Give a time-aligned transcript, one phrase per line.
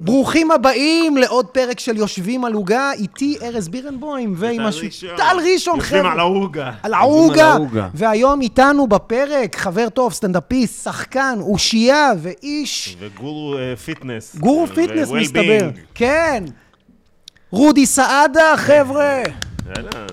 [0.00, 4.80] ברוכים הבאים לעוד פרק של יושבים על עוגה, איתי ארז בירנבוים ועם הש...
[4.84, 5.16] ראשון.
[5.16, 6.12] טל ראשון, יושבים חבר'ה.
[6.12, 6.72] על העוגה.
[6.82, 7.56] על העוגה.
[7.94, 14.36] והיום איתנו בפרק חבר טוב, סטנדאפיסט, שחקן, אושייה ואיש וגורו אה, fitness.
[14.36, 15.10] גורו fitness.
[15.10, 15.70] מסתבר.
[15.94, 16.44] כן.
[17.50, 19.22] רודי סעדה, חבר'ה.
[19.76, 20.06] אהלן.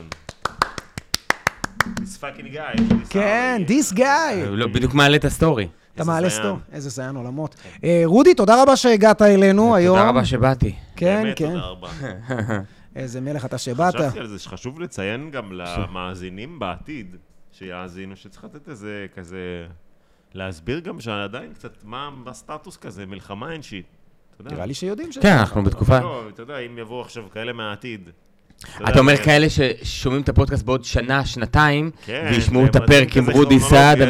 [1.86, 2.78] This fucking guy.
[2.78, 3.70] this כן, guy.
[3.70, 4.46] this guy.
[4.50, 5.68] לא, בדיוק מעלה את ה story.
[5.96, 6.30] אתה מעלה.
[6.30, 6.58] סטור.
[6.72, 7.56] איזה זיין עולמות.
[7.84, 9.98] אה, רודי, תודה רבה שהגעת אלינו היום.
[9.98, 10.76] תודה רבה שבאתי.
[10.96, 11.54] כן, באמת, כן.
[11.54, 11.90] תודה רבה.
[12.96, 13.96] איזה מלך אתה שבאת.
[13.96, 17.16] חשבתי על זה שחשוב לציין גם למאזינים בעתיד,
[17.52, 19.68] שיאזינו, שצריך לתת איזה כזה...
[20.34, 23.86] להסביר גם שעדיין קצת מה הסטטוס כזה, מלחמה אין שיט.
[24.40, 25.18] נראה לי שיודעים ש...
[25.18, 26.00] כן, אנחנו בתקופה...
[26.00, 28.10] לא, אתה יודע, אם יבואו עכשיו כאלה מהעתיד.
[28.90, 29.24] אתה אומר כן.
[29.24, 33.68] כאלה ששומעים את הפודקאסט בעוד שנה, שנתיים, כן, וישמעו את הפרק עם רודי מלפני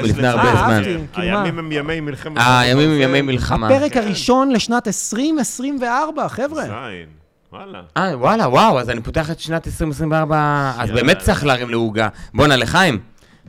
[0.07, 0.25] לציין.
[0.25, 0.83] הרבה אה, זמן.
[1.13, 1.43] כאילו מה?
[1.43, 2.37] הימים הם ימי מלחמת...
[2.37, 3.01] אה, הימים הם.
[3.01, 3.67] ימי מלחמה.
[3.67, 3.99] הפרק כן.
[3.99, 6.63] הראשון לשנת 2024, חבר'ה.
[6.63, 6.71] זין,
[7.53, 7.81] וואלה.
[7.97, 10.91] אה, וואלה, וואו, אז אני פותח את שנת 2024, אז.
[10.91, 12.07] באמת צריך להרים לעוגה.
[12.33, 12.99] בואנה, לחיים.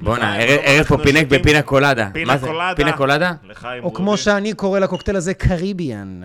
[0.00, 2.08] בואנה, ארז- פה פינק בפינה קולדה.
[2.12, 2.46] פינה מה זה?
[2.46, 2.72] קולדה.
[2.76, 3.32] פינה קולדה?
[3.48, 4.16] לחיים או כמו.
[4.16, 6.20] שאני קורא לקוקטייל הזה, קריביאן.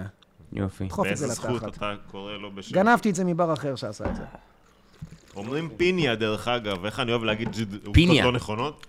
[0.53, 0.83] יופי.
[0.85, 1.77] דחוף את זה באיזה זכות לתחת.
[1.77, 2.75] אתה קורא לו בשם?
[2.75, 4.21] גנבתי את זה מבר אחר שעשה את זה.
[5.35, 8.25] אומרים פיניה, דרך אגב, איך אני אוהב להגיד עובדות פיניה.
[8.25, 8.85] לא נכונות?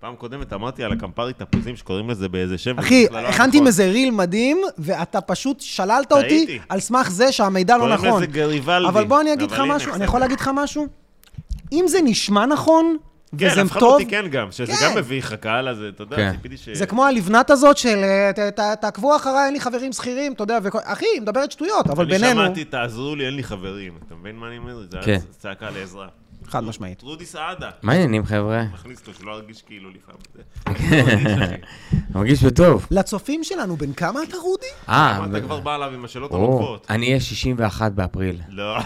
[0.00, 2.78] פעם קודמת אמרתי על הקמפרי תפוזים שקוראים לזה באיזה שם.
[2.78, 3.60] אחי, לא הכנתי נכון.
[3.60, 6.58] עם איזה ריל מדהים, ואתה פשוט שללת אותי.
[6.68, 8.22] על סמך זה שהמידע לא קוראים נכון.
[8.22, 8.88] לזה גריבלדי.
[8.88, 10.04] אבל בוא אני אגיד לך משהו, אני.
[10.04, 10.86] יכול להגיד לך משהו?
[11.72, 12.96] אם זה נשמע נכון,
[13.38, 14.84] כן, וזה אף אחד טוב, אותי כן גם, שזה כן.
[14.84, 16.32] גם מביא לך קהל הזה, אתה יודע, כן.
[16.32, 16.68] ציפיתי ש...
[16.68, 18.02] זה כמו הלבנת הזאת של
[18.36, 21.90] ת- ת- תעקבו אחריי, אין לי חברים שכירים, אתה יודע, וכל- אחי, היא מדברת שטויות,
[21.90, 22.40] אבל בינינו...
[22.40, 23.92] אני שמעתי, תעזרו לי, אין לי חברים.
[24.06, 24.78] אתה מבין מה אני אומר?
[24.90, 25.10] זה כן.
[25.10, 26.08] היה צעקה לעזרה.
[26.48, 27.02] חד משמעית.
[27.02, 27.70] רודי סעדה.
[27.82, 28.64] מה העניינים, חבר'ה?
[28.74, 30.20] מכניס אותו, שלא ירגיש כאילו לפעמים.
[32.14, 32.86] מרגיש בטוב.
[32.90, 34.66] לצופים שלנו, בן כמה אתה, רודי?
[34.88, 36.86] אה, אתה כבר בא אליו עם השאלות או, הנוקבות?
[36.90, 38.40] אני אהיה 61 באפריל.
[38.48, 38.78] לא.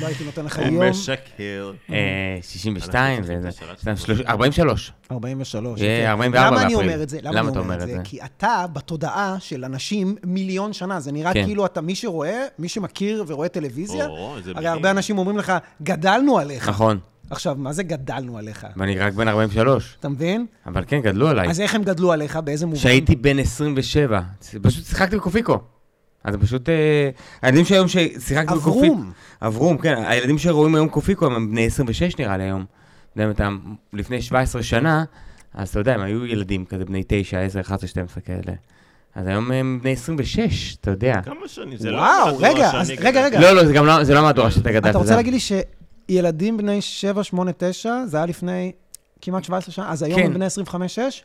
[0.00, 0.84] לא הייתי נותן לך הוא יום.
[0.90, 1.72] משקר.
[1.90, 3.50] אה, 62, אנחנו וזה...
[3.50, 4.92] צריכים את השאלה שלוש- 43.
[5.12, 5.80] 43.
[5.80, 6.10] יהיה יפה.
[6.10, 6.90] 44 למה אני באפריל.
[6.90, 7.18] אומר את זה?
[7.22, 7.86] למה אני אתה אומר את זה?
[7.86, 8.00] זה?
[8.04, 11.00] כי אתה בתודעה של אנשים מיליון שנה.
[11.00, 11.44] זה נראה כן.
[11.44, 14.06] כאילו אתה, מי שרואה, מי שמכיר ורואה טלוויזיה,
[14.54, 14.68] הרי.
[14.68, 15.52] הרבה אנשים אומרים לך,
[15.82, 16.68] גדלנו עליך.
[16.68, 16.98] נכון.
[17.30, 18.66] עכשיו, מה זה גדלנו עליך?
[18.76, 19.96] ואני רק בן 43.
[20.00, 20.46] אתה מבין?
[20.66, 21.48] אבל כן, גדלו עליי.
[21.48, 22.36] אז איך הם גדלו עליך?
[22.36, 22.78] באיזה מובן?
[22.78, 24.20] כשהייתי בן 27,
[24.62, 25.58] פשוט שיחקתי בקופיקו.
[26.24, 27.10] אז פשוט, אה,
[27.42, 28.86] הילדים שהיום ששיחקתי בקופיקו...
[28.86, 29.12] אברום.
[29.42, 30.02] אברום, כן.
[30.06, 32.64] הילדים שרואים היום קופיקו הם בני 26 נראה לי היום.
[33.16, 33.48] יודע, אתה
[33.92, 35.04] לפני 17 שנה,
[35.54, 38.52] אז אתה יודע, הם היו ילדים כזה בני 9, 10, 11, 12 כאלה.
[39.14, 41.20] אז היום הם בני 26, אתה יודע.
[41.24, 41.76] כמה שנים?
[41.78, 42.90] זה לא וואו, מהדורה רגע, שאני אז.
[42.98, 43.40] רגע, רגע.
[43.40, 44.90] לא, לא, זה גם לא, זה לא מהדורה שאתה גדלת.
[44.90, 45.38] אתה רוצה זה- להגיד לי
[46.08, 48.72] שילדים בני 7, 8, 9, זה היה לפני
[49.20, 50.26] כמעט 17 שנה, אז היום כן.
[50.26, 51.24] הם בני 25, 6?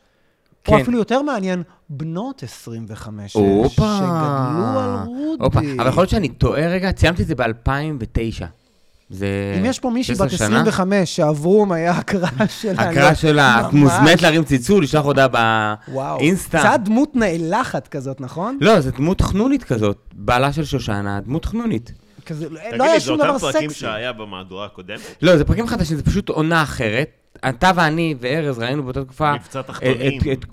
[0.64, 0.74] כן.
[0.76, 3.98] או אפילו יותר מעניין, בנות 25, 6, הופה.
[3.98, 5.44] שגדלו על רודי.
[5.80, 8.46] אבל יכול להיות שאני טועה רגע, ציימתי את זה ב-2009.
[9.10, 9.56] זה...
[9.60, 10.62] אם יש פה מישהי 16 בת שנה?
[10.62, 12.28] 25 שאברום היה הקרא
[12.62, 12.82] שלה.
[12.90, 13.74] הקרא שלה, את.
[13.74, 15.28] מוזמנת להרים ציצול, לשלוח הודעה
[15.88, 16.18] וואו.
[16.18, 16.62] באינסטה.
[16.62, 18.58] היה דמות נאלחת כזאת, נכון?
[18.62, 19.98] לא, זו דמות חנונית כזאת.
[20.14, 21.92] בעלה של שושנה, דמות חנונית.
[22.26, 23.80] כזה, לא תגיד היה לי, זה שום אותם דבר פרקים סקסי.
[23.80, 25.00] שהיה במהדורה הקודמת?
[25.22, 27.10] לא, זה פרקים חדשים, זה פשוט עונה אחרת.
[27.50, 29.34] אתה ואני וארז ראינו באותה תקופה...
[29.36, 30.20] מבצע תחתונים.
[30.34, 30.46] את-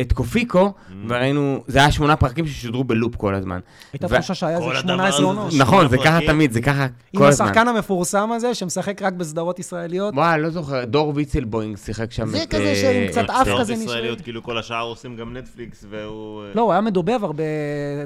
[0.00, 0.72] את קופיקו,
[1.08, 3.60] וראינו, זה היה שמונה פרקים ששודרו בלופ כל הזמן.
[3.92, 5.52] הייתה תחושה שהיה איזה הדבר 18 הזה עונות.
[5.58, 6.18] נכון, זה ככה.
[6.26, 7.46] תמיד, זה ככה עם כל הזמן.
[7.46, 10.14] השחקן המפורסם הזה, שמשחק רק בסדרות ישראליות.
[10.14, 13.84] וואי, לא זוכר, דור ויצלבוינג שיחק שם זה כזה אה, שעם קצת אף כזה נשאר.
[13.84, 16.42] ישראליות, כאילו כל השאר עושים גם נטפליקס, והוא...
[16.42, 17.44] אה, לא, הוא היה מדובב הרבה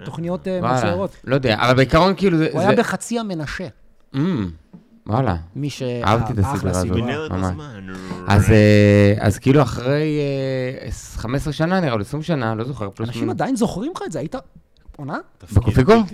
[0.05, 1.17] תוכניות אה, מצוירות.
[1.25, 2.39] לא יודע, אבל בעיקרון כאילו.
[2.53, 3.67] הוא היה בחצי המנשה.
[5.07, 5.37] וואלה.
[5.57, 5.83] מי ש...
[5.83, 6.97] אהבתי את הסדרה הזאת.
[7.31, 7.31] ממש.
[7.31, 7.87] הזמן.
[8.27, 10.19] אז, אה, אז כאילו אחרי
[10.85, 13.31] אה, 15 שנה נראה לי, 20 שנה, לא זוכר, אנשים.
[13.31, 14.35] עדיין זוכרים לך את זה, היית...
[14.97, 15.19] עונה?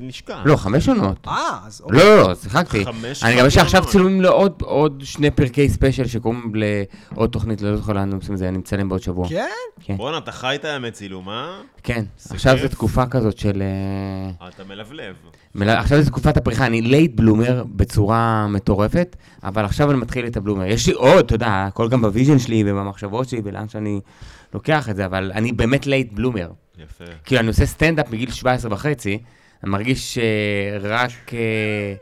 [0.03, 0.39] נשכח.
[0.45, 1.27] לא, חמש עונות.
[1.27, 1.99] אה, אז אוקיי.
[1.99, 2.85] לא, לא, לא, שיחקתי.
[2.85, 3.85] חמש אני גם יש עכשיו.
[3.87, 6.53] צילומים לעוד עוד שני פרקי ספיישל שקוראים
[7.15, 9.29] לעוד תוכנית, לא זוכר לאן עושים את זה, אני מצלם בעוד שבוע.
[9.29, 9.47] כן?
[9.81, 9.97] כן.
[9.97, 11.61] בואנה, אתה חי את הימי צילום, אה?
[11.83, 12.59] כן, עכשיו.
[12.63, 13.63] זו תקופה כזאת של...
[14.43, 15.15] אה, אתה מלבלב.
[15.55, 20.37] מל- עכשיו זו תקופת הפריחה, אני late bloomer בצורה מטורפת, אבל עכשיו אני מתחיל את
[20.37, 20.65] ה bloomer.
[20.67, 24.01] יש לי עוד, אתה יודע, הכל גם ב vision שלי ובמחשבות שלי ולאן שאני
[24.55, 26.51] לוקח את זה, אבל אני באמת late bloomer.
[26.83, 27.05] יפה.
[27.25, 29.19] כאילו, אני עושה סטנדאפ מגיל 17 וחצי,
[29.65, 30.19] אני מרגיש
[30.81, 31.95] שרק אה,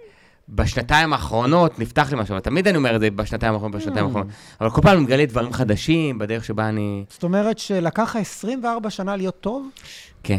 [0.49, 4.09] בשנתיים האחרונות נפתח לי משהו, תמיד אני אומר את זה בשנתיים האחרונות, בשנתיים Mm.
[4.09, 4.29] האחרונות.
[4.61, 7.05] אבל כל פעם אני מגלה דברים חדשים בדרך שבה אני...
[7.11, 9.69] זאת אומרת שלקח לך 24 שנה להיות טוב?
[10.23, 10.39] כן.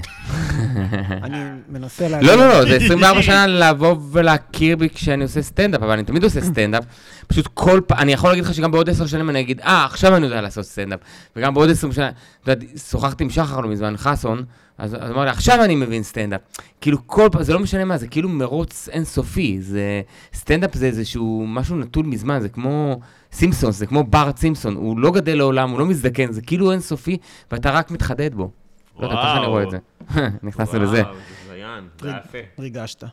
[1.23, 1.37] אני
[1.69, 2.29] מנסה להגיד...
[2.29, 6.23] לא, לא, לא, זה 24 שנה לבוא ולהכיר בי כשאני עושה סטנדאפ, אבל אני תמיד
[6.23, 6.83] עושה סטנדאפ.
[7.27, 10.15] פשוט כל פעם, אני יכול להגיד לך שגם בעוד עשר שנים אני אגיד, אה, עכשיו
[10.15, 10.99] אני יודע לעשות סטנדאפ.
[11.35, 12.09] וגם בעוד עשרים שנה,
[12.43, 14.43] אתה יודע, שוחחתי עם שחר לא מזמן, חסון,
[14.77, 16.41] אז אז אמר לי, עכשיו אני מבין סטנדאפ.
[16.81, 19.57] כאילו כל פעם, זה לא משנה מה, זה כאילו מרוץ אינסופי.
[19.61, 20.01] זה,
[20.33, 22.99] סטנדאפ זה איזשהו משהו נטול זמן, זה כמו
[23.31, 27.17] סימפסון, זה כמו בארט סימפסון, הוא לא גדל לעולם, הוא לא מזדקן, זה כאילו אינסופי,
[27.51, 28.51] ואתה רק מתחדד בו.
[28.99, 29.77] לא יודע, ככה אני רואה את זה.
[30.43, 31.01] נכנסנו לזה.
[31.01, 32.37] וואו, זה זיין, זה היה יפה.
[32.59, 33.03] ריגשת.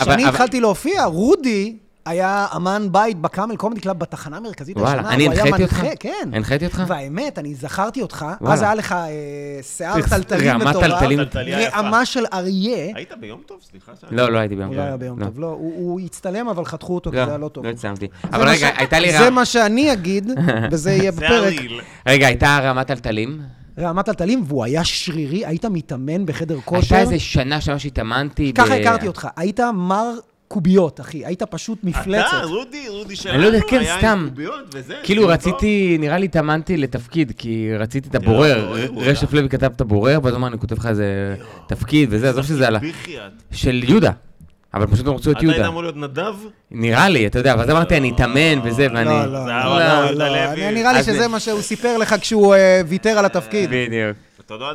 [0.00, 5.14] כשאני התחלתי להופיע, רודי היה אמן בית בקאמל קומדי קלאב בתחנה המרכזית וואלה, הישנה.
[5.14, 5.84] אני הוא הנחיתי אותך?
[6.00, 6.28] כן.
[6.32, 6.82] הנחיתי אותך?
[6.88, 8.54] והאמת, אני זכרתי אותך, וואלה.
[8.54, 9.08] אז היה לך אה,
[9.62, 11.18] שיער טלטלים מטורף, טלטלים.
[11.18, 11.76] טלטליה יפה.
[11.76, 12.92] רעמה של אריה.
[12.94, 13.58] היית ביום טוב?
[13.70, 13.92] סליחה.
[14.10, 14.82] לא, לא הייתי ביום הוא טוב.
[14.82, 15.24] לא היה ביום לא.
[15.24, 15.46] טוב, לא.
[15.46, 17.64] הוא הוא הצטלם, אבל חתכו אותו, כי זה היה לא טוב.
[17.66, 18.06] לא הצטלמתי.
[18.22, 19.30] זה אבל רגע, הייתה לי זה רעמה...
[19.30, 20.30] מה שאני אגיד,
[20.72, 21.54] וזה יהיה זה בפרק.
[22.06, 23.40] רגע, הייתה רעמת טלטלים?
[23.78, 26.94] רעמת טלטלים, והוא היה שרירי, היית מתאמן בחדר כושר.
[26.94, 28.52] הייתה איזה שנה שממש התאמנתי.
[28.52, 30.10] ב- ככה הכרתי אותך, היית מר
[30.54, 32.26] קוביות, אחי, היית פשוט מפלצת.
[32.28, 34.26] אתה, רודי, רודי שלנו, אני לא יודע, כן, היה עם סתם.
[34.30, 34.94] קוביות וזה.
[35.02, 35.30] כאילו טוב.
[35.30, 38.64] רציתי, נראה לי התאמנתי לתפקיד, כי רציתי את הבורר.
[38.66, 39.32] בורר, הוא רשף.
[39.32, 41.36] לוי כתב את הבורר, ואז הוא אמר, אני כותב לך איזה
[41.68, 42.78] תפקיד וזה, עזוב שזה על ה...
[42.78, 43.32] בחייאת.
[43.52, 44.10] של יהודה.
[44.74, 45.68] אבל פשוט הם רצו את אתה היית יהודה.
[45.68, 46.34] אמור להיות נדב?
[46.70, 49.04] נראה לי, אתה יודע, ואז אמרתי, אני אתאמן וזה, ואני...
[49.04, 50.68] לא, לא, זה לא, לא, לא, יהודה לא, לוי.
[50.68, 53.70] אני- נראה לי אז- שזה מה שהוא סיפר לך כשהוא אה, ויתר על התפקיד.
[53.70, 54.16] בדיוק.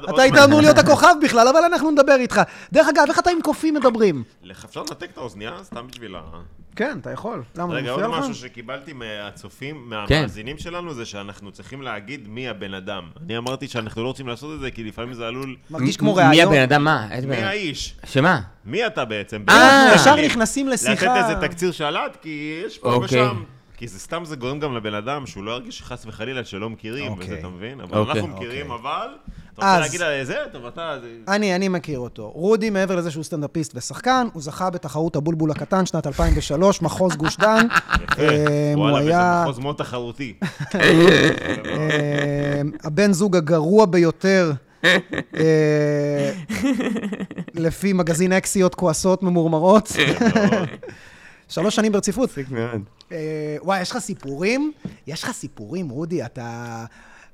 [0.10, 0.36] אתה היית?
[0.36, 2.42] אמור להיות הכוכב בכלל, אבל אנחנו נדבר איתך.
[2.72, 4.24] דרך אגב, איך אתה עם קופים מדברים?
[4.44, 5.52] לך אפשר לנתק את האוזנייה?
[5.64, 6.22] סתם בשביל ה...
[6.76, 7.44] כן, אתה יכול.
[7.56, 8.08] למה, זה רגע, עוד?
[8.08, 10.16] משהו שקיבלתי מהצופים, כן.
[10.16, 13.04] מהמאזינים שלנו, זה שאנחנו צריכים להגיד מי הבן אדם.
[13.26, 15.56] אני אמרתי שאנחנו לא רוצים לעשות את זה, כי לפעמים זה עלול...
[15.70, 16.54] מרגיש כמו מי ראיון.
[16.54, 16.84] הבן אדם?
[16.84, 17.08] מה?
[17.28, 17.36] מי?
[17.36, 17.96] האיש?
[18.06, 18.40] שמה?
[18.66, 19.44] מי אתה בעצם?
[19.50, 20.16] אה, ישר.
[20.16, 21.06] נכנסים לשיחה.
[21.06, 23.22] לתת איזה תקציר שלט, כי יש פה אוקיי.
[23.22, 23.44] ושם.
[23.80, 27.12] כי זה סתם זה גורם גם לבן אדם שהוא לא ירגיש חס וחלילה שלא מכירים,
[27.12, 27.26] אוקיי.
[27.26, 27.82] וזה, אתה מבין?
[27.82, 28.14] אבל אוקיי.
[28.22, 29.08] אנחנו מכירים, אבל...
[29.54, 30.36] אתה אז- רוצה להגיד על זה?
[30.52, 30.96] טוב, אתה...
[31.02, 32.30] זה- אני, אני מכיר אותו.
[32.36, 37.38] רודי, מעבר לזה שהוא סטנדאפיסט ושחקן, הוא זכה בתחרות הבולבול הקטן שנת 2003, מחוז גוש
[37.38, 37.68] דן.
[38.20, 40.34] אה, הוא וואלה, היה וזה מחוז מאוד תחרותי.
[40.76, 44.52] אה, הבן זוג הגרוע ביותר,
[44.86, 46.32] אה,
[47.56, 49.92] לפי מגזין אקסיות כועסות ממורמרות.
[51.50, 52.30] שלוש שנים ברציפות.
[52.30, 52.82] מצחיק מאוד.
[53.12, 53.18] אה,
[53.62, 54.72] וואי, יש לך סיפורים?
[55.08, 56.86] יש לך סיפורים, רודי, אתה...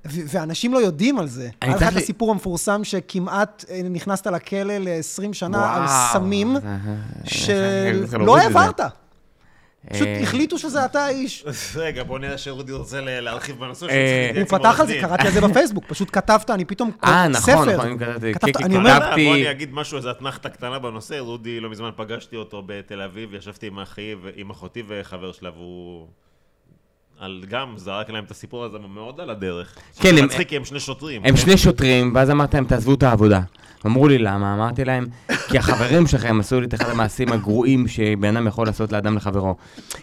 [0.06, 1.50] ואנשים לא יודעים על זה.
[1.62, 5.88] היה לך את הסיפור המפורסם שכמעט אה, נכנסת לכלא ל-20 שנה על.
[6.14, 6.56] סמים,
[7.24, 8.38] שלא?
[8.38, 8.82] העברת.
[9.90, 11.46] פשוט אה, החליטו שזה אתה האיש.
[11.76, 13.86] רגע, בוא נראה שאודי רוצה להרחיב בנושא.
[13.86, 14.98] אה, שהוא הוא צריך להתייעץ עם פתח על זה.
[15.02, 16.92] קראתי על זה בפייסבוק, פשוט כתבת, אני פתאום...
[17.04, 17.54] אה, נכון.
[17.54, 17.98] נכון, אני
[18.34, 18.80] כתבתי, כתבתי- בוא
[19.36, 21.20] אני אגיד משהו, איזה אתנחתא קטנה בנושא.
[21.20, 26.08] רודי, לא מזמן פגשתי אותו בתל אביב, ישבתי עם אחי, עם אחותי וחבר שלה, והוא...
[27.20, 29.76] על גם זרק להם את הסיפור הזה מאוד על הדרך.
[30.00, 31.22] כן, הם- מצחיק, כי הם שני שוטרים.
[31.26, 33.40] הם שני שוטרים, ואז אמרתי להם, תעזבו את העבודה.
[33.86, 35.06] אמרו לי למה, אמרתי להם,
[35.48, 39.56] כי החברים שלכם עשו לי את אחד המעשים הגרועים שבן אדם יכול לעשות לאדם לחברו.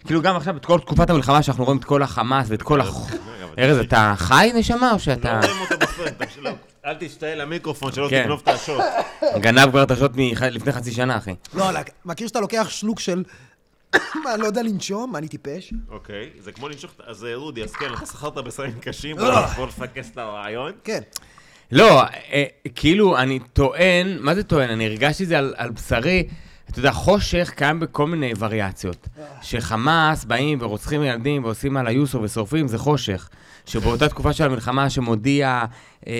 [0.06, 3.10] כאילו גם עכשיו, בכל תקופת המלחמה, שאנחנו רואים את כל החמאס ואת כל הח...
[3.58, 5.40] ארז, אתה חי נשמה או לא שאתה...
[5.40, 5.74] רואים אותו
[6.18, 6.50] תקשיב, לא,
[6.86, 8.22] אל תשתעל למיקרופון, שלא כן.
[8.22, 8.82] תגנוב את השוט.
[9.40, 10.10] גנב כבר את השוט
[10.50, 11.34] לפני חצי שנה, אחי.
[11.54, 13.22] לא, לא, מכיר שאתה לוקח שלוק של...
[14.24, 15.12] מה, לא יודע לנשום?
[15.12, 15.72] מה, אני טיפש?
[15.90, 19.46] אוקיי, זה כמו לנשוך, את- אז אה, רודי, אז כן, אתה שכרת בסמים קשים, לא.
[19.46, 20.72] בוא נפקס את הרעיון.
[20.84, 21.00] כן.
[21.72, 24.70] לא, אה, כאילו, אני טוען, מה זה טוען?
[24.70, 26.26] אני הרגשתי את זה על, על בשרי.
[26.70, 29.08] אתה יודע, חושך קיים בכל מיני וריאציות.
[29.42, 33.28] שחמאס באים ורוצחים ילדים ועושים על היוסו ושורפים, זה חושך.
[33.66, 35.64] שבאותה תקופה של המלחמה שמודיע
[36.06, 36.12] אה,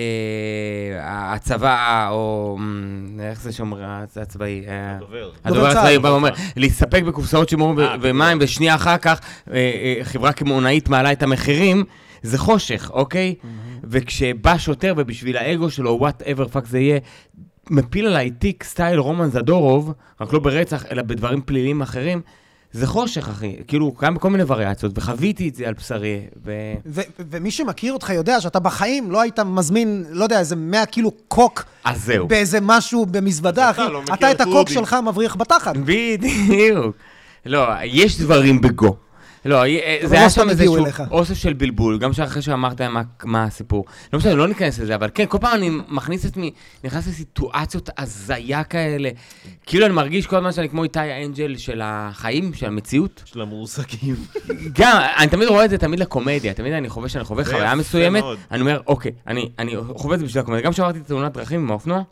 [1.33, 3.83] הצבא, או אמ, איך זה שאומר
[4.21, 4.63] הצבאי?
[4.67, 5.31] אה, הדובר.
[5.45, 5.97] הדובר דובר הצבאי צה"ל.
[5.97, 9.19] בא ואומר, להסתפק בקופסאות שימור אה, ומים, ושנייה אחר כך
[9.51, 11.83] אה, אה, חברה קמעונאית מעלה את המחירים,
[12.21, 13.35] זה חושך, אוקיי?
[13.83, 16.99] וכשבא שוטר ובשביל האגו שלו, whatever fuck זה יהיה,
[17.69, 22.21] מפיל עליי תיק style רומן זדורוב, רק לא ברצח, אלא בדברים פליליים אחרים,
[22.71, 23.55] זה חושך, אחי.
[23.67, 26.51] כאילו, הוא קיים בכל מיני וריאציות, וחוויתי את זה על בשרי, ו...
[26.85, 31.11] ו- ומי שמכיר אותך יודע שאתה בחיים לא היית מזמין, לא יודע, איזה 100 קילו
[31.27, 32.27] קוק אז זהו.
[32.27, 33.91] באיזה משהו במזוודה, אתה אחי.
[33.93, 34.73] לא אתה את את הקוק רודי.
[34.73, 35.77] שלך מבריח בתחת.
[35.77, 36.95] בדיוק.
[37.45, 38.95] לא, יש דברים בגו.
[39.45, 40.85] לא, אה, אבל זה לא היה שם איזשהו.
[41.11, 43.85] אוסף של בלבול, גם אחרי שאמרת מה, מה הסיפור.
[44.13, 46.51] לא משנה, לא ניכנס לזה, אבל כן, כל פעם אני מכניס את עצמי,
[46.83, 49.09] נכנס לסיטואציות הזיה כאלה.
[49.65, 53.21] כאילו אני מרגיש כל הזמן שאני כמו איתי האנג'ל של החיים, של המציאות.
[53.25, 54.15] של המורסקים.
[54.79, 58.23] גם, אני תמיד רואה את זה תמיד לקומדיה, תמיד אני חווה שאני חווה חוויה מסוימת.
[58.51, 60.65] אני אומר, אוקיי, אני, אני חווה את זה בשביל הקומדיה.
[60.65, 62.03] גם כשעברתי את תאונת דרכים עם האופנוע,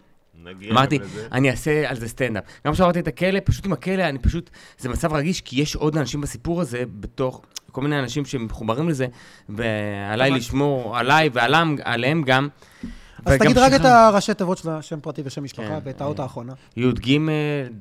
[0.43, 1.27] נגיע אמרתי, לזה.
[1.31, 2.43] אני אעשה על זה סטנדאפ.
[2.67, 5.97] גם כשעברתי את הכלא, פשוט עם הכלא, אני פשוט, זה מצב רגיש, כי יש עוד
[5.97, 9.07] אנשים בסיפור הזה, בתוך כל מיני אנשים שמחוברים לזה,
[9.49, 12.47] ועליי לשמור עליי ועליהם גם.
[13.25, 13.85] אז תגיד רק את.
[13.85, 16.53] הראשי תיבות של השם פרטי ושם משפחה כן, ואת האות אה, האחרונה.
[16.77, 17.17] י"ג,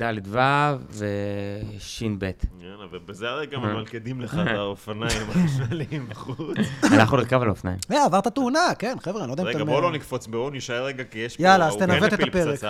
[0.03, 0.39] ד' ו'
[0.91, 2.31] וש"ב.
[2.61, 3.63] יאללה, ובזה הרגע אה.
[3.63, 6.57] ממלכדים לך את האופניים החשמליים בחוץ.
[6.83, 7.79] הלכנו לרכב על אופניים.
[7.93, 9.67] אה, עברת תאונה, כן, חבר'ה, אני לא יודע אם רגע, אתם...
[9.67, 11.43] בואו לא נקפוץ, בואו נישאר רגע, כי יש פה...
[11.43, 12.65] יאללה, אז תנווט את הפרק.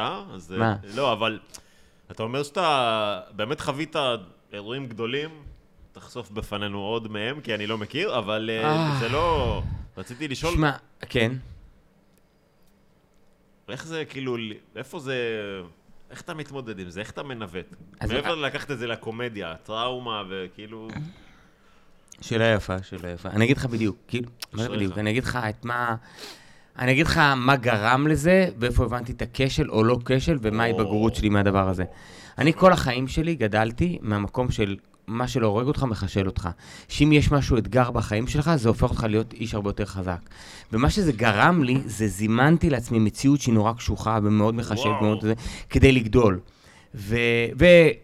[0.59, 0.77] מה?
[0.95, 1.39] לא, אבל
[2.11, 3.97] אתה אומר שאתה באמת חווית
[4.53, 5.31] אירועים גדולים,
[5.93, 8.97] תחשוף בפנינו עוד מהם, כי אני לא מכיר, אבל אה, אה.
[9.00, 9.62] זה לא...
[9.99, 10.73] רציתי לשאול, שמע,
[11.09, 11.33] כן.
[13.71, 14.37] איך זה, כאילו,
[14.77, 15.17] איפה זה...
[16.11, 17.00] איך אתה מתמודד עם זה?
[17.00, 17.75] איך אתה מנווט?
[18.09, 20.89] מעבר ללקחת את זה לקומדיה, טראומה וכאילו...
[22.21, 23.29] שאלה יפה, שאלה יפה.
[23.29, 24.69] אני אגיד לך בדיוק, כאילו, מה זה.
[24.69, 24.99] בדיוק?
[24.99, 25.95] אני אגיד לך את מה...
[26.79, 30.62] אני אגיד לך מה גרם לזה, ואיפה הבנתי את הכשל או לא כשל, ומה.
[30.62, 31.85] ההתבגרות שלי מהדבר הזה.
[32.39, 34.77] אני כל החיים שלי גדלתי מהמקום של
[35.11, 36.49] מה שלא הורג אותך, מחשל אותך.
[36.88, 40.21] שאם יש משהו אתגר בחיים שלך, זה הופך אותך להיות איש הרבה יותר חזק.
[40.73, 45.02] ומה שזה גרם לי, זה זימנתי לעצמי מציאות שהיא נורא קשוחה ומאוד מחשלת, וואו.
[45.02, 45.35] ומאוד זה,
[45.71, 46.40] כדי לגדול.
[46.95, 47.17] ו...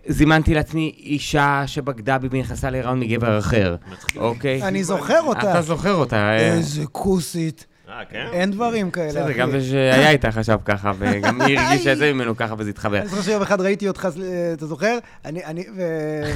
[0.09, 3.77] וזימנתי לעצמי אישה שבגדה בי ונכנסה להיריון מגבר אחר.
[4.17, 4.63] אוקיי?
[4.63, 5.51] אני זוכר אותה.
[5.51, 6.17] אתה זוכר אותה.
[6.17, 7.67] אה, איזה כוסית.
[7.97, 8.27] אה, כן?
[8.33, 9.33] אין דברים כאלה, בסדר.
[9.33, 12.99] גם זה שהיה איתה חשב ככה, וגם היא הרגישה את זה ממנו ככה וזה התחבר.
[12.99, 14.99] אני זוכר שיום אחד ראיתי אותך, אה, אתה זוכר?
[15.25, 15.83] אני, אני ו-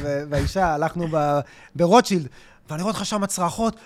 [0.03, 1.41] ו- והאישה, הלכנו ב-
[1.75, 2.27] ברוטשילד,
[2.71, 3.77] ואני רואה אותך שם צרחות,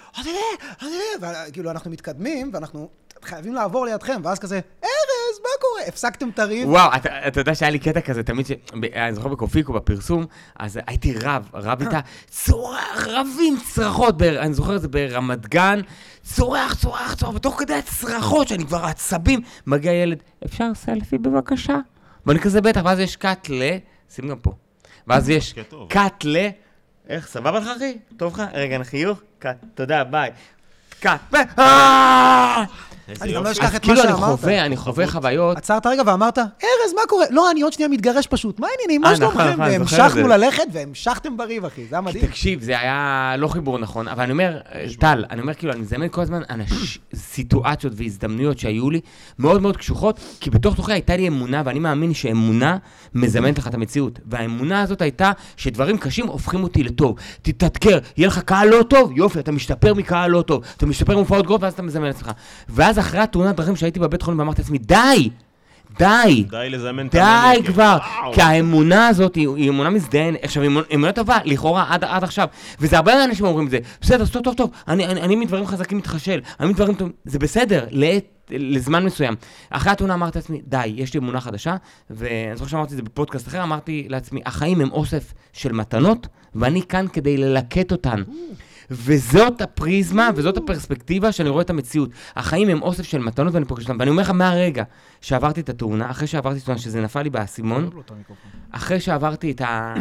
[1.21, 2.88] וכאילו אנחנו מתקדמים, ואנחנו
[3.23, 5.88] חייבים לעבור לידכם, ואז כזה, ארז, מה קורה?
[5.88, 6.69] הפסקתם את הריב?
[6.69, 8.53] וואו, אתה, אתה יודע שהיה לי קטע כזה תמיד, ש...
[8.95, 10.26] אני זוכר בקופיקו, בפרסום,
[10.59, 14.23] אז הייתי רב, רב איתה, צורח, רבים צרחות, ב...
[14.23, 15.81] אני זוכר את זה ברמת גן,
[16.23, 21.76] צורח, צורח, צורח, ותוך כדי הצרחות, שאני כבר עצבים, מגיע ילד, אפשר סלפי בבקשה?
[22.26, 23.62] ואני כזה בטח, ואז יש קאט ל...
[24.14, 24.53] שים גם פה.
[25.07, 25.88] ואז יש משקה טוב.
[25.88, 26.49] קאט ל...
[27.08, 27.99] איך, סבבה לך, אחי?
[28.16, 28.42] טוב לך?
[28.52, 29.20] רגע, חיוך?
[29.38, 30.30] קאט, תודה, ביי.
[31.00, 31.34] קאט.
[31.58, 32.64] אה!
[33.08, 33.50] אני גם לא.
[33.50, 34.40] אשכח את מה כאילו אני שאמרת.
[34.40, 35.56] חווה, אני חווה חוויות.
[35.56, 37.25] עצרת רגע ואמרת, ארז, מה קורה?
[37.30, 39.04] לא, אני עוד שנייה מתגרש פשוט, מה העניינים?
[39.04, 39.52] אה, מה נכון, שלומכם?
[39.52, 40.28] נכון, את והמשכנו.
[40.28, 42.26] ללכת והמשכתם בריב, אחי, זה היה מדהים.
[42.26, 44.58] תקשיב, זה היה לא חיבור נכון, אבל אני אומר,
[44.99, 46.42] טל, אני אומר כאילו, אני מזמן כל הזמן.
[47.14, 49.00] סיטואציות והזדמנויות שהיו לי
[49.38, 52.76] מאוד מאוד קשוחות, כי בתוך תוכי הייתה לי אמונה, ואני מאמין שאמונה
[53.14, 54.18] מזמנת לך את המציאות.
[54.26, 57.16] והאמונה הזאת הייתה שדברים קשים הופכים אותי לטוב.
[57.42, 61.44] תתתקר, יהיה לך קהל לא טוב, יופי, אתה משתפר מקהל לא טוב, אתה משתפר ממופעות
[61.44, 62.30] גרועות, ואז אתה מזמן לעצמך.
[62.68, 65.31] ואז אחרי התאונת דרכים שהייתי בבית חולים ואמרתי לעצמי, די!
[65.99, 66.45] די!
[66.51, 67.73] די לזמן את די המנקה.
[67.73, 67.99] כבר.
[68.35, 72.25] כי האמונה הזאת היא, היא אמונה מזדיינת, עכשיו היא אמונה- אמונה טובה, לכאורה עד, עד
[72.25, 72.49] עכשיו,
[72.81, 75.99] וזה הרבה אנשים אומרים את זה, בסדר, טוב, טוב, טוב, אני, אני, אני מדברים חזקים
[75.99, 79.35] מתחשל, אני מדברים טובים, זה בסדר, לעת, לזמן מסוים.
[79.71, 81.77] אחרי התאונה אמרתי לעצמי, די, יש לי אמונה חדשה,
[82.11, 86.83] ואני זוכר שאמרתי את זה בפודקאסט אחר, אמרתי לעצמי, החיים הם אוסף של מתנות, ואני
[86.83, 88.23] כאן כדי ללקט אותן.
[88.91, 92.11] וזאת הפריזמה וזאת הפרספקטיבה שאני רואה את המציאות.
[92.37, 93.97] החיים הם אוסף של מתנות ואני פוגש אותם.
[93.99, 94.85] ואני אומר לך מהרגע
[95.21, 97.91] שעברתי את התאונה, אחרי שעברתי את התאונה, שזה נפל לי באסימון,
[98.71, 99.95] אחרי שעברתי את ה...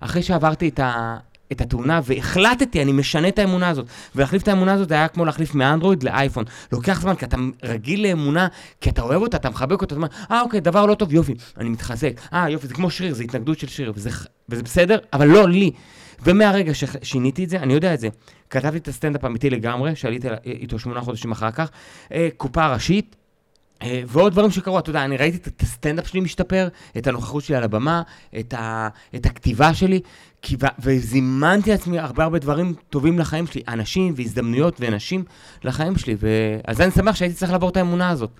[0.00, 1.16] אחרי שעברתי את ה...
[1.52, 3.86] את התאונה, והחלטתי, אני משנה את האמונה הזאת.
[4.14, 6.44] ולהחליף את האמונה הזאת היה כמו להחליף מאנדרואיד לאייפון.
[6.72, 8.48] לוקח זמן, כי אתה רגיל לאמונה,
[8.80, 11.34] כי אתה אוהב אותה, אתה מחבק אותה, אתה אומר, אה, אוקיי, דבר לא טוב, יופי,
[11.56, 12.12] אני מתחזק.
[12.32, 14.10] אה, יופי, זה כמו שריר, זה התנגדות של שריר, וזה,
[14.48, 15.70] וזה בסדר, אבל לא לי.
[16.22, 18.08] ומהרגע ששיניתי את זה, אני יודע את זה.
[18.50, 21.70] כתבתי את הסטנדאפ האמיתי לגמרי, שעליתי איתו שמונה חודשים אחר כך,
[22.12, 23.16] אה, קופה ראשית,
[23.82, 26.68] אה, ועוד דברים שקרו, אתה יודע, אני ראיתי את הסטנדאפ שלי משתפר,
[26.98, 28.02] את הנוכחות שלי על הבמה,
[28.38, 30.00] את, ה, את הכתיבה שלי,
[30.42, 35.24] כי, וזימנתי לעצמי הרבה הרבה דברים טובים לחיים שלי, אנשים והזדמנויות ונשים
[35.64, 36.16] לחיים שלי,
[36.72, 38.30] זה אני שמח שהייתי צריך לעבור את האמונה הזאת.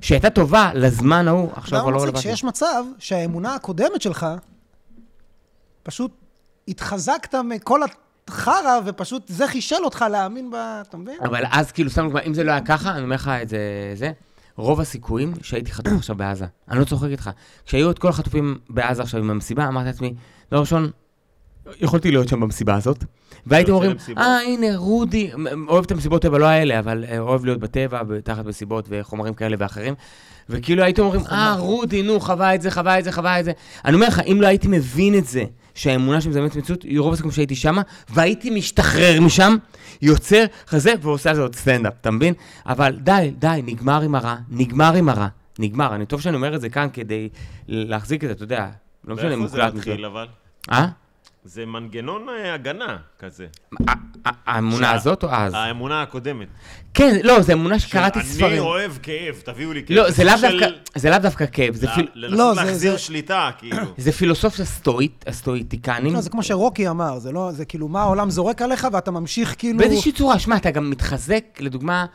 [0.00, 2.28] שהייתה טובה לזמן ההוא, עכשיו כבר לא מצחיק רלוונטי.
[2.28, 4.26] שיש מצב שהאמונה הקודמת שלך,
[5.82, 6.10] פשוט
[6.68, 7.80] התחזקת מכל
[8.28, 10.54] החרא, ופשוט זה חישל אותך להאמין ב...
[10.88, 11.16] אתה מבין?
[11.22, 13.58] אבל אז כאילו, סתם דוגמא, אם זה לא היה ככה, אני אומר לך את זה,
[13.94, 14.12] זה,
[14.56, 16.46] רוב הסיכויים שהייתי חטוף עכשיו בעזה.
[16.70, 17.30] אני לא צוחק איתך.
[17.66, 20.14] כשהיו את כל החטופים בעזה עכשיו עם המסיבה, אמרתי לעצמי,
[20.50, 20.90] דבר ראשון,
[21.80, 23.04] יכולתי להיות שם במסיבה הזאת.
[23.46, 23.96] והייתם אומרים?
[24.18, 25.30] אה, הנה, רודי,
[25.68, 29.56] אוהב את המסיבות טבע, לא האלה, אבל אה, אוהב להיות בטבע, תחת מסיבות וחומרים כאלה
[29.58, 29.94] ואחרים.
[30.48, 33.52] וכאילו הייתם אומרים, אה, רודי, נו, חווה את זה, חווה את זה, חווה את זה.
[33.84, 35.44] אני אומר לך, אם לא הייתי מבין את זה,
[35.74, 39.56] שהאמונה שמזמנת מציאות, יהיו רוב הסיכויים שהייתי שמה, והייתי משתחרר משם,
[40.02, 42.34] יוצר כזה, ועושה על זה עוד סטנדאפ, אתה מבין?
[42.66, 45.94] אבל די, די, נגמר עם הרע, נגמר עם הרע, נגמר.
[45.94, 47.28] אני טוב שאני אומר את זה כאן כדי
[47.68, 48.68] להחזיק את זה, אתה יודע,
[49.04, 50.06] לא משנה, מאיפה זה מוקלט מתחיל מזה.
[50.06, 50.26] אבל?
[50.72, 50.86] אה?
[51.46, 53.46] זה מנגנון אה, הגנה כזה.
[54.46, 55.54] האמונה הזאת או אז?
[55.54, 56.48] האמונה הקודמת.
[56.94, 58.62] כן, לא, זה אמונה שקראתי ספרים.
[58.62, 59.96] אוהב כאב, תביאו לי כאב.
[59.96, 60.10] לא,
[60.96, 63.76] זה לאו דווקא, כאב, זה ל- פיל- לא, לנסות זה- להחזיר שליטה, כאילו.
[63.96, 66.14] זה פילוסופיה סטואית, הסטואיטיקנים.
[66.14, 69.54] לא, זה כמו שרוקי אמר, זה לא, זה כאילו מה העולם זורק עליך ואתה ממשיך
[69.58, 69.78] כאילו...
[69.78, 72.06] באיזושהי צורה, שמע, אתה גם מתחזק, לדוגמה,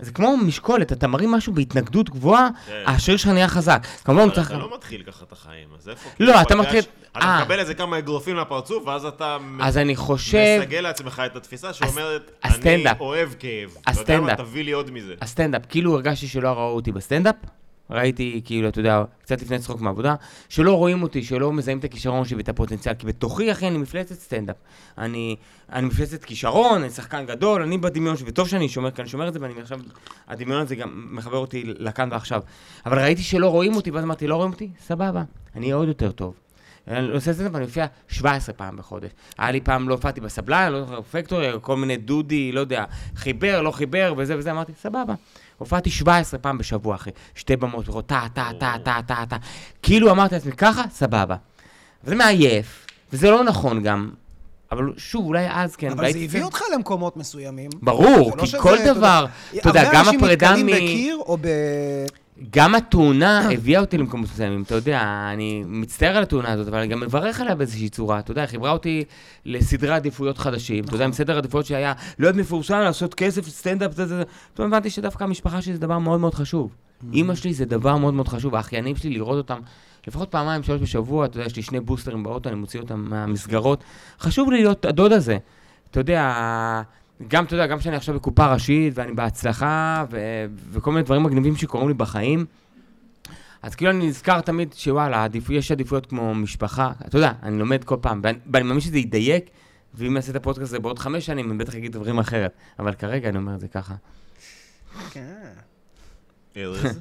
[0.00, 2.82] זה כמו משקולת, אתה מרים משהו בהתנגדות גבוהה, כן.
[2.86, 3.86] השריר שלך נהיה חזק.
[4.04, 4.50] כמובן צריך...
[4.50, 6.08] אתה לא מתחיל ככה את החיים, אז איפה...
[6.20, 7.40] לא, כאילו אתה מתחיל- אתה אה.
[7.40, 10.58] מקבל איזה כמה אגרופים לפרצוף, ואז אתה אז אני חושב...
[10.60, 12.84] מסגל לעצמך את התפיסה שאומרת, אני.
[13.00, 13.76] אוהב כאב.
[13.86, 14.38] הסטנדאפ.
[14.38, 15.14] תביא לי עוד מזה.
[15.20, 17.36] הסטנדאפ, כאילו הרגשתי שלא ראו אותי בסטנדאפ.
[17.90, 20.14] ראיתי, כאילו, אתה יודע, קצת לפני צחוק מהעבודה,
[20.48, 24.14] שלא רואים אותי, שלא מזהים את הכישרון שלי ואת הפוטנציאל, כי בתוכי, אחי, אני מפלצת
[24.14, 24.56] סטנדאפ.
[24.98, 25.36] אני,
[25.72, 29.32] אני מפלצת כישרון, אני שחקן גדול, אני בדמיון וטוב שאני שומר, כי אני שומר את
[29.32, 29.80] זה, ואני עכשיו,
[30.28, 32.42] הדמיון הזה גם מחבר אותי לכאן ועכשיו.
[32.86, 34.70] אבל ראיתי שלא רואים אותי, ואז אמרתי, לא רואים אותי?
[34.80, 35.22] סבבה,
[35.56, 36.34] אני אהיה עוד יותר טוב.
[36.90, 39.10] אני עושה סטנדאפ, אני מופיע 17 פעם בחודש.
[39.38, 42.84] היה לי פעם, לא הופעתי בסבלן, לא זוכר, פקטורי, כל מיני דודי, לא יודע,
[43.16, 45.14] חיבר, לא חיבר, וזה וזה, אמרתי, סבבה.
[45.58, 47.10] הופעתי 17 פעם בשבוע, אחי.
[47.34, 49.36] שתי במות, טה, טה, טה, טה, טה, טה.
[49.82, 51.36] כאילו אמרתי לעצמי, ככה, סבבה.
[52.04, 54.10] וזה מעייף, וזה לא נכון גם.
[54.72, 55.90] אבל שוב, אולי אז כן.
[55.90, 56.44] אבל זה הביא צעיר.
[56.44, 57.70] אותך למקומות מסוימים.
[57.82, 60.66] ברור, לא כי שזה, כל אתה יודע, דבר, אתה יודע, הרבה גם אנשים הפרידה נתקלים
[60.66, 60.70] מ...
[60.70, 61.46] בקיר או ב...
[62.50, 66.88] גם התאונה הביאה אותי למקומות מסוימים, אתה יודע, אני מצטער על התאונה הזאת, אבל אני
[66.88, 69.04] גם מברך עליה באיזושהי צורה, אתה יודע, חיברה אותי
[69.44, 74.06] לסדרי עדיפויות חדשים, אתה יודע, עם סדר עדיפויות שהיה להיות מפורסם, לעשות כסף, סטנדאפ, זה,
[74.06, 74.22] זה, זה,
[74.54, 76.74] פתאום הבנתי שדווקא המשפחה שלי זה דבר מאוד מאוד חשוב.
[77.12, 79.60] אימא שלי זה דבר מאוד מאוד חשוב, האחיינים שלי, לראות אותם
[80.06, 83.84] לפחות פעמיים, שלוש בשבוע, אתה יודע, יש לי שני בוסטרים באוטו, אני מוציא אותם מהמסגרות.
[84.20, 85.38] חשוב לי להיות הדוד הזה.
[85.90, 86.32] אתה יודע,
[87.28, 91.56] גם, אתה יודע, גם כשאני עכשיו בקופה ראשית, ואני בהצלחה, ו- וכל מיני דברים מגניבים
[91.56, 92.46] שקורים לי בחיים,
[93.62, 95.50] אז כאילו אני נזכר תמיד שוואלה, עדיפ...
[95.50, 99.50] יש עדיפויות כמו משפחה, אתה יודע, אני לומד כל פעם, ואני, ואני מאמין שזה ידייק,
[99.94, 102.52] ואם נעשה את הפודקאסט הזה בעוד חמש שנים, אני בטח אגיד דברים אחרת.
[102.78, 103.94] אבל כרגע אני אומר את זה ככה.
[105.10, 105.52] כן.
[106.56, 107.00] ארז?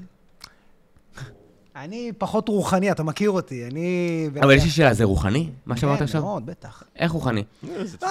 [1.84, 4.30] אני פחות רוחני, אתה מכיר אותי, אני...
[4.42, 5.50] אבל יש לי שאלה, זה רוחני?
[5.66, 6.22] מה שאמרת כן, עכשיו?
[6.22, 6.84] מאוד, בטח.
[6.96, 7.44] איך רוחני?
[7.64, 7.70] לא,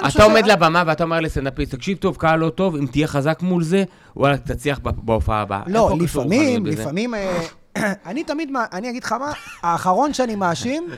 [0.09, 3.63] אתה עומד לבמה ואתה אומר לסטנדאפיסט, תקשיב טוב, קהל לא טוב, אם תהיה חזק מול
[3.65, 3.85] זה,
[4.17, 5.63] וואלה, תצליח ב- בהופעה הבאה.
[5.67, 6.67] לא, לפעמים?
[6.67, 7.15] לפעמים...
[7.15, 7.43] אה,
[8.07, 9.33] אני תמיד, מה- אני אגיד לך מה,
[9.63, 10.89] האחרון שאני מאשים,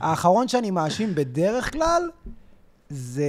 [0.00, 2.02] האחרון שאני מאשים בדרך כלל,
[2.90, 3.24] זה,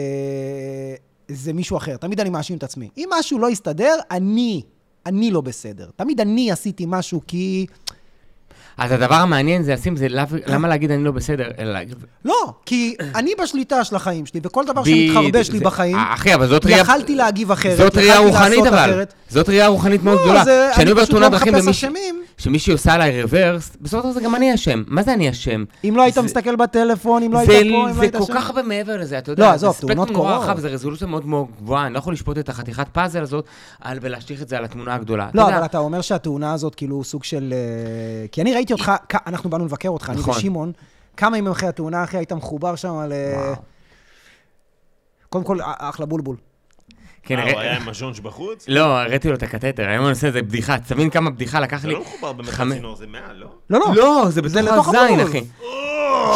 [1.27, 1.97] זה מישהו אחר.
[1.97, 2.89] תמיד אני מאשים את עצמי.
[2.97, 4.61] אם משהו לא יסתדר, אני,
[5.05, 5.89] אני לא בסדר.
[5.95, 7.65] תמיד אני עשיתי משהו כי...
[8.77, 10.07] אז הדבר המעניין זה לשים, זה
[10.47, 11.95] למה להגיד אני לא בסדר, אלא להגיד...
[12.25, 12.33] לא,
[12.65, 16.65] כי אני בשליטה של החיים שלי, וכל דבר שמתחרבש לי זה- בחיים, אחי, אבל זאת
[16.65, 16.77] ראייה...
[16.79, 19.03] יכלתי להגיב אחרת, זאת ראייה רוחנית אבל.
[19.29, 20.43] זאת ראייה רוחנית מאוד לא, גדולה.
[20.43, 21.53] זה- כשאני פשוט תאונת לא דרכים.
[22.37, 24.83] שמישהי עושה עליי רוורס, בסופו של דבר זה גם אני אשם.
[24.87, 25.63] מה זה אני אשם?
[25.83, 28.15] אם לא היית זה- מסתכל בטלפון, אם לא היית זה, פה, אם לא זה היית
[28.15, 28.33] כל שם.
[28.33, 30.43] כך הרבה מעבר לזה, אתה יודע, לא, עזוב, זה תאונות קורות.
[30.43, 33.45] רחב, זה רזולוציה מאוד מאוד גבוהה, אני לא יכול לשפוט את החתיכת פאזל הזאת
[34.01, 35.29] ולהשליך את זה על התמונה הגדולה.
[35.33, 37.53] לא, אבל אתה אומר שהתאונה הזאת כאילו סוג של...
[37.53, 40.33] אה, כי אני ראיתי אותך, כ- אנחנו באנו לבקר אותך, אני נכון.
[40.37, 40.71] ושמעון,
[41.17, 43.13] כמה ימים אחרי התאונה, אחי, היית מחובר שם ל...
[43.35, 43.55] וואו.
[45.29, 46.35] קודם כל, אחלה בולבול.
[47.23, 48.65] כן, אה, הראי- הוא היה עם הז'ונג' בחוץ?
[48.67, 51.87] לא, הראיתי לו את הקתטר, היום אני עושה איזה בדיחה, תבין כמה בדיחה לקח זה
[51.87, 51.93] לי.
[51.93, 53.47] לא מחובר באמת לצינור, זה מעל, לא?
[53.69, 53.95] לא, לא.
[53.95, 55.19] לא, זה זה בתוך הזין.
[55.19, 55.43] אחי.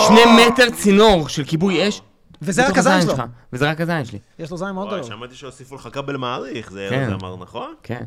[0.08, 2.02] שני מטר צינור של כיבוי אש.
[2.42, 3.12] וזה רק הזין שלו.
[3.12, 3.24] שלך,
[3.54, 4.20] וזה רק הזין שלי.
[4.40, 5.04] יש לו זין מאוד גדול.
[5.04, 7.04] שמעתי שהוסיפו לך כבל מעריך, זה כן.
[7.04, 7.74] ארז אמר, נכון?
[7.84, 8.04] כן.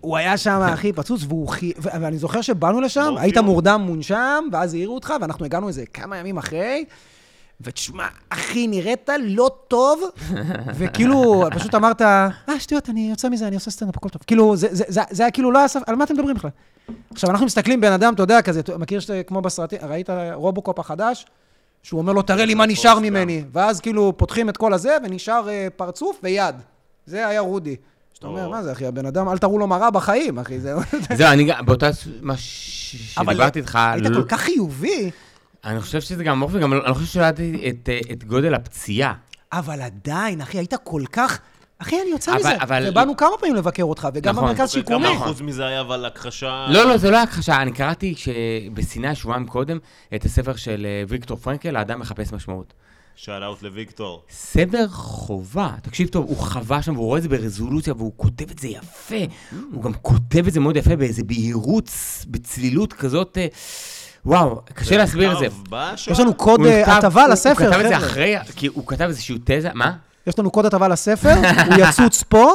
[0.00, 1.72] הוא היה שם, אחי, פצוץ, והוא חי...
[1.78, 3.14] ו- ואני זוכר שבאנו לשם?
[3.18, 6.84] היית מורדם מונשם, ואז העירו אותך, ואנחנו הגענו איזה כמה ימים אחרי,
[7.60, 10.02] ותשמע, אחי, נראית לא טוב,
[10.78, 14.22] וכאילו, פשוט אמרת, אה, שטויות, אני יוצא מזה, אני עושה סטנדאפ, הכל טוב.
[14.26, 16.50] כאילו, זה, זה, זה, זה היה כאילו לא היה סף, על מה אתם מדברים בכלל?
[17.10, 21.26] עכשיו, אנחנו מסתכלים, בן אדם, אתה יודע, כזה, מכיר שאתה, כמו בסרטים, ראית רובוקופ החדש?
[21.84, 22.98] שהוא אומר לו, תראה לי מה נשאר.
[22.98, 23.44] ממני.
[23.52, 26.54] ואז כאילו פותחים את כל הזה, ונשאר אה, פרצוף ויד.
[27.06, 27.76] זה היה רודי.
[28.14, 28.50] שאתה אומר, או.
[28.50, 30.74] מה זה, אחי, הבן אדם, אל תראו לו מראה בחיים, אחי, זה...
[31.18, 35.10] זהו, אני גם, באותה, מה שדיברתי איתך, היית לא- כל כך חיובי,
[35.64, 39.12] אני חושב שזה גם אופי, גם אני חושב שידעתי אה, את גודל הפציעה.
[39.52, 41.40] אבל עדיין, אחי, היית כל כך...
[41.78, 42.56] אחי, אני יוצא אבל- מזה.
[42.62, 44.44] אבל- ובאנו כמה פעמים לבקר אותך, וגם נכון.
[44.48, 45.06] במרכז שיקומי.
[45.06, 46.66] כמה אחוז מזה היה אבל הכחשה?
[46.70, 48.14] לא, לא, זה לא הכחשה, אני קראתי
[48.74, 49.78] בסיני שבועיים קודם
[50.14, 52.72] את הספר של אה, ויקטור פרנקל, האדם מחפש משמעות.
[53.16, 54.22] שאל אאוט לוויקטור.
[54.30, 58.58] ספר חובה, תקשיב טוב, הוא חווה שם והוא רואה את זה ברזולוציה והוא כותב את
[58.58, 59.14] זה יפה.
[59.72, 61.90] הוא גם כותב את זה מאוד יפה באיזה בהירות,
[62.26, 63.46] בצלילות כזאת, אה,
[64.26, 65.46] וואו, קשה להסביר את זה.
[66.12, 68.06] יש לנו קוד הוא אה, נכתב- הטבה הוא- לספר, הוא כתב את זה חבר'ה.
[68.10, 69.92] אחרי, כי הוא כתב איזושהי תזה, מה?
[70.26, 71.34] יש לנו קוד הטבה לספר,
[71.66, 72.50] הוא יצוץ פה,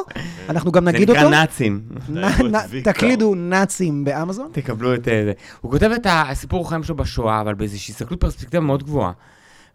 [0.50, 1.32] אנחנו גם זה נגיד נקרא אותו.
[1.36, 1.82] נאצים.
[2.10, 2.94] נ- תקלידו את נ- ויקטור.
[2.94, 4.50] תקלידו נאצים באמזון.
[4.52, 5.32] תקבלו את אה, זה.
[5.62, 9.12] הוא כותב את הסיפור החיים שלו בשואה, אבל באיזושהי הסתכלות פרספקטיבה מאוד גבוהה.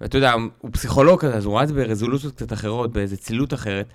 [0.01, 3.87] ואתה יודע, הוא פסיכולוג כזה, אז הוא זה ברזולוציות קצת אחרות, באיזה צלילות אחרת.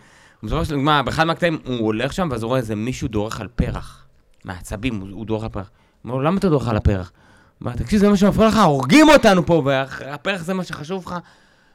[0.43, 3.47] בסופו של דבר, באחד מהקטעים הוא הולך שם, ואז הוא רואה איזה מישהו דורך על
[3.55, 4.05] פרח.
[4.45, 5.69] מעצבים, הוא, הוא דורך על פרח.
[6.01, 7.11] הוא אומר לו, למה אתה דורך על הפרח?
[7.59, 11.15] הוא אומר, תקשיב, זה מה שמפריע לך, הורגים אותנו פה, והפרח זה מה שחשוב לך.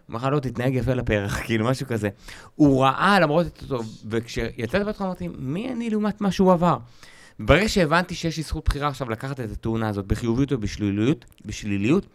[0.09, 2.09] לך, לא, תתנהג יפה לפרח, כאילו, משהו כזה.
[2.55, 6.77] הוא ראה למרות את אותו, וכשיצאתי בהתחלה אמרתי, מי אני לעומת מה שהוא עבר?
[7.39, 12.07] ברגע שהבנתי שיש לי זכות בחירה עכשיו לקחת את התאונה הזאת בחיוביות או בשליליות, בשליליות,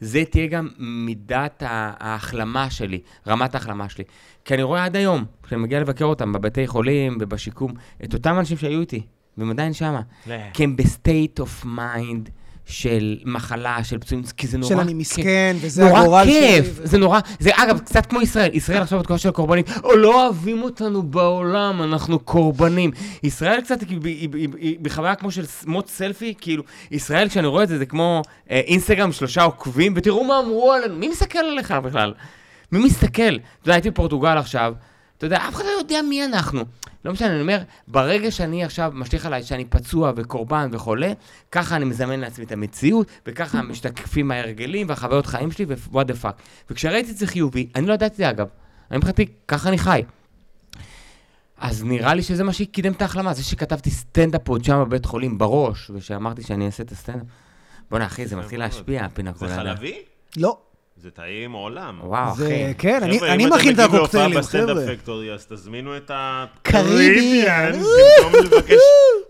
[0.00, 4.04] זה תהיה גם מידת ההחלמה שלי, רמת ההחלמה שלי.
[4.44, 7.72] כי אני רואה עד היום, כשאני מגיע לבקר אותם בבתי חולים ובשיקום,
[8.04, 9.02] את אותם אנשים שהיו איתי,
[9.38, 10.00] והם עדיין שמה.
[10.54, 12.30] כי הם ב state of mind
[12.68, 14.98] של מחלה, של פצועים, כי זה נורא של אני כיף.
[14.98, 16.32] מסכן, וזה נורא הגורל שלי.
[16.40, 19.96] כיף, ו- זה נורא, זה אגב, קצת כמו ישראל, ישראל עכשיו בתקופה של הקורבנים, או
[19.96, 22.90] לא אוהבים אותנו בעולם, אנחנו קורבנים.
[23.22, 27.62] ישראל קצת היא, היא, היא, היא בחוויה כמו של מוט סלפי, כאילו, ישראל כשאני רואה
[27.62, 31.70] את זה, זה כמו אה, אינסטגרם שלושה עוקבים, ותראו מה אמרו עלינו, מי מסתכל עליך
[31.84, 32.14] בכלל?
[32.72, 33.22] מי מסתכל?
[33.22, 34.74] אתה יודע, הייתי בפורטוגל עכשיו,
[35.18, 36.64] אתה יודע, אף אחד לא יודע מי אנחנו.
[37.04, 41.12] לא משנה, אני אומר, ברגע שאני עכשיו משליך עליי שאני פצוע וקורבן וחולה,
[41.52, 46.24] ככה אני מזמן לעצמי את המציאות, וככה משתקפים ההרגלים והחוויות חיים שלי, ו what the
[46.24, 46.42] fuck.
[46.70, 48.46] וכשראיתי את זה חיובי, אני לא ידעתי את זה אגב.
[48.90, 50.02] אני מבחינתי, ככה אני חי.
[51.58, 55.38] אז נראה לי שזה מה שקידם את ההחלמה, זה שכתבתי סטנדאפ עוד שם בבית חולים
[55.38, 57.26] בראש, ושאמרתי שאני אעשה את הסטנדאפ.
[57.90, 59.48] בואנה, אחי, זה מתחיל להשפיע, הפינה זה.
[59.48, 60.02] חלבי?
[60.36, 60.58] לא.
[61.00, 61.98] זה טעים עולם.
[62.02, 62.74] וואו, זה, אחי.
[62.78, 64.74] כן, אני- חבר'ה, אני אם מכין את אתם מגיעים הקוקטיילים, להופעה חבר'ה.
[64.74, 66.44] בסטנדאפ פקטורי, אז תזמינו את ה...
[66.62, 67.72] קריביאן.
[67.72, 68.74] במקום לבקש,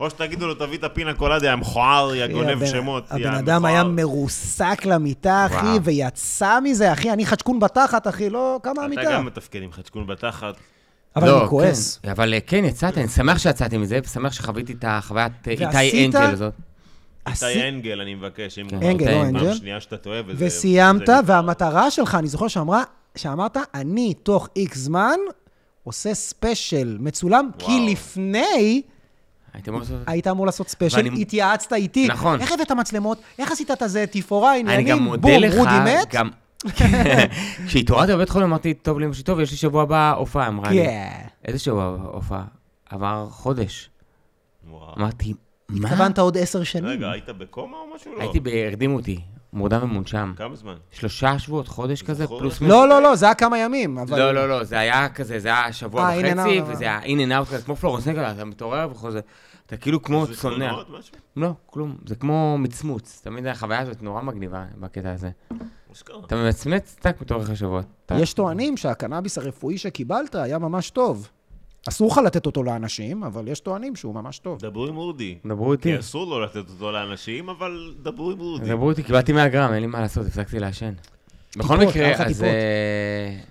[0.01, 3.05] או שתגידו לו, תביא את הפינה קולדה, המכוער, יא גונב שמות.
[3.11, 3.85] הבן אדם היה.
[3.85, 5.67] מרוסק למיטה, אחי.
[5.85, 9.03] ויצא מזה, אחי, אני חדשקון בתחת, אחי, לא, כמה אתה המיטה.
[9.13, 10.55] גם מתפקד עם חדשקון בתחת.
[11.17, 11.99] אבל לא, אני כועס.
[12.03, 16.07] כן, אבל אה, כן, יצאתי, אני שמח שיצאתי מזה, ושמח שחוויתי את החוויית אה, איתי?
[16.07, 16.53] אנג'ל הזאת.
[17.31, 18.59] איתי אנגל, אני מבקש.
[18.59, 18.79] אם כן.
[18.79, 19.55] כבר אנגל, לא פעם אנגל.
[19.55, 20.47] שנייה שאתה טועה, וזה...
[20.47, 21.09] וסיימת.
[21.27, 22.83] והמטרה שלך, אני זוכר שאמרה,
[23.17, 25.17] שאמרת, אני תוך איקס זמן
[25.85, 27.87] עושה ספיישל מצולם, כי.
[27.91, 28.83] לפני
[29.55, 29.97] הייתי אמור לעשות...
[30.07, 32.09] היית אמור לעשות ספיישל, ואני- התייעצת איתי.
[32.09, 32.41] נכון.
[32.41, 33.19] איך הבאת מצלמות?
[33.39, 36.15] איך עשית את הזה, תפאורה, אני גם עניינים, בום, רודי מת?
[36.15, 36.31] גם...
[37.67, 40.87] כשהתעוררתי בבית חולים אמרתי, טוב לאמא שלי, טוב, יש לי שבוע הבא הופעה, אמרה לי.
[41.45, 42.45] איזה שבוע הופעה?
[42.91, 43.91] עבר חודש.
[44.99, 45.35] אמרתי,
[45.71, 45.89] מה?
[45.89, 46.87] התכוונת עוד עשר שנים.
[46.87, 48.15] רגע, היית בקומה או משהו?
[48.15, 48.21] לא.
[48.21, 49.21] הייתי, ב- הרדימו אותי,
[49.53, 50.33] מורדם ומונשם.
[50.37, 50.75] כמה זמן?
[50.91, 52.63] שלושה שבועות, חודש כזה, פלוס לך?
[52.63, 52.77] מינוס.
[52.77, 54.19] לא, לא, לא, זה היה כמה ימים, אבל...
[54.19, 56.85] לא, לא, לא, זה היה כזה, זה היה שבוע אה, in and וחצי, out, וזה
[56.85, 59.21] היה in and out כזה, כמו פלורנס נייטינגייל, אתה מתעורר וחוזר.
[59.67, 60.35] אתה כאילו כמו צונח.
[60.35, 61.15] זיכרונות, משהו?
[61.37, 61.97] לא, כלום.
[62.07, 63.21] זה כמו מצמוץ.
[63.25, 65.31] תמיד החוויה הזאת נורא מגניבה בקטע הזה.
[66.27, 67.87] אתה ממצמץ, טק, מתעורר אחרי שבועות.
[68.19, 71.29] יש טוענים שהקנאביס הרפואי שקיבלת היה ממש טוב.
[71.89, 74.59] אסור לך לתת אותו לאנשים, אבל יש טוענים שהוא ממש טוב.
[74.61, 75.39] דברו עם אודי.
[75.47, 75.93] דברו איתי.
[75.93, 78.69] כי אסור לו לתת אותו לאנשים, אבל דברו עם אודי.
[78.71, 80.93] דברו איתי, קיבלתי 100 גרם, אין לי מה לעשות, הפסקתי לעשן.
[81.59, 82.43] בכל מקרה, אז...
[82.43, 82.49] אה,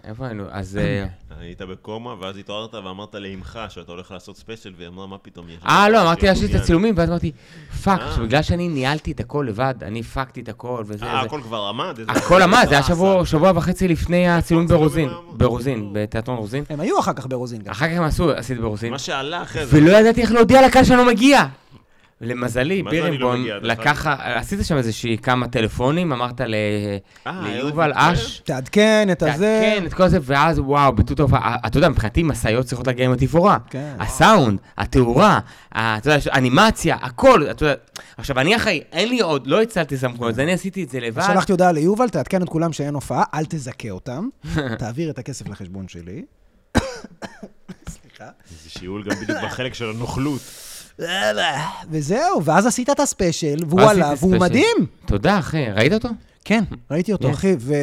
[0.04, 0.44] איפה היינו?
[0.52, 0.78] אז...
[0.78, 1.06] אה,
[1.40, 5.56] היית בקומה, ואז התעוררת ואמרת לאמך שאתה הולך לעשות ספיישל, והיא אמרה, מה פתאום יש?
[5.66, 7.32] אה, לא, אמרתי לה שיש לי את עניין?" הצילומים, ואז אמרתי,
[7.84, 8.08] fuck, אה.
[8.08, 11.20] עכשיו בגלל שאני ניהלתי את הכל לבד, אני הפקתי את הכל וזה, אה, זה.
[11.20, 12.00] הכל כבר עמד?
[12.08, 12.84] הכל עמד, זה היה
[13.26, 15.10] שבוע, וחצי לפני הצילומים הצילומים ברוזין?
[15.32, 16.64] ברוזין, בתיאטרון רוזין.
[16.70, 17.72] הם היו אחר כך ברוזין גם.
[17.72, 19.78] אחר כך הם עשו, עשיתי ברוזין, מה שעלה אחרי זה.
[19.78, 21.46] ולא ידעתי איך להודיע לקהל שאני לא מגיע.
[22.22, 23.58] למזלי, אני לא בירנבוים מגיע?
[23.58, 26.48] אתה לקח, עשית שם איזושהי כמה טלפונים, אמרת אה,
[27.26, 28.40] ליובל אש?
[28.46, 29.60] תעדכן את הזה.
[29.62, 33.58] כן, את כל זה, ואז וואו, ההופעה, אתה יודע, מבחינתי משאיות צריכות להגיע עם התפאורה.
[33.70, 33.96] כן.
[34.00, 37.76] הסאונד, התאורה, אתה יודע, האנימציה, הכל, אתה יודע.
[38.18, 41.24] עכשיו, אני אחראי, אין לי עוד, לא הצלתי סמכויות, אז אני עשיתי את זה לבד.
[41.28, 44.28] שלחתי הודעה ליובל, תעדכן את כולם שאין הופעה, אל תזכה אותם,
[44.80, 46.22] תעביר את הכסף לחשבון שלי.
[47.90, 48.30] סליחה.
[48.64, 50.42] זה שיעול גם בדיוק בחלק של הנוכלות.
[51.90, 54.38] וזהו, ואז עשית את הספיישל, והוא עלה, והוא.
[54.38, 54.78] מדהים.
[55.06, 56.10] תודה, אחי, ראית אותו?
[56.46, 57.34] כן, ראיתי אותו, Yes.
[57.34, 57.74] אחי, ו...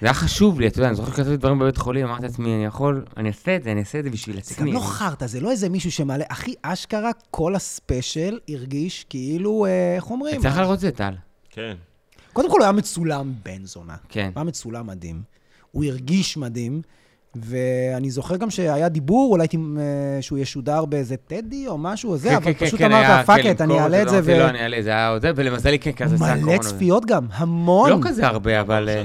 [0.00, 2.64] זה היה חשוב לי, אתה יודע, אני זוכר שכתבתי דברים בבית חולים, אמרתי לעצמי, אני
[2.64, 4.72] יכול, אני אעשה את זה, אני אעשה את זה בשביל זה גם עצמי.
[4.72, 6.24] לא חרטא, זה לא איזה מישהו שמעלה...
[6.28, 10.40] אחי, אשכרה, כל הספיישל הרגיש כאילו, אה, איך אומרים?
[10.40, 11.14] צריך לראות את זה, טל.
[11.50, 11.74] כן.
[12.32, 13.94] קודם כל, הוא היה מצולם בן זונה.
[14.08, 14.24] כן.
[14.34, 15.22] הוא היה מצולם מדהים.
[15.72, 16.82] הוא הרגיש מדהים,
[17.44, 22.16] ואני זוכר גם שהיה דיבור, אולי תים- אה, שהוא ישודר באיזה טדי או משהו, או
[22.16, 24.38] זה, כן, אבל כן, פשוט כן, אמרת, fuck כן, את, אני אעלה את זה, אמרתי,
[24.38, 26.58] לא, אני אעלה, זה היה עוד זה, ולמזלי כן, כזה זה היה קורונה.
[26.58, 27.90] צפיות גם, המון.
[27.90, 28.88] לא כזה הרבה, אבל...
[28.88, 29.02] אה,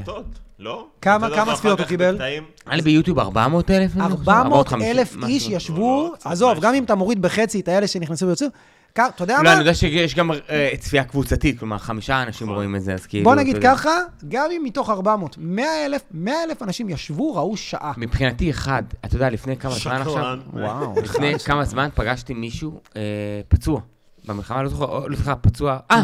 [0.60, 0.86] לא?
[1.02, 2.22] כמה- אתה כמה צפיות הוא קיבל?
[2.22, 2.42] היה
[2.76, 3.92] לי ביוטיוב 400 אלף?
[3.98, 6.60] 400 אלף איש לא, ישבו, לא, קצת עזוב.
[6.62, 8.48] גם אם אתה מוריד בחצי את האלה שנכנסו ויוצאו,
[8.96, 9.52] כ- אתה יודע לא, מה?
[9.52, 12.56] אני יודע שיש גם אה, צפייה קבוצתית, כלומר, חמישה אנשים נכון.
[12.56, 13.24] רואים את זה, אז כאילו...
[13.24, 13.76] בוא אתה נגיד יודע.
[13.76, 13.92] ככה,
[14.28, 17.94] גם אם מתוך 400, 100 אלף, 100 אלף אנשים ישבו, ראו שעה.
[17.98, 20.40] מבחינתי אחד, אתה יודע, לפני כמה זמן עכשיו, שקרן.
[20.54, 20.94] וואו.
[21.04, 23.02] לפני כמה זמן פגשתי מישהו אה,
[23.48, 23.82] פצוע
[24.26, 26.04] במלחמה, לא זוכר, לא זוכר, פצוע, אה,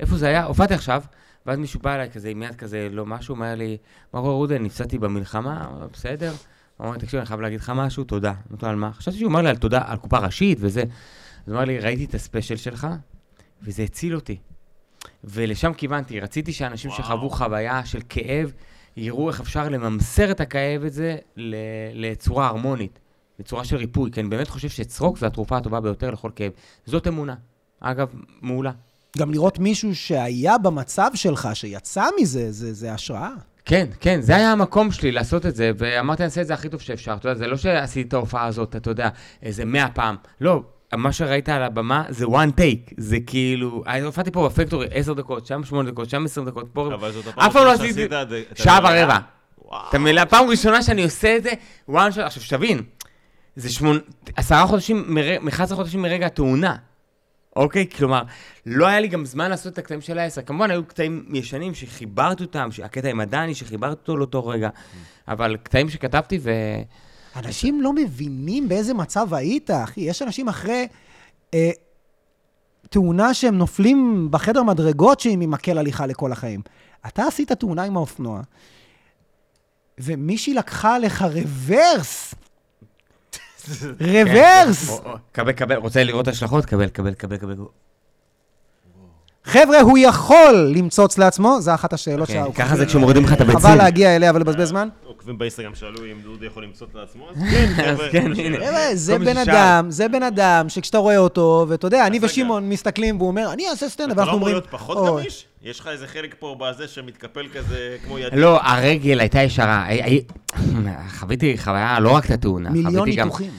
[0.00, 0.44] איפה זה היה?
[0.44, 1.02] הופעתי עכשיו,
[1.46, 3.76] ואז מישהו בא אליי כזה עם יד כזה, לא משהו, אומר לי,
[4.14, 6.32] מה קורה רודי, נפצעתי במלחמה, בסדר.
[6.76, 8.32] הוא אמר לי, תקשיב, אני חייב להגיד לך משהו, תודה.
[8.50, 8.92] אמרתי לו, על מה?
[8.92, 10.82] חשבתי שהוא אומר לי על תודה, על קופה ראשית וזה.
[11.46, 12.86] אז הוא אמר לי, ראיתי את הספיישל שלך,
[13.62, 14.36] וזה הציל אותי.
[15.24, 17.02] ולשם כיוונתי, רציתי שאנשים וואו.
[17.02, 18.52] שחוו חוויה של כאב,
[18.96, 21.54] יראו איך אפשר לממסר את הכאב הזה ל-
[21.94, 22.98] לצורה הרמונית,
[23.38, 26.52] לצורה של ריפוי, כי אני באמת חושב שצחוק זו התרופה הטובה ביותר לכל כאב.
[26.86, 27.34] זאת אמונה.
[27.80, 28.08] אגב,
[28.42, 28.70] מעולה.
[29.18, 33.30] גם לראות מישהו שהיה במצב שלך, שיצא מזה, זה, זה השראה.
[33.64, 36.68] כן, כן, זה היה המקום שלי לעשות את זה, ואמרתי, אני אעשה את זה הכי
[36.68, 37.14] טוב שאפשר.
[37.14, 39.08] אתה יודע, זה לא שעשיתי את ההופעה הזאת, אתה יודע,
[39.42, 40.16] איזה מאה פעם.
[40.40, 40.62] לא,
[40.96, 42.94] מה שראית על הבמה זה one take.
[42.96, 46.90] זה כאילו, אני הופעתי פה בפקטורי עשר דקות, שם שמונה דקות, שם עשר דקות, פה...
[46.94, 47.88] אבל זאת אף פעם לא הראשונה.
[47.88, 48.78] שעשית את זה- שעה.
[48.82, 49.18] ורבע.
[49.88, 50.18] אתה מבין?
[50.18, 51.50] הפעם ראשונה שאני עושה את זה,
[51.90, 52.82] one shot, עכשיו שתבין,
[53.56, 53.98] זה שמונה,
[54.36, 56.76] עשרה חודשים, מר- מ-11 חודשים מרגע התאונה.
[57.56, 57.86] אוקיי?
[57.96, 58.22] כלומר,
[58.66, 60.42] לא היה לי גם זמן לעשות את הקטעים של העשר.
[60.42, 64.68] כמובן, היו קטעים ישנים שחיברתי אותם, הקטע עם הדני, שחיברתי אותו לאותו רגע.
[65.28, 66.50] אבל קטעים שכתבתי ו...
[67.36, 70.00] אנשים לא מבינים באיזה מצב היית, אחי.
[70.00, 70.86] יש אנשים אחרי
[71.54, 71.70] אה,
[72.90, 76.60] תאונה שהם נופלים בחדר מדרגות שהיא ממקל הליכה לכל החיים.
[77.06, 78.40] אתה עשית תאונה עם האופנוע,
[79.98, 82.34] ומישהי לקחה לך רוורס.
[84.00, 85.00] רוורס!
[85.32, 86.64] קבל, קבל, רוצה לראות את ההשלכות?
[86.64, 87.56] קבל, קבל, קבל, קבל.
[89.46, 91.56] חבר'ה, הוא יכול למצוץ לעצמו?
[91.60, 93.60] זו אחת השאלות כן, שהעוקבים- ככה זה כשמורידים לך את הביצים.
[93.60, 94.88] חבל להגיע אליה ולבזבז זמן.
[95.04, 98.08] עוקבים באינסטגרם שאלו אם דודי יכול למצוא לעצמו, אז כן, אז חבר'ה.
[98.12, 98.30] כן,
[98.94, 99.36] זה בן.
[99.36, 102.18] אדם, זה בן אדם שכשאתה רואה אותו, ואתה יודע, אני.
[102.22, 104.54] ושמעון מסתכלים, והוא אומר, אני אעשה סטנדאפ, אתה ואנחנו לא אמור אומרים...
[104.54, 105.20] להיות פחות.
[105.20, 105.44] גמיש?
[105.62, 108.34] יש לך איזה חלק פה בזה שמתקפל כזה כמו יד...
[108.34, 109.86] לא, הרגל הייתה ישרה.
[111.18, 112.70] חוויתי חוויה, לא רק את התאונה.
[112.70, 113.50] מיליון ניתוחים.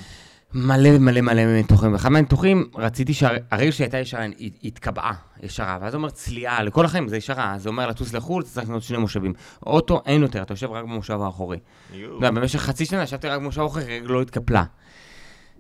[0.54, 1.93] מלא מלא מלא ניתוחים.
[1.93, 5.78] ואחד מהניתוחים, רציתי שהרגל שלי הייתה ישרה, היא התקבעה ישרה.
[5.82, 7.56] ואז אומר צליעה, לכל החיים זה ישרה.
[7.58, 9.34] זה אומר לטוס לחו"ל, אתה צריך לקנות שני מושבים.
[9.65, 11.58] אוטו, אין יותר, אתה יושב רק במושב האחורי.
[11.89, 14.63] אתה יודע, במשך חצי שנה ישבתי רק במושב האחורי, הרגל לא התקפלה.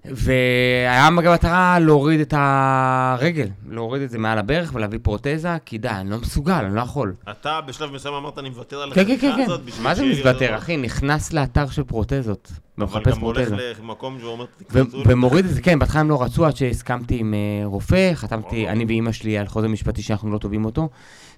[0.05, 6.09] והיה מטרה להוריד את הרגל, להוריד את זה מעל הברך ולהביא פרוטזה, כי די, אני
[6.09, 7.13] לא מסוגל, אני לא יכול.
[7.31, 9.65] אתה בשלב מסוים אמרת, אני מוותר על כן, כן, החלקה כן, הזאת כן.
[9.65, 10.77] בשביל מה זה מתוותר, יותר אחי?
[10.77, 13.71] נכנס לאתר של פרוטזות, אבל ומחפש גם הולך פרוטזה.
[13.81, 15.03] למקום ואומר, ו- תקפצו לי.
[15.07, 18.67] ומוריד את זה, כן, בהתחלה הם לא רצו עד שהסכמתי עם אה, רופא, חתמתי.
[18.69, 20.89] אני ואימא שלי על חוזה משפטי שאנחנו לא תובעים אותו.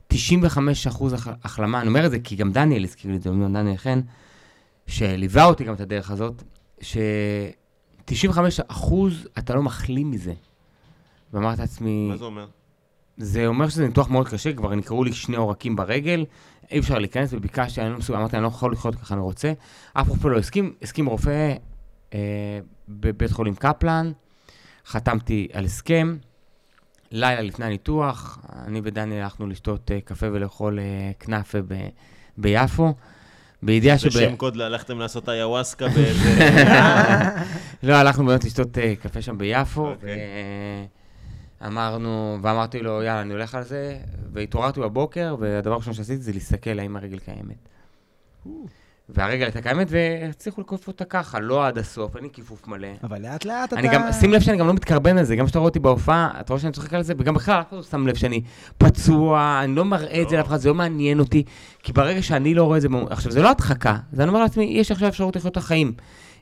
[0.07, 3.29] 95 אחוז הח- החלמה, אני אומר את זה כי גם דניאל הזכיר לי את זה,
[3.29, 3.99] גם דניאל חן,
[4.87, 6.43] שליווה אותי גם את הדרך הזאת,
[8.15, 10.33] ש-95 אחוז אתה לא מחלים מזה.
[11.33, 12.47] ואמרתי לעצמי, מה זה אומר?
[13.17, 16.25] זה אומר שזה ניתוח מאוד קשה, כבר נקראו לי שני עורקים ברגל,
[16.71, 19.53] אי אפשר להיכנס, וביקשתי, אני לא מסוגל, אמרתי, אני לא יכול לחיות ככה, אני רוצה.
[19.93, 21.55] אף רופא לא הסכים, הסכים רופא
[22.13, 24.11] אה, בבית חולים קפלן,
[24.85, 26.17] חתמתי על הסכם,
[27.11, 31.73] לילה לפני הניתוח, אני ודני הלכנו לשתות אה, קפה ולאכול אה, כנאפה ב,
[32.37, 32.93] ביפו,
[33.63, 34.07] בידיעה שב...
[34.07, 36.39] בשם קוד הלכתם לעשות איוואסקה באיזה...
[37.83, 40.19] לא, הלכנו באמת לשתות אה, קפה שם ביפו, אוקיי.
[41.61, 43.97] ואמרנו, ואמרתי לו, יאללה, אני הולך על זה,
[44.33, 47.69] והתעוררתי בבוקר, והדבר הראשון שעשיתי זה להסתכל האם הרגל קיימת.
[49.13, 52.87] והרגל הייתה קיימת, והצליחו לכופף אותה ככה, לא עד הסוף, אין לי כיפוף מלא.
[53.03, 53.79] אבל לאט לאט אתה...
[53.79, 56.31] אני גם, שים לב שאני גם לא מתקרבן על זה, גם כשאתה רואה אותי בהופעה,
[56.39, 58.41] אתה רואה שאני צוחק על זה, וגם בכלל, אף אחד לא שם לב שאני
[58.77, 60.41] פצוע, אני לא מראה את זה לא.
[60.41, 61.43] לאף אחד, זה לא מעניין אותי,
[61.83, 64.63] כי ברגע שאני לא רואה את זה, עכשיו, זה לא הדחקה, זה אני אומר לעצמי,
[64.63, 65.93] יש עכשיו אפשרות לחיות את החיים.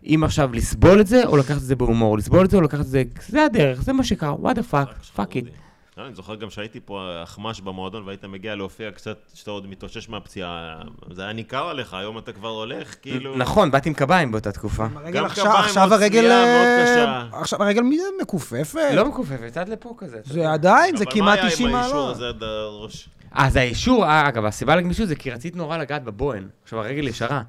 [0.03, 2.79] אם עכשיו לסבול את זה, או לקחת את זה בהומור, לסבול את זה, או לקחת
[2.79, 5.66] את זה, זה הדרך, זה מה שקרה, what the fuck, fuck it.
[5.97, 10.09] לא, אני זוכר גם שהייתי פה אחמ"ש במועדון והיית מגיע להופיע קצת, שאתה עוד מתאושש
[10.09, 10.81] מהפציעה,
[11.11, 13.37] זה היה ניכר עליך, היום אתה כבר הולך, כאילו...
[13.37, 14.87] נכון, באתי עם קביים באותה תקופה.
[15.13, 16.31] גם עכשיו, קביים עכשיו עוד הרגל...
[16.31, 17.39] אה, מאוד קשה.
[17.39, 18.89] עכשיו הרגל מי- מכופפת.
[18.93, 20.19] לא מכופפת, עד לפה כזה.
[20.23, 22.15] זה עדיין, זה כמעט 90 אבל מה היה עם האישור מעלות.
[22.15, 23.09] הזה עד הראש?
[23.31, 26.47] אז האישור, אה, אגב, הסיבה לגמישות זה כי רצית נורא לגעת בבוהן.
[26.63, 27.41] עכשיו, הרגל ישרה.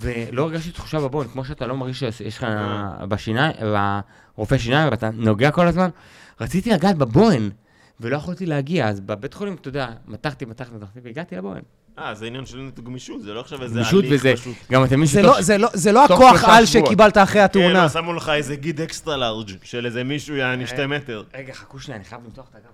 [0.00, 2.46] ולא הרגשתי תחושה בבוהן, כמו שאתה לא מרגיש שיש לך
[3.08, 3.52] בשיניים,
[4.36, 5.88] ברופא שיניים, ואתה נוגע כל הזמן.
[6.40, 7.50] רציתי לגעת בבוהן,
[8.00, 11.62] ולא יכולתי להגיע, אז בבית חולים, אתה יודע, מתחתי, מתחתי, מתחתי, והגעתי לבוהן.
[11.98, 14.56] אה, זה עניין של גמישות, זה לא עכשיו איזה גמישות הליך וזה, פשוט.
[14.72, 16.66] גם אתם מבינים זה שתוך- לא- זה לא- זה לא הכוח על.
[16.66, 17.82] שקיבלת אחרי כן, התאונה.
[17.82, 21.22] לא, שמו לך איזה גיד אקסטרה לארג' של איזה מישהו יעני שתי מטר.
[21.34, 22.64] רגע, חכו שנייה, אני חייב למתוח את הגב.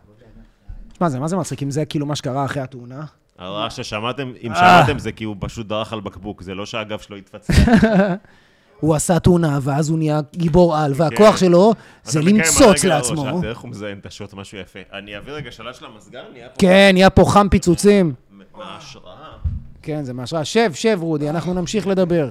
[1.00, 3.04] מה זה, מה זה מצחיק אם זה כאילו מה שקרה אחרי התאונה?
[3.38, 4.56] הרעש ששמעתם, אם אה.
[4.56, 7.52] שמעתם זה כי הוא פשוט דרך על בקבוק, זה לא שהגב שלו התפצל.
[8.84, 11.36] הוא עשה תאונה, ואז הוא נהיה גיבור על, והכוח כן.
[11.36, 13.42] שלו זה למצוץ לעצמו.
[13.42, 14.78] אה, איך הוא מזיין את השוט, משהו יפה.
[14.92, 18.14] אני אעביר רגע שלש למזגן, נהיה פה כן, נהיה פה חם פיצוצים.
[18.58, 19.14] מההשראה.
[19.82, 20.44] כן, זה מהשראה.
[20.44, 22.28] שב, שב, רודי, אנחנו נמשיך לדבר.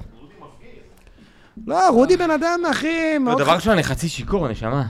[1.66, 3.16] לא, רודי בן אדם, אחי.
[3.38, 4.82] דבר ראשון, אני חצי שיכור, נשמה.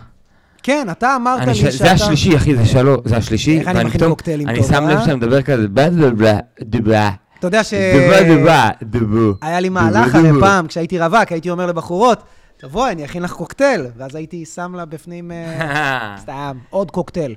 [0.62, 1.70] כן, אתה אמרת אני לי שאתה...
[1.70, 3.59] זה השלישי, אחי, זה שלוש, זה השלישי.
[3.59, 5.05] איך אני מכין קוקטיילים אני טוב, שם לב אה?
[5.05, 7.11] שאני מדבר כזה, בלה בלה בלה, דבלה.
[7.45, 7.75] אתה יודע ש...
[7.75, 9.35] דבלה דבלה, דבו.
[9.43, 12.23] היה לי מהלך הרי פעם, כשהייתי רווק, הייתי אומר לבחורות,
[12.57, 13.87] תבואי, אני אכין לך קוקטייל.
[13.97, 17.35] ואז הייתי שם לה בפנים, אה, סתם, עוד קוקטייל.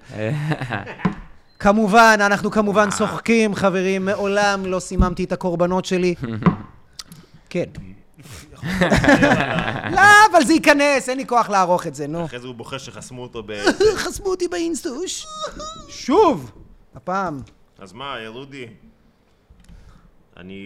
[1.60, 6.16] כמובן, אנחנו כמובן צוחקים, חברים, מעולם לא סיממתי את הקורבנות שלי.
[7.50, 7.66] כן.
[9.92, 12.26] לא, אבל זה ייכנס, אין לי כוח לערוך את זה, נו.
[12.26, 13.52] אחרי זה הוא בוכה שחסמו אותו ב...
[13.96, 15.26] חסמו אותי באינסטוש.
[15.90, 16.52] שוב!
[16.96, 17.40] הפעם.
[17.80, 18.66] אז מה, רודי?
[20.40, 20.62] אני...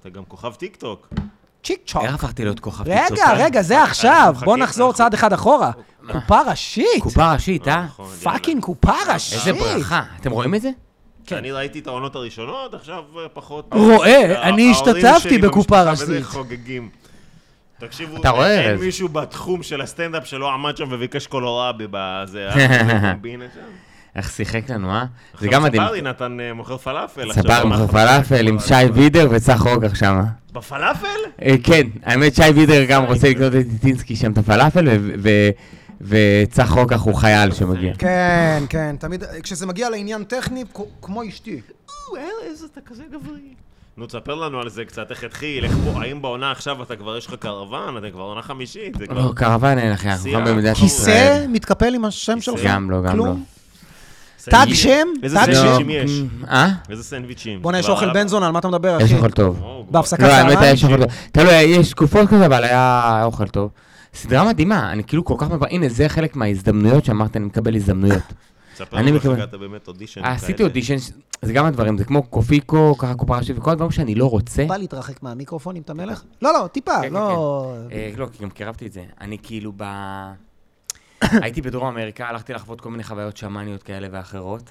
[0.00, 1.08] אתה גם כוכב טיק טוק.
[1.64, 2.02] צ'יק צ'וק.
[2.02, 3.28] איך הפכתי להיות כוכב רגע, טיק-טוק?
[3.36, 4.34] רגע, זה עכשיו.
[4.44, 5.70] בוא נחזור צעד אחד אחורה.
[6.12, 7.02] קופה ראשית.
[7.02, 7.84] קופה ראשית, אה?
[7.84, 8.06] נכון.
[8.22, 9.38] fucking קופה ראשית.
[9.38, 10.02] איזה ברכה.
[10.20, 10.70] אתם רואים את זה?
[11.26, 11.36] כן.
[11.36, 13.68] אני ראיתי את העונות הראשונות, עכשיו אה, פחות...
[13.72, 16.24] רואה, אה, אני ההורים השתתפתי בקופה ראשית.
[16.24, 16.88] חוגגים.
[17.78, 18.76] תקשיבו, אתה רואה, אין?
[18.76, 23.85] מישהו בתחום של הסטנדאפ שלא עמד שם וביקש קולורבי בזה, אה, קומבינה שם.
[24.16, 25.04] איך שיחק לנו, אה?
[25.40, 25.82] זה גם מדהים.
[25.86, 27.30] סברי נתן אה, מוכר פלאפל.
[27.30, 30.20] עכשיו, סבר אמר- עם פלאפל עם שי וידר וצח רוגר שם.
[30.52, 31.06] בפלאפל?
[31.42, 34.88] אה, כן, האמת שי וידר גם רוצה לקנות את טיטינסקי שם את הפלאפל,
[36.00, 37.92] וצח רוקח הוא חייל שמגיע.
[37.98, 40.64] כן, כן, תמיד, כשזה מגיע לעניין טכני,
[41.02, 41.60] כמו אשתי.
[41.88, 43.40] או, ארז, אתה כזה גברי.
[43.96, 47.16] נו, תספר לנו על זה קצת, איך התחיל, איך פה, האם בעונה עכשיו אתה כבר,
[47.16, 49.26] יש לך קרוון, אתה כבר עונה חמישית, זה כבר...
[49.26, 50.32] לא, קרוון אין אחי, אנחנו.
[50.32, 50.76] גם במדינת?
[50.78, 50.86] ישראל.
[50.86, 52.60] כיסא מתקפל עם השם שלך?
[52.64, 53.16] גם לא, גם?
[53.16, 53.32] לא.
[54.50, 55.08] תג שם?
[55.22, 55.38] איזה?
[55.46, 55.52] שם?
[55.52, 56.10] סנדוויצ'ים יש?
[56.48, 56.68] אה?
[56.90, 57.62] איזה סנדוויצ'ים?
[57.62, 59.14] בוא'נה, יש כבר אוכל בן זונה, על מה אתה מדבר, יש אחי?
[59.14, 59.60] אוכל טוב.
[59.62, 60.58] או, בהפסקת לא, האמת?
[60.62, 61.06] יש אוכל טוב.
[61.32, 63.70] תלוי, יש תקופות כזה, אבל היה אוכל טוב.
[64.14, 68.22] סדרה מדהימה, אני כאילו כל כך מבוא, הנה, זה חלק מההזדמנויות שאמרת, אני מקבל הזדמנויות.
[68.74, 70.24] תספר אני לנו איך מקבל- הגעת באמת אודישן.
[70.24, 70.94] אה, עשיתי אודישן,
[71.42, 74.64] זה גם הדברים, זה כמו קופיקו, ככה קופה ראשית, וכל הדברים שאני לא רוצה.
[74.68, 76.22] בא להתרחק מהמיקרופון, אם אתה מלך?
[76.42, 77.72] לא, לא, טיפה, כן, לא...
[77.92, 79.00] אה, לא, כי גם קירבתי את זה.
[79.20, 79.84] אני כאילו ב...
[81.42, 84.70] הייתי בדרום אמריקה, הלכתי לחוות כל מיני חוויות שמאניות כאלה ואחרות,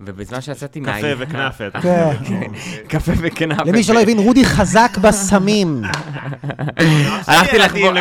[0.00, 0.96] ובזמן שיצאתי מה...
[0.98, 1.66] קפה וכנאפה.
[1.66, 1.80] אתה-
[2.28, 2.52] כן.
[2.88, 3.62] קפה וכנאפה.
[3.66, 5.82] למי שלא הבין, רודי חזק בסמים.
[7.26, 7.96] הלכתי לחבור-.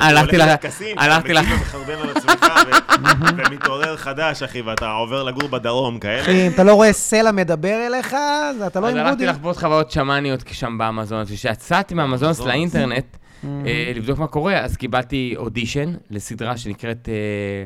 [0.00, 2.46] הלכתי הולך ל- לטקסים, הלכתי אתה ל- מגיב ומחרבן על עצמך,
[3.36, 6.22] ומתעורר חדש, אחי, ואתה עובר לגור בדרום, כאלה.
[6.22, 9.26] אחי, אם אתה לא רואה סלע מדבר אליך, אז אתה לא אז עם הלכתי רודי.
[9.26, 12.48] לחוות חוויות שמאניות שם באמזונס, וכשיצאתי מהאמזונס אמזונס.
[12.48, 17.64] לאינטרנט, אה, לבדוק מה קורה, אז קיבלתי אודישן לסדרה שנקראת אה,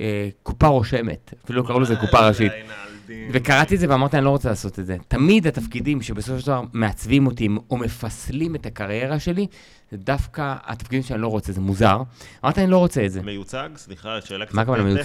[0.00, 2.52] אה, קופה רושמת, אפילו לא קראו לזה קופה ראשית.
[2.52, 3.28] איי, נעלדים.
[3.32, 4.96] וקראתי את זה ואמרתי, אני לא רוצה לעשות את זה.
[5.08, 9.46] תמיד התפקידים שבסופו של דבר מעצבים אותי או מפסלים את הקריירה שלי,
[9.90, 12.02] זה דווקא התפקידים שאני לא רוצה, זה מוזר.
[12.44, 13.22] אמרתי, אני לא רוצה את זה.
[13.22, 13.68] מיוצג?
[13.76, 14.54] סליחה, שאלה קצת?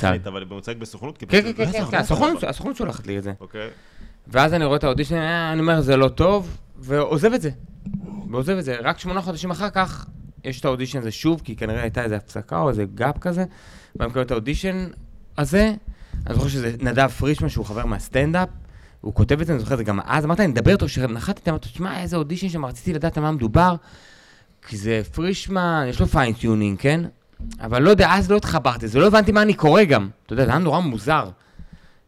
[0.08, 1.18] טכנית, אבל מיוצג בסוכנות?
[1.18, 3.34] כן, כן, כן, כן, הסוכנות- הסוכנות שולחת לי את זה.
[3.40, 3.68] אוקיי.
[4.28, 7.50] ואז אני רואה את האודישן, אה, אני אומר, זה לא טוב, ועוזב את זה.
[8.32, 8.78] ועוזב את זה.
[8.82, 10.06] רק שמונה חודשים אחר כך,
[10.44, 13.46] יש את האודישן הזה שוב, כי כנראה הייתה איזו הפסקה או איזה gap כזה,
[13.96, 14.88] ואני מקבל את האודישן
[15.38, 15.74] הזה,
[16.28, 18.50] אני זוכר שזה נדב פרישמן, שהוא חבר מהסטנדאפ,
[19.02, 21.50] הוא כותב את זה, אני זוכר את זה גם אז, אמרתי, אני אדבר איתו, כשנחתתי,
[21.50, 23.76] אמרתי, תשמע, איזה אודישן שם, רציתי לדעת על מה מדובר,
[24.68, 27.02] כי זה פרישמן, יש לו fine tuning, כן?
[27.62, 30.10] אבל לא יודע, אז לא התחברתי, זה לא הבנתי מה אני קורא גם.
[30.26, 31.30] אתה יודע, זה היה נורא מוזר.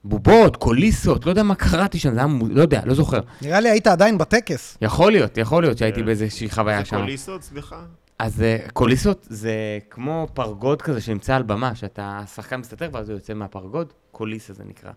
[0.05, 3.19] בובות, קוליסות, לא יודע מה קראתי שם, זה היה, מו- לא יודע, לא זוכר.
[3.41, 4.77] נראה לי היית עדיין בטקס.
[4.81, 6.05] יכול להיות, יכול להיות שהייתי כן.
[6.05, 6.97] באיזושהי חוויה זה שם.
[6.99, 7.81] קוליסות, סליחה?
[8.19, 9.53] אז אה, קוליסות זה
[9.89, 14.63] כמו פרגוד כזה שנמצא על במה, שאתה שחקן מסתתר ואז הוא יוצא מהפרגוד, קוליסה זה
[14.67, 14.91] נקרא.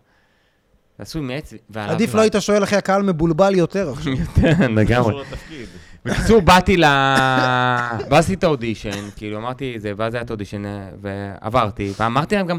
[0.97, 1.53] זה עשוי מעץ.
[1.69, 4.13] ועליו עדיף זה- לא היית שואל אחי הקהל מבולבל יותר עכשיו.
[4.69, 5.23] לגמרי.
[6.09, 6.83] בקיצור, באתי ל...
[8.09, 12.47] ואז עשיתי את האודישן, כאילו אמרתי זה, ואז היה את האודישן אה, ועברתי, ואמרתי להם
[12.47, 12.57] גם,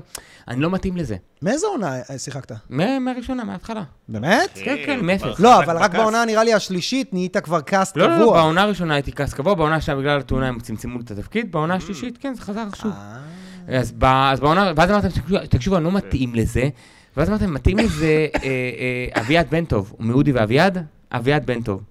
[0.49, 1.17] אני לא מתאים לזה.
[1.43, 2.53] מאיזה עונה אה, שיחקת?
[2.71, 3.83] מה- מהראשונה, מההתחלה.
[4.09, 4.51] באמת?
[4.55, 5.41] כן, כן, מאפס.
[5.41, 5.95] לא, חזק אבל רק.
[5.95, 8.33] בעונה נראה לי השלישית נהיית כבר cast לא, לא, לא, קבוע.
[8.43, 12.19] בעונה הראשונה הייתי cast קבוע, בעונה השנייה בגלל התאונה הם צמצמו את התפקיד, בעונה השלישית,
[12.21, 12.93] כן, זה חזר שוב.
[12.93, 13.79] אה.
[13.79, 16.69] אז, ב, אז בעונה, ואז אמרתם, תקשיבו, תקשיבו, אני לא מתאים לזה.
[17.17, 18.41] ואז אמרתם, מתאים לזה אה,
[19.15, 20.85] אה, אביעד בן טוב, מאודי ואביעד?
[21.13, 21.83] אביעד בן טוב.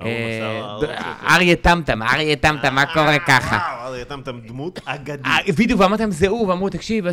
[0.00, 1.34] אה.
[1.34, 3.56] אריה טמטם, אריה טמטם, מה קורה ככה?
[3.56, 5.26] וואו, אריה טמטם דמות אגדית.
[5.26, 7.04] אה, בדיוק, ואמרתי להם, זה הוא, ואמרו, תקשיב,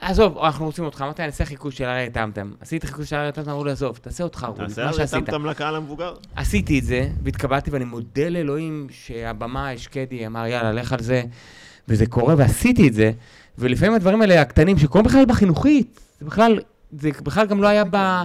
[0.00, 1.02] עזוב, אנחנו רוצים אותך.
[1.02, 2.52] אמרתי, אני אעשה חיקוי של אריה טמטם.
[2.60, 5.24] עשיתי חיקוי של אריה טמטם, אמרו לי, עזוב, תעשה אותך, רולי, תעשה מה אריה שעשית.
[5.24, 6.14] טמטם לקהל המבוגר.
[6.36, 11.22] עשיתי את זה, והתקבלתי, ואני מודה לאלוהים שהבמאי, שקדי, אמר, יאללה, לך על זה,
[11.88, 13.12] וזה קורה, ועשיתי את זה,
[13.58, 16.60] ולפעמים הדברים האלה הקטנים, שקורים בכלל בחינוכית, זה בכלל,
[16.92, 18.22] זה בכלל גם לא היה ב...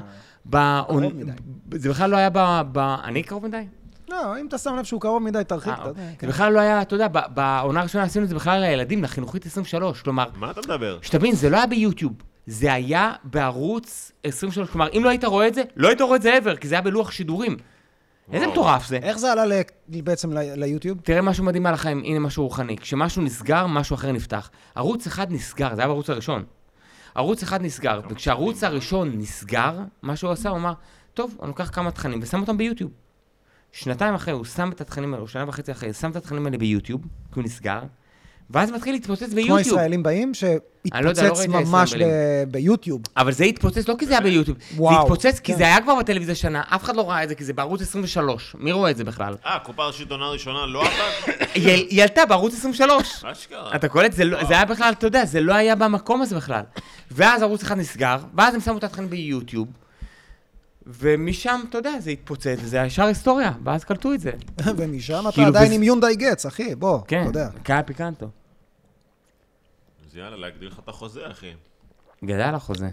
[1.72, 2.30] זה בכלל לא היה.
[2.72, 2.78] ב...
[3.04, 3.64] אני קרוב מדי?
[4.10, 5.74] לא, אם אתה שם לב שהוא קרוב מדי, תרחיק.
[5.74, 6.28] אה, יודע, זה כן.
[6.28, 10.26] בכלל לא היה, אתה יודע, בעונה הראשונה עשינו את זה בכלל לילדים, לחינוכית 23, כלומר,
[10.36, 11.00] מה אתה מדבר?
[11.02, 12.14] שתבין, זה לא היה ביוטיוב,
[12.48, 16.22] זה היה בערוץ 23, כלומר, אם לא היית רואה את זה, לא היית רואה את
[16.22, 17.58] זה ever, כי זה היה בלוח שידורים.
[18.34, 18.48] איזה.
[18.48, 18.98] מטורף זה.
[19.04, 21.00] איך זה עלה ל- בעצם ל- ליוטיוב?
[21.04, 22.78] תראה משהו מדהים על החיים, הנה משהו רוחני.
[22.78, 24.50] כשמשהו נסגר, משהו אחר נפתח.
[24.76, 26.44] ערוץ אחד נסגר, זה היה בערוץ הראשון.
[27.16, 30.74] ערוץ אחד נסגר, וכשהערוץ הראשון נסגר, מה שהוא עשה, הוא אמר,
[31.14, 32.92] טוב, אני לוקח כמה תכנים ושם אותם ביוטיוב.
[33.72, 37.02] שנתיים אחרי, הוא שם את התכנים האלו, שנה וחצי אחרי, שם את התכנים האלה ביוטיוב,
[37.02, 37.80] כי הוא נסגר,
[38.50, 39.60] ואז מתחיל להתפוצץ כמו ביוטיוב.
[39.60, 40.32] ישראלים באים,
[40.94, 41.94] לא לא שהתפוצץ ראיתי ממש.
[41.94, 43.02] ב- ביוטיוב.
[43.18, 44.58] אבל זה התפוצץ לא כי זה היה ביוטיוב.
[44.76, 45.58] זה וואו, התפוצץ כי כן.
[45.58, 48.56] זה היה כבר בטלוויזיה שנה, אף אחד לא ראה את זה, כי זה בערוץ 23.
[48.60, 49.36] מי רואה את זה בכלל?
[49.46, 51.34] אה, קופה ראשית עונה ראשונה לא עבד?
[51.54, 53.26] היא היא עלתה בערוץ 23.
[53.26, 53.76] אשכרה.
[53.76, 54.12] אתה קולט?
[54.14, 56.64] זה, לא, זה היה בכלל, אתה יודע, זה לא היה במקום הזה בכלל.
[57.12, 59.68] ואז ערוץ אחד נסגר, ואז הם שמו את התכנים ביוטיוב,
[60.88, 64.32] ומשם, אתה יודע, זה התפוצץ, וזה ישר היסטוריה, ואז קלטו את זה.
[64.78, 67.50] ומשם אתה כאילו, עדיין עם יונדאי גץ, אחי, בוא, כן, אתה יודע.
[67.64, 68.30] קאיה פיקנטו.
[70.10, 71.52] אז יאללה, להגדיל לך את החוזה, אחי.
[72.26, 72.90] גדל החוזה.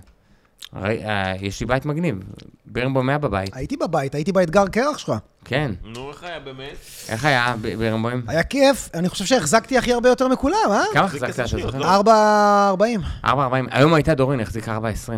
[0.77, 2.19] אה, יש לי בית מגניב,
[2.67, 5.13] בירנבוים היה בבית, הייתי בבית, הייתי באתגר קרח שלך.
[5.45, 5.73] כן.
[5.85, 6.77] נו, איך היה באמת?
[7.09, 8.23] איך היה ב- בירנבוים?
[8.29, 10.83] היה כיף, אני חושב שהחזקתי הכי הרבה יותר מכולם, אה?
[10.93, 12.01] כמה החזקת, עשר אתה שניות, זוכר?
[12.03, 12.77] לא?
[13.25, 13.27] 4.40.
[13.27, 13.29] 4.40,
[13.71, 15.11] היום הייתה דורין, החזיקה 4.20.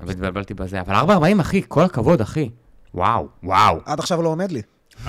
[0.00, 2.50] אבל התבלבלתי בזה, אבל 4.40 אחי, כל הכבוד אחי.
[2.94, 3.78] וואו, וואו.
[3.84, 4.62] עד עכשיו לא עומד לי.
[5.06, 5.08] 4-40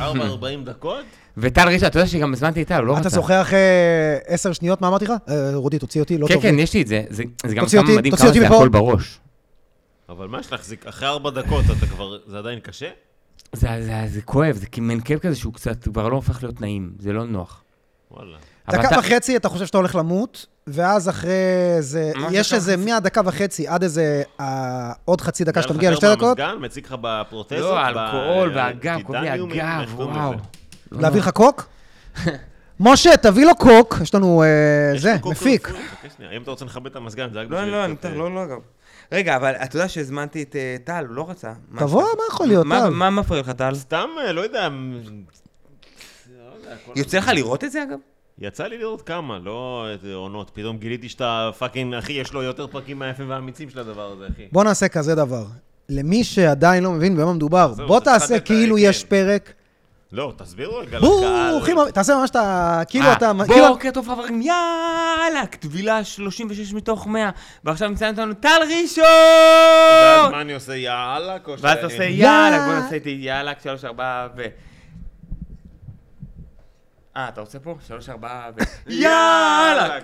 [0.65, 1.05] דקות?
[1.37, 3.01] וטל רישה, אתה יודע שגם הזמנתי איתה, הוא לא רצה.
[3.01, 3.59] אתה זוכר אחרי
[4.27, 5.11] עשר שניות מה אמרתי לך?
[5.29, 6.43] אה, רודי, תוציא אותי, לא כן, טוב.
[6.43, 6.61] כן, לי.
[6.61, 7.03] יש לי את זה.
[7.09, 8.47] זה זה גם כמה מדהים תוציא כמה אותי זה.
[8.47, 9.19] הכל בראש.
[10.09, 10.87] אבל מה יש להחזיק?
[10.87, 12.17] אחרי 4 דקות אתה כבר...
[12.27, 12.89] זה עדיין קשה?
[13.53, 16.91] זה, זה, זה כואב, זה מין כאב כזה שהוא קצת כבר לא הופך להיות נעים,
[16.99, 17.63] זה לא נוח.
[18.11, 18.37] וואלה.
[18.71, 21.31] דקה אתה- וחצי אתה חושב שאתה הולך למות, ואז אחרי
[21.79, 22.77] זה, יש איזה?
[22.77, 26.65] מהדקה וחצי עד איזה אה, עוד חצי דקה שאתה היה לך מגיע לשתי דקות, מהמזגן,
[26.65, 27.59] מציג לך בפרוטזות?
[27.59, 30.33] לא, האלכוהול והגב, לי טיטניומים, הגב, וואו.
[30.91, 31.19] לא להביא.
[31.19, 31.67] לך קוק?
[32.79, 34.47] משה, תביא לו קוק, יש לנו, אה,
[34.99, 35.69] זה, מפיק.
[36.35, 38.19] אם אתה רוצה לכבד את המזגן, זה רק לא, בשביל לא, אני קצת, אתן, אה,
[38.19, 38.57] לא, לא, גם.
[39.11, 41.51] רגע, אבל אתה יודע שהזמנתי את אה, טל, הוא לא רצה.
[41.77, 42.89] תבוא, מה יכול להיות, מה- טל?
[42.89, 43.75] מה מפריע לך, טל?
[43.75, 44.69] סתם, לא יודע...
[44.69, 44.75] לא
[46.85, 47.97] כל יוצא לך לראות את זה, אגב?
[48.41, 50.51] יצא לי לראות כמה, לא איזה עונות.
[50.53, 54.47] פתאום גיליתי שאתה fucking, אחי, יש לו יותר פרקים מהיפים והאמיצים של הדבר הזה, אחי.
[54.51, 55.43] בוא נעשה כזה דבר.
[55.89, 59.09] למי שעדיין לא מבין במה מדובר, בוא תעשה כאילו ה- יש כן.
[59.09, 59.53] פרק.
[60.11, 61.91] לא, תסבירו רגע לקהל.
[61.91, 62.81] תעשה ממש את ה...
[62.87, 63.31] כאילו אה, אתה...
[63.47, 67.29] כאילו- בוקר טוב חברים, יאללה, טבילה 36 מתוך 100,
[67.63, 69.03] ועכשיו נמצא אותנו טל ראשון!
[70.01, 71.37] ואז מה אני עושה, יאללה?
[71.61, 72.65] ואז אתה עושה יאללה.
[72.65, 74.43] בוא נעשה איתי יאללה, שלוש, ארבע ו...
[77.17, 77.75] אה, אתה רוצה פה?
[77.87, 78.61] שלוש, ארבע ו...
[78.91, 79.99] יאללה!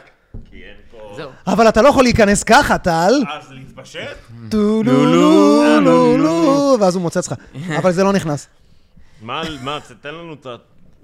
[0.50, 1.14] כי אין פה...
[1.16, 1.32] זהו.
[1.48, 3.12] אבל אתה לא יכול להיכנס ככה, טל.
[3.34, 4.18] אז להתפשט?
[4.50, 7.34] טו לו לו לו לו, ואז הוא מוצץ לך.
[7.80, 8.48] אבל זה לא נכנס.
[9.22, 10.56] מה, מה, תן לנו את ה...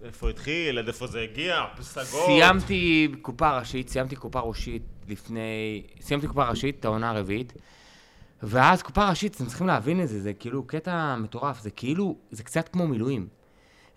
[0.04, 2.26] איפה התחיל, עד איפה זה הגיע, פסגות.
[2.26, 5.84] סיימתי קופה ראשית, סיימתי קופה ראשית לפני...
[6.02, 7.54] סיימתי קופה ראשית, את העונה הרביעית.
[8.44, 12.44] ואז קופה ראשית, אתם צריכים להבין את זה, זה כאילו קטע מטורף, זה כאילו, זה
[12.44, 13.28] קצת כמו מילואים.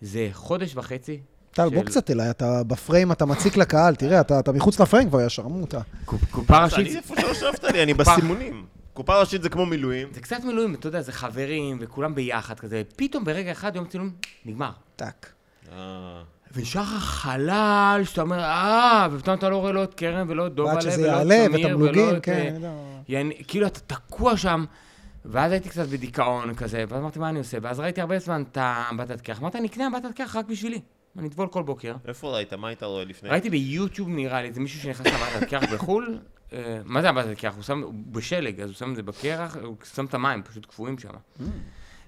[0.01, 1.19] זה חודש וחצי.
[1.57, 5.27] טל, בוא קצת אליי, אתה בפריים, אתה מציק לקהל, תראה, אתה אתה מחוץ לפריים כבר,
[5.27, 5.79] שרמוטה.
[6.05, 8.65] קופ- קופה ראשית, אני איפה שלא שרפת לי, אני בסימונים.
[8.93, 10.07] קופה ראשית זה כמו מילואים.
[10.13, 12.81] זה קצת מילואים, אתה יודע, זה חברים, וכולם ביחד כזה.
[12.95, 14.09] פתאום ברגע אחד, יום צילום,
[14.45, 14.69] נגמר.
[14.95, 15.31] טאק.
[15.71, 15.77] אה,
[16.55, 20.53] ונשאר לך חלל, שאתה אומר, אה, ופתאום אתה לא רואה לא את קרן ולא את
[20.53, 22.23] דובלה ועד ולא שזה את יעלה, סמיר ולא ותמלוגים, את...
[22.23, 22.69] כן, אה.
[23.09, 24.65] יעני, כאילו אתה תקוע שם,
[25.25, 27.57] ואז הייתי קצת בדיכאון כזה, ואז אמרתי, מה אני עושה?
[27.61, 30.79] ואז ראיתי הרבה זמן את האמבטת קרח, אמרתי, אני אקנה אמבטת קרח רק בשבילי.
[31.17, 31.95] אני אטבול כל בוקר.
[32.07, 32.53] איפה ראית?
[32.53, 33.29] מה היית רואה לפני?
[33.29, 36.19] ראיתי ביוטיוב נראה לי, זה מישהו שנכנס לאמבטת קרח בחו"ל,
[36.53, 37.55] אה, מה זה אמבטת קרח?
[37.55, 40.65] הוא שם, הוא בשלג, אז הוא שם את זה בקרח, הוא שם את המים, פשוט
[40.65, 41.09] קפואים שם.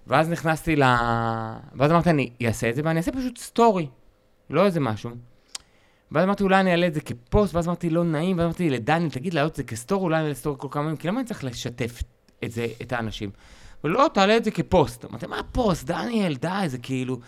[0.08, 0.84] ואז נכנסתי ל...
[1.76, 3.88] ואז אמרתי, אני אעשה את זה, ואני אעשה פשוט סטורי,
[4.50, 5.12] לא איזה משהו.
[6.12, 9.10] ואז אמרתי, אולי אני אעלה את זה כפוסט, ואז אמרתי, לא נעים, ואז אמרתי לדניאל,
[9.10, 11.28] תגיד, להעלות את זה כסטורי, אולי אני אעלה סטורי כל כמה ימים, כי למה אני
[11.28, 12.04] צריך לשתף
[12.44, 13.30] את זה, את האנשים?
[13.84, 15.06] ולא, תעלה את זה כפוסט.
[15.06, 17.20] אמרתי, מה פוסט, דניאל, די, זה כאילו...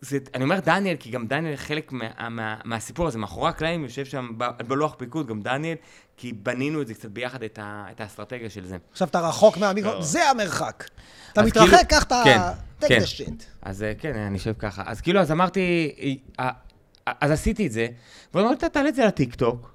[0.00, 4.04] זה, אני אומר דניאל, כי גם דניאל חלק מה, מה, מהסיפור הזה, מאחורי הקלעים יושב
[4.04, 5.76] שם ב- בלוח פיקוד, גם דניאל,
[6.16, 8.76] כי בנינו את זה קצת ביחד, את, ה, את האסטרטגיה של זה.
[8.92, 10.84] עכשיו אתה רחוק מהמיקרופון, זה המרחק.
[11.32, 12.20] אתה אז מתרחק, כאילו- קח את ה...
[12.24, 12.38] כן,
[12.88, 13.00] כן.
[13.62, 14.82] אז אה, כן, אני יושב ככה.
[14.86, 15.94] אז כאילו, אז אמרתי,
[16.38, 16.44] אה,
[17.08, 17.86] אה, אז עשיתי את זה,
[18.34, 19.74] והוא אמר, "אתה תעלה את זה לטיקטוק,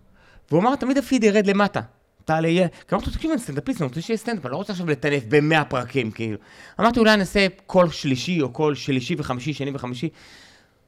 [0.51, 1.81] והוא אמר, תמיד הפיד ירד למטה.
[2.25, 2.67] תעלה, יהיה...
[2.67, 5.23] כי אמרתי לו, תקשיב, אני סטנדאפיסט, אני רוצה שיהיה סטנדאפ, אני לא רוצה עכשיו לטנף
[5.29, 6.37] במאה פרקים, כאילו.
[6.79, 10.09] אמרתי, אולי נעשה כל שלישי, או כל שלישי וחמישי, שני וחמישי.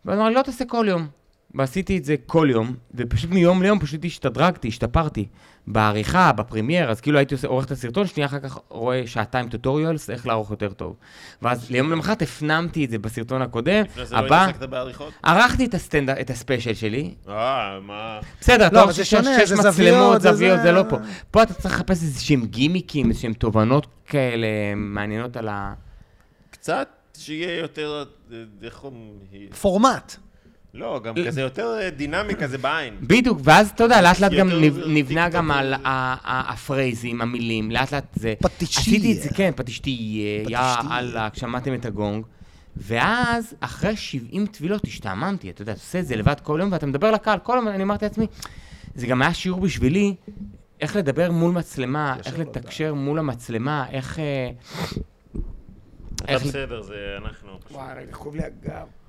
[0.06, 1.08] ואז אמר לי, לא תעשה כל יום.
[1.56, 5.28] ועשיתי את זה כל יום, ופשוט מיום ליום פשוט השתדרגתי, השתפרתי.
[5.68, 10.28] בעריכה, בפרמייר, אז כאילו הייתי עורך את הסרטון, שנייה אחר כך רואה שעתיים tutorials, איך
[10.28, 10.96] לערוך יותר טוב.
[11.42, 15.14] ואז ליום למחרת הפנמתי את זה בסרטון הקודם, לפני זה לא הבא, התעסקת בעריכות?
[15.24, 17.14] ערכתי את הסטנד, את הספיישל שלי.
[17.30, 18.20] אה, מה...
[18.42, 20.98] בסדר, אתה לא, לא זה שונה, זה מצלמות, זוויות, זה זוויות, זה- זה לא פה.
[21.32, 25.74] פה אתה צריך לחפש איזה שהם גימיקים, איזה שהם תובנות כאלה מעניינות על ה...
[26.50, 26.88] קצת
[27.18, 28.04] שיהיה יותר...
[28.32, 29.50] אה, איך אומרים?
[29.62, 30.16] פורמט.
[30.74, 32.98] לא, גם כזה יותר אה, דינמי כזה בעין.
[33.02, 34.50] בדיוק, ואז אתה יודע, לאט לאט גם
[34.88, 35.74] נבנה גם על
[36.24, 38.34] הפרייזים, המילים, לאט לאט זה...
[38.40, 38.82] פטישיה.
[38.82, 40.98] עשיתי את זה, כן, פטישתי, יא פטישתיה.
[40.98, 42.26] אללה, שמעתם את הגונג.
[42.78, 46.86] ואז, אחרי 70 טבילות, השתעממתי, אתה יודע, אתה עושה את זה לבד כל יום, ואתה
[46.86, 48.28] מדבר לקהל, כל יום אני אמרתי לעצמי,
[48.96, 50.16] זה גם היה שיעור בשבילי,
[50.82, 54.20] איך לדבר מול מצלמה, איך לו לתקשר מול המצלמה, איך...
[54.20, 54.50] אה,
[56.24, 57.60] אתה בסדר, זה אנחנו.
[57.72, 59.03] וואי, רגע, חוב לי הגב.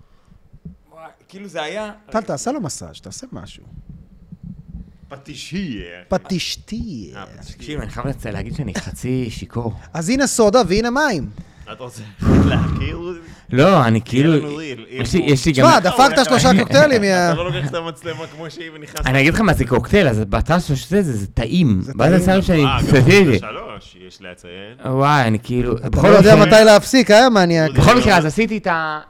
[1.28, 1.92] כאילו זה היה...
[2.10, 3.64] טל, תעשה לו מסאז', תעשה משהו.
[5.08, 6.04] פטישייה.
[6.08, 7.12] פטישתי.
[7.16, 7.24] אה.
[7.54, 9.72] תקשיב, אני חייב להגיד שאני חצי שיכור.
[9.92, 11.30] אז הנה סודה והנה מים.
[11.72, 12.02] אתה רוצה
[12.48, 12.98] להכיר?
[13.52, 14.32] לא, אני כאילו...
[14.90, 15.66] יש לי- יש לי גם...
[15.66, 17.14] תשמע, דפקת שלושה קוקטיילים, יא...
[17.30, 19.06] אתה לא לוקח את המצלמה כמו שהיא ונכנס...
[19.06, 20.24] אני אגיד לך מה זה קוקטייל, אז
[20.60, 21.80] שלו שזה, זה זה טעים.
[21.82, 21.92] זה.
[22.00, 23.38] אני שם שאני אה, גם.
[23.38, 24.92] שלוש, יש לציין.
[24.94, 25.76] וואי, אני כאילו...
[25.76, 27.70] אתה בכל לא יודע מתי להפסיק, אה, מניאק?
[27.70, 28.56] בכל מקרה, אז עשיתי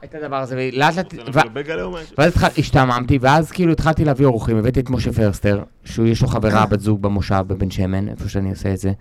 [0.05, 1.15] את הדבר הזה, ולאט לאט...
[2.09, 2.15] זה?
[2.19, 6.67] ואז השתעממתי, ואז כאילו התחלתי להביא אורחים, הבאתי את משה פרסטר, שהוא יש לו חברה,
[6.67, 8.93] בת זוג במושב בבן שמן, איפה שאני עושה את זה.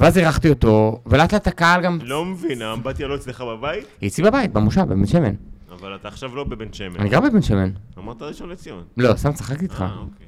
[0.00, 1.98] ואז אירחתי אותו, ולאט לאט הקהל גם...
[2.02, 3.86] לא מבין, האמבטיה לא אצלך בבית?
[4.00, 5.34] היא אצלי בבית, במושב, בבן שמן.
[5.72, 6.96] אבל אתה עכשיו לא בבן שמן.
[7.00, 7.70] אני גר בבן שמן.
[7.98, 8.84] אמרת ראשון לציון.
[8.96, 9.80] לא, סתם צחקתי איתך.
[9.80, 10.26] אה, אוקיי.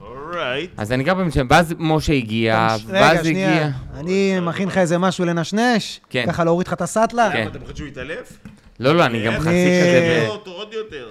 [0.00, 0.70] אורייט.
[0.76, 3.52] אז אני גר בבן שמן, ואז משה הגיע, רגע, ואז שנייה.
[3.66, 3.70] הגיע...
[3.94, 6.00] אני מכין לך איזה משהו לנשנש?
[6.10, 6.24] כן.
[6.28, 7.30] ככה להוריד לך את הסאטלה?
[7.32, 7.46] כן.
[7.50, 8.38] אתה מפחד שהוא יתעלף?
[8.80, 9.32] לא, לא, אני גם?
[9.32, 11.08] חצי אני- כזה לא, אותו עוד יותר.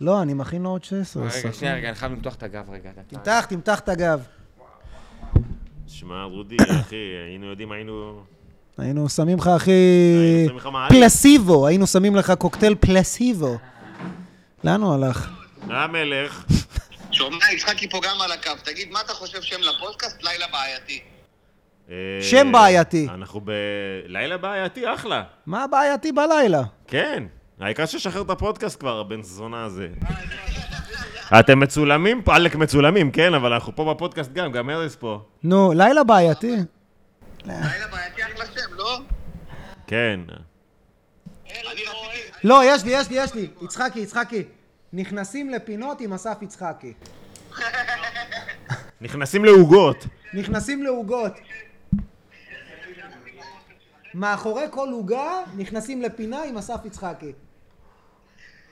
[0.00, 1.22] לא, אני מכין לו עוד 16.
[1.22, 1.26] ב...
[1.26, 2.90] רגע, שנייה, רגע, אני חייב למתוח את הגב רגע.
[3.08, 4.20] תמתח, תמתח את הגב.
[5.90, 8.22] שמע, רודי, אחי, היינו יודעים, היינו...
[8.78, 10.98] היינו שמים לך, אחי, היינו שמים לך מעלית.
[10.98, 13.58] פלסיבו, היינו שמים לך קוקטייל פלסיבו.
[14.64, 15.30] לאן הוא הלך?
[15.62, 16.44] המלך.
[17.12, 18.50] שומע, יצחקי פה גם על הקו.
[18.64, 20.22] תגיד, מה אתה חושב שם לפודקאסט?
[20.22, 21.00] לילה בעייתי.
[21.90, 23.08] אה, שם בעייתי.
[23.14, 25.22] אנחנו בלילה בעייתי, אחלה.
[25.46, 26.62] מה הבעייתי בלילה?
[26.86, 27.24] כן.
[27.60, 29.88] העיקר ששחרר את הפודקאסט כבר, הבן זונה הזה.
[31.38, 35.22] אתם מצולמים, פה, עלק מצולמים, כן, אבל אנחנו פה בפודקאסט גם, גם ארז פה.
[35.42, 36.56] נו, לילה בעייתי.
[37.44, 38.98] לילה בעייתי אחלה שם, לא?
[39.86, 40.20] כן.
[41.64, 41.82] רציתי...
[42.44, 43.48] לא, יש לי, יש לי, יש לי.
[43.62, 44.44] יצחקי, יצחקי.
[44.92, 46.92] נכנסים לפינות עם אסף יצחקי.
[49.00, 50.06] נכנסים לעוגות.
[50.34, 51.32] נכנסים לעוגות.
[54.14, 57.32] מאחורי כל עוגה נכנסים לפינה עם אסף יצחקי.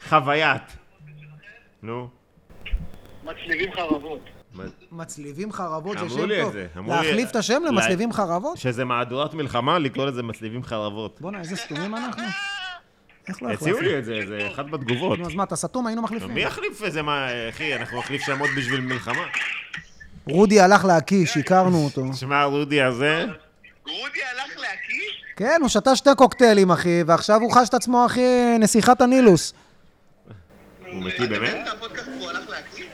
[0.09, 0.63] חוויית.
[1.83, 2.18] נו.
[3.31, 4.21] מצליבים חרבות.
[4.93, 6.53] מצליבים חרבות זה אמרו שם לי את טוב.
[6.53, 8.59] זה, אמרו לי- להחליף את השם למצליבים חרבות?
[8.59, 11.21] שזה מהדורת מלחמה, לקרוא לזה מצליבים חרבות.
[11.21, 12.23] בואנה, איזה סתומים אנחנו.
[13.29, 15.19] איך לא הציעו לי את זה, זה אחד בתגובות.
[15.19, 15.87] נו, אז מה, אתה סתום?
[15.87, 16.35] היינו מחליפים.
[16.35, 19.23] מי יחליף איזה מה, אחי, אנחנו נחליף שמות בשביל מלחמה.
[20.27, 22.13] רודי הלך להקיש, הכרנו אותו.
[22.15, 23.25] שמע, רודי הזה,
[23.89, 24.01] רודי
[24.33, 25.25] הלך להקיש?
[25.37, 29.55] כן, הוא שתה שתי קוקטיילים, אחי, ועכשיו הוא חש את עצמו, אחי, נסיכת הנילוס.
[30.93, 31.57] הוא מקיא באמת?
[31.69, 32.87] את הפודקאסט הוא הלך להקיא?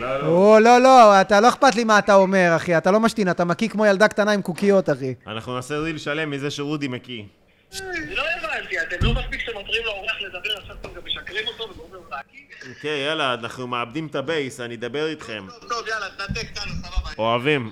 [0.00, 0.26] לא, לא.
[0.26, 3.44] או, לא, לא, אתה לא אכפת לי מה אתה אומר, אחי, אתה לא משתין, אתה
[3.44, 5.14] מקיא כמו ילדה קטנה עם קוקיות, אחי.
[5.26, 7.22] אנחנו נעשה ריל שלם מזה שרודי מקיא.
[7.82, 11.94] לא הבנתי, אתם לא מספיק שאתם מפריעים לאורח לדבר, עכשיו אתם גם משכרים אותו וגורמים
[11.94, 12.76] לו להקיא?
[12.76, 15.46] אוקיי, יאללה, אנחנו מאבדים את ה base, אני אדבר איתכם.
[15.68, 17.10] טוב, יאללה, תנתק, תנו, סבבה.
[17.18, 17.70] אוהבים.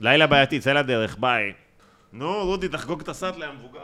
[0.00, 1.52] לילה בעייתי, צא לדרך, ביי.
[2.12, 3.80] נו, רודי, תחגוג את הסאטלה המבוגר.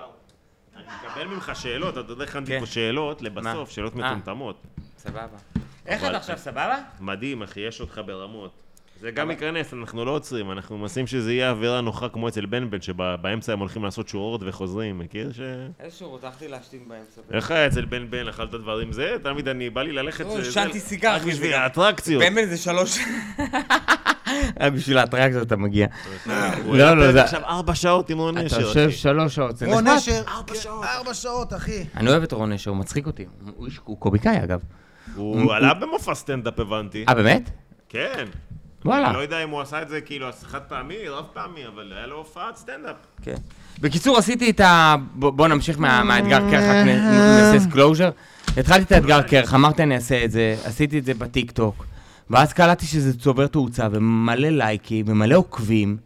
[0.76, 2.60] אני מקבל ממך שאלות, אתה יודע, הכנתי כן.
[2.60, 3.70] פה שאלות לבסוף?
[3.70, 3.98] שאלות אה.
[3.98, 4.62] מטומטמות.
[4.98, 5.26] סבבה.
[5.86, 6.76] איך אתה עכשיו, סבבה?
[7.00, 8.50] מדהים, אחי, יש אותך ברמות.
[9.00, 12.70] זה גם ייכנס, אנחנו לא עוצרים, אנחנו מנסים שזה יהיה אווירה נוחה כמו אצל בן
[12.70, 15.40] בן, שבאמצע הם הולכים לעשות שורות וחוזרים, מכיר ש...
[15.80, 17.20] איזה שירות, הלכתי להשתין באמצע.
[17.32, 19.16] איך היה אצל בן בן, אכלת דברים זה?
[19.22, 20.24] תמיד אני, בא לי ללכת...
[20.24, 21.52] לא, זה- סיגר רק בשביל.
[21.52, 22.22] האטרקציות.
[22.22, 22.98] בן בן זה שלוש...
[24.60, 25.86] רק בשביל האטרקציות אתה מגיע.
[26.66, 28.92] לא, לא, זה- עכשיו ארבע שעות עם רון אתה נשר, יושב אחי.
[28.96, 29.86] שלוש שעות, זה רון.
[29.88, 30.22] נשר,
[30.82, 31.84] ארבע שעות, אחי.
[31.96, 33.26] אני אוהב את רון נשר, הוא מצחיק אותי.
[33.84, 34.60] הוא קומיקאי אגב.
[35.16, 37.04] הוא עלה במופע סטנדאפ, הבנתי.
[37.08, 37.50] אה, באמת?
[37.88, 38.24] כן.
[38.84, 39.06] וואלה.
[39.06, 42.06] אני לא יודע אם הוא עשה את זה כאילו חד פעמי, רב פעמי, אבל היה
[42.06, 42.96] לו הופעת סטנדאפ.
[43.22, 43.34] כן.
[43.80, 44.94] בקיצור, עשיתי את ה...
[45.14, 47.00] בוא בוא נמשיך מה- מהאתגר קרח, רק נ-
[47.52, 48.10] נעשה closure.
[48.56, 51.86] התחלתי את האתגר קרח, אמרתי אני אעשה את זה, עשיתי את זה בטיקטוק,
[52.30, 55.96] ואז קלטתי שזה צובר תאוצה, ומלא לייקים, ומלא עוקבים,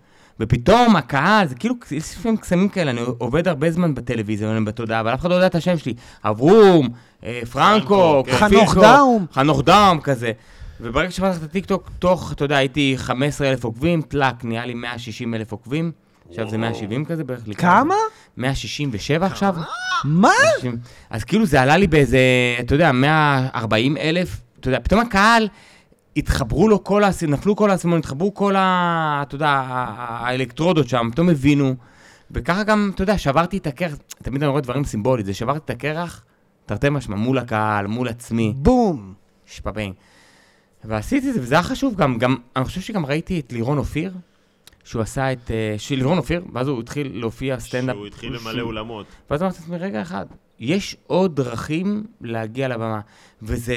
[0.41, 5.01] ופתאום הקהל, זה כאילו, יש לפעמים קסמים כאלה, אני עובד הרבה זמן בטלוויזיה, ואני בתודעה,
[5.01, 5.95] אבל אף אחד לא יודע את השם שלי.
[6.25, 6.89] אברום,
[7.25, 8.37] אה, פרנקו, פרנקו, כן.
[8.37, 9.27] חנוך קופיטו, דאום.
[9.33, 10.33] חנוך דאום כזה.
[10.81, 15.93] וברגע שפתחתי את הטיקטוק, תוך, אתה יודע, הייתי 15,000 עוקבים, טלאק, נהיה לי 160,000 עוקבים.
[16.29, 17.41] עכשיו זה 170 כזה בערך.
[17.59, 17.95] כמה?
[18.37, 19.55] 167 עכשיו.
[20.05, 20.29] מה?
[20.55, 20.77] 160.
[21.11, 22.19] אז כאילו זה עלה לי באיזה,
[22.61, 25.49] אתה יודע, 140 אלף, אתה יודע, פתאום הקהל,
[26.17, 27.23] התחברו לו כל האס...
[27.23, 29.19] נפלו כל האסימון, התחברו כל ה...
[29.23, 29.49] אתה יודע,
[29.99, 31.75] האלקטרודות שם, פתאום הבינו.
[32.31, 35.71] וככה גם, אתה יודע, שברתי את הקרח, תמיד אני רואה דברים סימבולית, זה שברתי את
[35.71, 36.25] הקרח,
[36.67, 38.53] תרתי משמע, מול הקהל, מול עצמי.
[38.57, 39.15] בום.
[39.47, 39.95] שפבינג.
[40.85, 44.13] ועשיתי את זה, וזה היה חשוב גם, גם, אני חושב שגם ראיתי את לירון אופיר,
[44.85, 47.95] שהוא עשה את, אה, של לירון אופיר, ואז הוא התחיל להופיע סטנדאפ.
[47.97, 49.07] שהוא התחיל למלא שהוא- אולמות.
[49.31, 50.27] ואז אמרתי לעצמי, רגע אחד,
[50.59, 53.01] יש עוד דרכים להגיע לבמה,
[53.43, 53.75] וזה...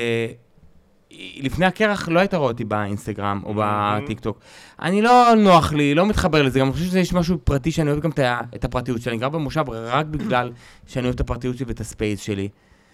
[1.42, 4.40] לפני הקרח לא היית רואה אותי באינסטגרם או בטיקטוק.
[4.82, 8.00] אני לא נוח לי, לא מתחבר לזה, גם אני חושב שיש משהו פרטי שאני אוהב
[8.02, 8.10] גם
[8.56, 9.12] את הפרטיות שלי.
[9.12, 10.52] אני גר במושב רק בגלל
[10.88, 12.50] שאני אוהב את הפרטיות שלי ואת הספייס שלי.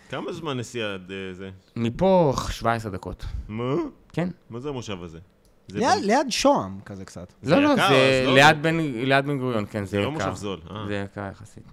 [0.10, 1.50] כמה זמן נסיעה עד אה, זה?
[1.76, 3.26] מפה 17 דקות.
[3.48, 3.74] מה?
[4.14, 4.30] כן.
[4.50, 5.20] מה זה המושב הזה?
[5.68, 7.34] זה ליד- שוהם כזה קצת.
[7.44, 8.34] לא, לא, יקר, זה לא-
[9.04, 10.30] ליד בן- גוריון, כן, זה זה לא יקר.
[10.30, 10.60] מושב זול.
[10.72, 10.86] אה.
[10.88, 11.64] זה יקר יחסית.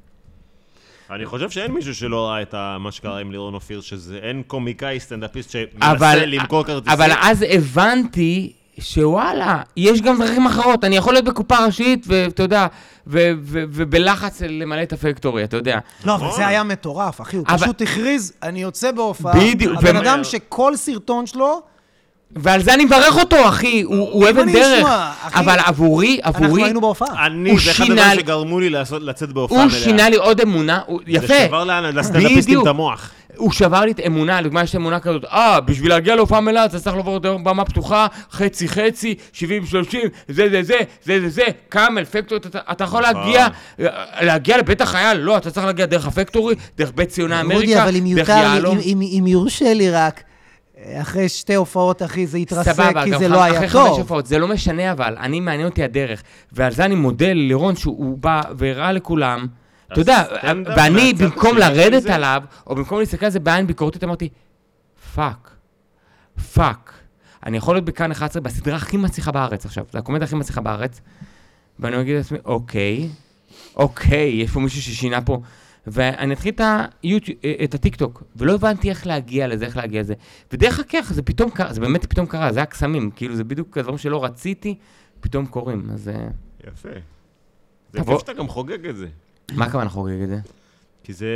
[1.11, 5.01] אני חושב שאין מישהו שלא ראה את מה שקרה עם לירון אופיר, שזה אין קומיקאי
[5.01, 6.93] סטנדאפיסט אבל, שמנסה למכור כרטיסים.
[6.99, 10.85] אבל אז הבנתי שוואלה, יש גם דרכים אחרות.
[10.85, 12.67] אני יכול להיות בקופה ראשית, ואתה יודע,
[13.07, 15.79] ובלחץ למלא את הפקטורי, אתה יודע.
[16.05, 16.37] לא, אבל נכון.
[16.37, 19.33] זה היה מטורף, אחי, הוא אבל- פשוט הכריז, אני יוצא בהופעה.
[19.41, 21.63] בדיוק, הבן אדם שכל סרטון שלו,
[22.37, 24.87] ועל זה אני מברך אותו, אחי, הוא, הוא אבן אני דרך.
[25.34, 27.26] אבל עבורי, אנחנו עבורי, היינו בהופעה.
[27.26, 28.70] אני, הוא זה אחד הדברים שגרמו לי
[29.01, 29.78] לצאת בהופעה הוא מלאה.
[29.80, 31.26] שינה לי עוד אמונה, הוא, יפה.
[31.26, 31.64] זה שבר
[31.95, 32.62] לסטנדאפיסטים.
[32.62, 33.11] את המוח.
[33.37, 36.80] הוא שבר לי את אמונה, לדוגמה יש אמונה כזאת, אה, בשביל להגיע להופעה מלאה אתה
[36.80, 39.39] צריך לעבור דרך במה פתוחה, חצי חצי, 70-30,
[40.28, 40.74] זה זה זה,
[41.05, 43.22] זה זה זה, כמה אפקטוריות, אתה, אתה יכול נכון.
[43.22, 43.47] להגיע,
[44.20, 48.28] להגיע לבית החייל, לא, אתה צריך להגיע דרך הפקטורי, דרך בית ציוני אמריקה, אבל דרך
[48.28, 48.78] יהלום.
[48.78, 50.22] אם- אם יורשה לי רק,
[50.95, 53.99] אחרי שתי הופעות, אחי, זה התרסק, סבבה, כי זה לא היה אחרי חמש טוב.
[53.99, 56.22] הופעות, זה לא משנה אבל, אני מעניין אותי הדרך.
[56.53, 59.47] ועל זה אני מודה ללירון שהוא הוא בא והראה לכולם.
[59.93, 60.22] אתה יודע,
[60.76, 64.28] ואני במקום לרדת זה- עליו, או במקום להסתכל על זה בעין ביקורתית, אמרתי,
[65.14, 65.51] fuck,
[66.55, 66.93] fuck.
[67.47, 71.01] אני יכול להיות בכאן 11 בסדרה הכי מצליחה בארץ עכשיו, זה הקומדיה הכי מצליחה בארץ,
[71.78, 73.09] ואני אגיד לעצמי, אוקיי,
[73.76, 75.41] אוקיי, יש פה מישהו ששינה פה.
[75.87, 76.61] ואני אתחיל את,
[77.03, 80.14] היוטיוב, את הטיקטוק, ולא הבנתי איך להגיע לזה, איך להגיע לזה.
[80.53, 83.78] ודרך הכרך זה פתאום קרה, זה באמת פתאום קרה, זה היה קסמים, כאילו זה בדיוק
[83.78, 84.74] הדברים שלא רציתי,
[85.20, 86.28] פתאום קורים, אז אה,
[86.68, 86.89] יפה.
[87.93, 89.07] זה כיף שאתה גם חוגג את זה.
[89.53, 90.39] מה הכוונה חוגג את זה?
[91.05, 91.30] כי זה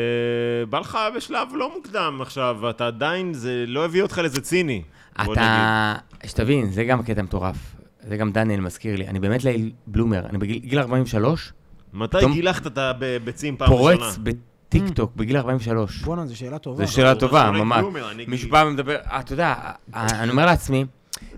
[0.70, 4.82] בא לך בשלב לא מוקדם עכשיו, ואתה עדיין, זה לא הביא אותך לאיזה ציני.
[5.22, 5.94] אתה,
[6.26, 7.76] שתבין, זה גם קטע מטורף.
[8.08, 11.52] זה גם דניאל מזכיר לי, אני באמת ליל בלומר, אני בגיל גיל 43,
[11.92, 13.96] מתי גילחת את הביצים פעם ראשונה?
[13.96, 16.02] פורץ בטיקטוק בגיל 43.
[16.02, 16.86] בואנה, זו שאלה טובה.
[16.86, 17.84] זו שאלה טובה, ממש.
[18.26, 19.54] מישהו ומדבר, אה, אתה יודע,
[19.94, 20.84] אני אומר לעצמי,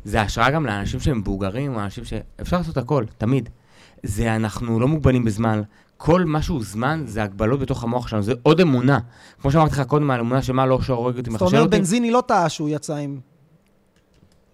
[0.05, 2.13] זה השראה גם לאנשים שהם מבוגרים, או אנשים ש...
[2.41, 3.49] אפשר לעשות הכל, תמיד.
[4.03, 5.63] זה, אנחנו לא מוגבלים בזמן.
[5.97, 8.99] כל מה שהוא זמן, זה הגבלות בתוך המוח שלנו, זה עוד אמונה.
[9.41, 11.79] כמו שאמרתי לך קודם, על אמונה שמה לא שהורג אותי, זאת מחשל אומרת, אותי.
[11.79, 13.21] בנזיני לא טעה שהוא יצא עם...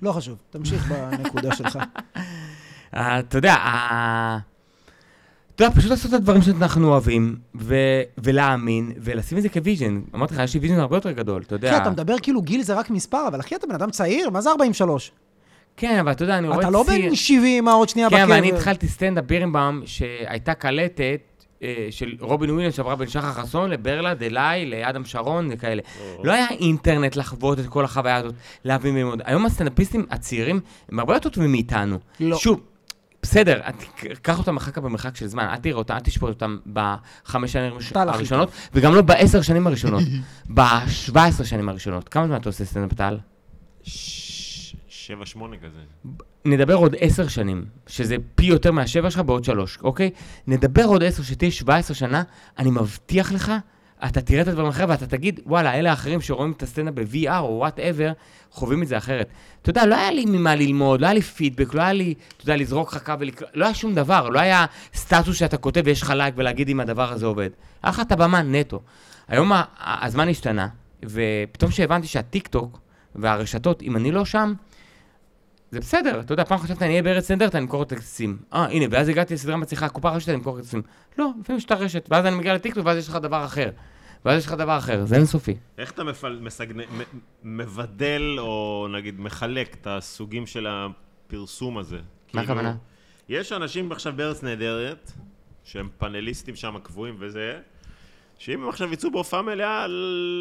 [0.03, 1.79] לא חשוב, תמשיך בנקודה שלך.
[2.95, 3.57] אה, אתה יודע,
[5.59, 10.01] אתה יודע, פשוט לעשות את הדברים שאנחנו אוהבים, ו- ולהאמין, ולשים את זה כ vision.
[10.15, 11.71] אמרתי לך, יש לי vision הרבה יותר גדול, אתה יודע.
[11.71, 14.41] אחי, אתה מדבר כאילו גיל זה רק מספר, אבל אחי, אתה בן אדם צעיר, מה
[14.41, 15.13] זה 43?
[15.77, 18.25] כן, אבל אתה יודע, אני רואה אתה לא בן 70, מה עוד שנייה כן, בקבר.
[18.25, 21.21] אבל אני התחלתי סטנדאפ בירנבאום, שהייתה קלטת
[21.63, 25.83] אה, של רובין וויליאמס שעברה בין שחר חסון לברלד, אליי, לאדם שרון וכאלה.
[26.25, 28.35] לא היה אינטרנט לחוות את כל החוויה הזאת,
[28.65, 29.23] להבין וללמוד.
[29.25, 30.61] היום הסטנדאפיסטים הצעירים
[30.93, 31.99] הם הרבה יותר טובים מאיתנו.
[32.21, 32.37] לא.
[32.37, 32.61] שוב,
[33.31, 33.75] בסדר, את-
[34.23, 37.73] קח אותם אחר כך במרחק של זמן, אל תראה אותם, אל תשפוט אותם בחמש שנים
[37.97, 40.03] הראשונות, וגם לא בעשר שנים הראשונות,
[40.57, 42.09] בשבע עשרה שנים הראשונות.
[42.09, 43.19] כמה זמן אתה עושה סטנדאפ טל?
[44.89, 46.13] שבע, שמונה כזה.
[46.45, 50.11] נדבר עוד עשר שנים, שזה פי יותר מהשבע שלך בעוד שלוש, אוקיי?
[50.47, 52.23] נדבר עוד עשר, שתהיה 17 שנה,
[52.59, 53.53] אני מבטיח לך,
[54.07, 57.57] אתה תראה את הדברים אחרת ואתה תגיד, וואלה, אלה האחרים שרואים את הסצנה ב-VR או
[57.59, 58.13] whatever,
[58.51, 59.29] חווים את זה אחרת.
[59.63, 62.45] אתה יודע, לא היה לי ממה ללמוד, לא היה לי פידבק, לא היה לי, אתה
[62.45, 66.11] יודע, לזרוק חכה ולקרוא, לא היה שום דבר, לא היה סטטוס שאתה כותב ויש לך
[66.11, 67.51] לייק ולהגיד אם הדבר הזה עובד.
[67.83, 68.81] היה לך את הבמה נטו.
[69.29, 70.69] היום הזמן השתנה,
[71.05, 72.81] ופתאום שהבנתי שהטיקטוק
[73.15, 74.55] והרשתות, אם אני לא שם,
[75.71, 78.39] זה בסדר, אתה יודע, פעם חשבתי, אני אהיה בארץ נהדרת, אני אמכור כרטיסים.
[78.53, 80.83] אה, הנה, ואז הגעתי לסדרה מצליחה, הקופה הראשית, אני אמכור כרטיסים.
[81.19, 83.71] לא, לפעמים יש את הרשת, ואז אני מגיע לטיקטוק, ואז יש לך דבר אחר.
[84.25, 85.57] ואז יש לך דבר אחר, זה אינסופי.
[85.79, 86.39] איך אתה מפל...
[86.43, 86.81] מסגנ...
[87.43, 91.97] מבדל, או נגיד מחלק את הסוגים של הפרסום הזה?
[91.97, 92.75] מה כאילו, הכוונה?
[93.29, 95.13] יש אנשים עכשיו בארץ נהדרת,
[95.65, 97.61] שהם פאנליסטים שם קבועים וזה,
[98.39, 99.87] שאם הם עכשיו יצאו בהופעה מלאה,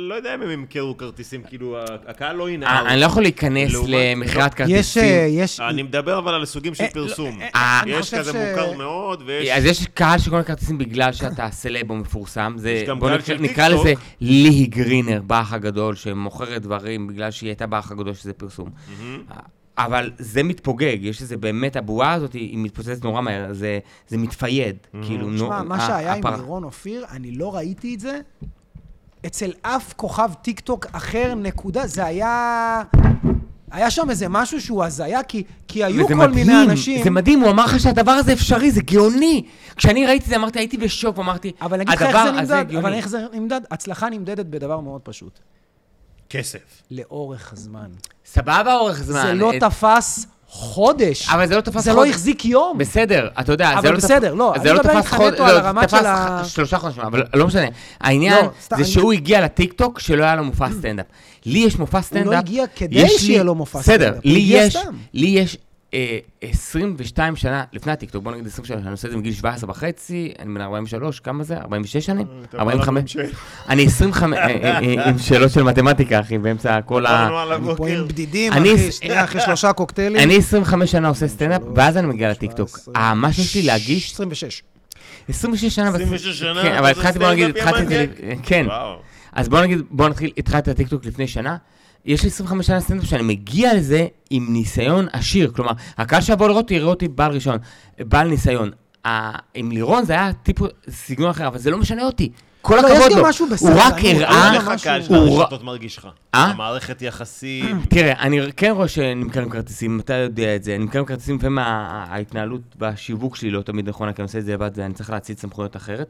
[0.09, 1.77] לא יודע אם הם ימכרו כרטיסים, כאילו,
[2.07, 2.85] הקהל לא ינער.
[2.85, 5.03] אה, אני לא יכול להיכנס למכירת יש, כרטיסים.
[5.03, 5.59] אה, יש...
[5.59, 7.39] אני מדבר אבל על סוגים של אה, פרסום.
[7.39, 7.45] לא,
[7.81, 9.49] אני יש כזה מוכר מאוד, ויש...
[9.49, 13.17] אז יש קהל שקונה כרטיסים בגלל שאתה סלב או מפורסם, זה, יש גם בוא קהל
[13.17, 13.85] נקרא, של נקרא טיקטוק.
[13.85, 18.69] לזה ליהי גרינר, באח הגדול, שמוכרת דברים בגלל שהיא הייתה באח הגדול שזה פרסום.
[19.77, 24.75] אבל זה מתפוגג, יש איזה באמת, הבועה הזאת היא מתפוצצת נורא מהר, זה, זה מתפייד,
[25.07, 28.19] כאילו, נו, תשמע, מה ה- שהיה עם הפר- לירון אופיר, אני לא ראיתי את זה
[29.25, 31.87] אצל אף כוכב טיקטוק אחר, נקודה.
[31.87, 32.83] זה היה...
[33.71, 37.03] היה שם איזה משהו שהוא הזיה, כי, כי היו כל מיני אנשים...
[37.03, 39.43] זה מדהים, הוא אמר לך שהדבר הזה אפשרי, זה גאוני.
[39.75, 42.55] כשאני ראיתי את זה, אמרתי, הייתי בשוק, אמרתי, אבל אני אגיד לך הדבר זה הזה
[42.55, 42.97] נמדד, אבל גאוני.
[42.97, 43.61] איך זה נמדד?
[43.71, 45.39] הצלחה נמדדת בדבר מאוד פשוט.
[46.29, 46.59] כסף.
[46.91, 47.87] לאורך הזמן.
[48.25, 49.21] סבבה אורך זמן.
[49.21, 51.29] זה לא את- תפס חודש.
[51.29, 52.09] אבל זה לא תפס זה לא חודש.
[52.09, 52.77] החזיק יום.
[52.77, 55.33] בסדר, אתה יודע, זה לא בסדר, תפס, לא, זה אני לא מדבר תפס איתך חוד-
[55.33, 57.65] נטו על לא, הרמת תפס של ה- שלושה חודשים, אבל לא משנה.
[58.01, 61.05] העניין לא, זה אני- שהוא הגיע לטיקטוק שלא היה לו מופע סטנדאפ.
[61.45, 62.33] לי יש מופע סטנדאפ.
[62.39, 64.77] הגיע כדי יש לי- שיהיה לו מופע בסדר, סטנדאפ, הוא לי יש.
[65.13, 65.61] לי יש אה,
[66.41, 70.33] 22 שנה לפני הטיקטוק, בוא נגיד 22 שנה, אני עושה את זה מגיל 17 וחצי,
[70.39, 71.57] אני בן 43, כמה זה?
[71.57, 72.27] 46 שנים?
[72.27, 73.15] אה, אתה 45?
[73.15, 73.35] בא לנו עם
[73.69, 77.23] אני 25, אה, אה, אה, עם שאלות של מתמטיקה, אחי, באמצע כל ה...
[77.23, 77.99] אני פה הבוקר.
[77.99, 80.21] עם בדידים, אחי, שנייה אחרי שלושה קוקטיילים.
[80.21, 82.69] אני 25 שנה עושה סטנדאפ, ואז אני מגיע לטיקטוק.
[82.69, 84.63] 17, אה, מה שיש לי להגיש 26.
[85.29, 85.89] 26 שנה.
[85.89, 87.95] 26 שנה, כן, אבל התחלתי, בוא נגיד, התחלתי
[88.43, 88.65] כן.
[89.33, 91.57] אז בוא נגיד, בוא נתחיל, התחלתי את הטיקטוק לפני שנה.
[92.07, 95.51] יש לי 25 שנה סטנדאפ שאני מגיע לזה עם ניסיון עשיר.
[95.55, 97.57] כלומר, הקהל שיבוא לראות אותי, יראה אותי בעל ראשון,
[97.99, 98.71] בעל ניסיון.
[99.53, 102.31] עם לירון זה היה טיפו, סגנון אחר, אבל זה לא משנה אותי.
[102.61, 103.17] כל לא, יש הכבוד גם
[103.49, 103.55] לו.
[103.59, 104.53] הוא רק הראה...
[104.53, 106.07] איך משהו- הקהל של הרשתות מרגיש לך?
[106.35, 106.45] אה?
[106.45, 107.81] המערכת יחסים.
[107.89, 113.35] תראה, אני כן רואה שנמכרים כרטיסים, אתה יודע את זה, נמכרים כרטיסים, לפעמים ההתנהלות והשיווק
[113.35, 116.07] שלי לא תמיד נכונה, כי אני עושה את זה לבד ואני צריך להציץ סמכויות אחרת.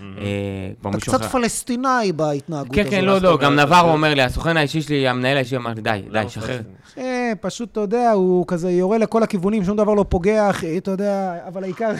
[0.00, 2.92] אה, אתה קצת פלסטינאי בהתנהגות כן, הזאת.
[2.92, 3.38] כן, מה לא, לא?
[3.38, 3.90] גם איך נבר זה?
[3.90, 6.60] אומר לי, הסוכן האישי שלי, המנהל האישי אמר לי, די, די, למה שחרר.
[6.98, 10.90] אה, פשוט, אתה יודע, הוא כזה יורה לכל הכיוונים, שום דבר לא פוגע, אחי, אתה
[10.90, 11.92] יודע, אבל העיקר...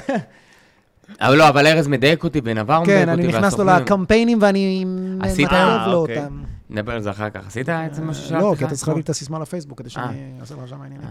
[1.20, 3.22] אבל לא, אבל ארז מדייק אותי ונבר מדייק כן, אותי.
[3.22, 4.84] אני נכנס לו לקמפיינים ואני
[5.20, 5.52] עשית?
[5.52, 6.18] אה, לו אוקיי.
[6.18, 6.42] אותם.
[6.70, 7.46] נדבר על זה אחר כך.
[7.46, 8.58] עשית את זה מה ששאלתי לא, לך?
[8.58, 11.08] כי אתה צריך להביא את הסיסמה לפייסבוק, כדי שאני אעשה לך שם העניינים.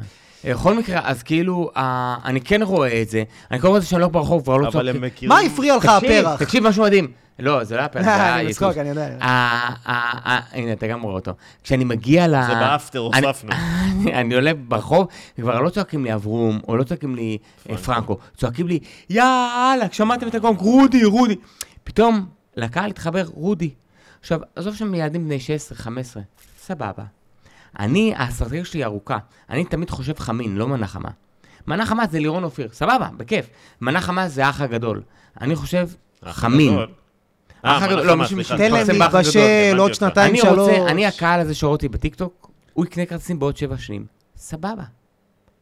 [0.49, 3.23] בכל מקרה, אז כאילו, אה, אני כן רואה את זה.
[3.51, 5.05] אני כל הזמן שאני לא ברחוב, כבר לא אבל הם צועק.
[5.11, 5.29] מכירים...
[5.29, 6.39] מה הפריע לך תקשיב, הפרח?
[6.43, 7.11] תקשיב, משהו מדהים.
[7.39, 8.49] לא, זה לא הפרח, זה היה אני.
[8.49, 9.07] מצחוק, אני יודע.
[9.21, 11.31] אה, אה, אה, הנה, אתה גם רואה אותו.
[11.63, 12.31] כשאני מגיע ל...
[12.47, 13.51] זה באפטר, אני- הוספנו.
[13.51, 17.37] אני- אני עולה ברחוב, וכבר לא צועקים לי אברום, או לא צועקים לי
[17.69, 18.79] אה, פרנקו, צועקים לי,
[19.09, 21.35] יאללה, שמעתם את הגונג, רודי, רודי.
[21.83, 22.25] פתאום
[22.55, 23.69] לקהל התחבר רודי.
[24.21, 26.23] עכשיו, עזוב שם ילדים בני 16, 15,
[26.65, 27.03] סבבה.
[27.79, 29.17] אני, האסטרטגיה שלי היא ארוכה.
[29.49, 31.09] אני תמיד חושב חמין, לא מנה חמה.
[31.67, 33.49] מנה חמה זה לירון אופיר, סבבה, בכיף.
[33.81, 35.01] מנה חמה זה האח הגדול.
[35.41, 35.87] אני חושב
[36.25, 36.77] חמין.
[37.63, 38.57] האח אה, הגדול, מנה לא, מישהו.
[38.57, 39.93] תן להם להתבשל עוד.
[39.93, 40.57] שנתיים, אני שלוש.
[40.57, 44.05] רוצה, אני הקהל הזה שרואה אותי בטיקטוק, הוא יקנה כרטיסים בעוד שבע שנים.
[44.37, 44.83] סבבה.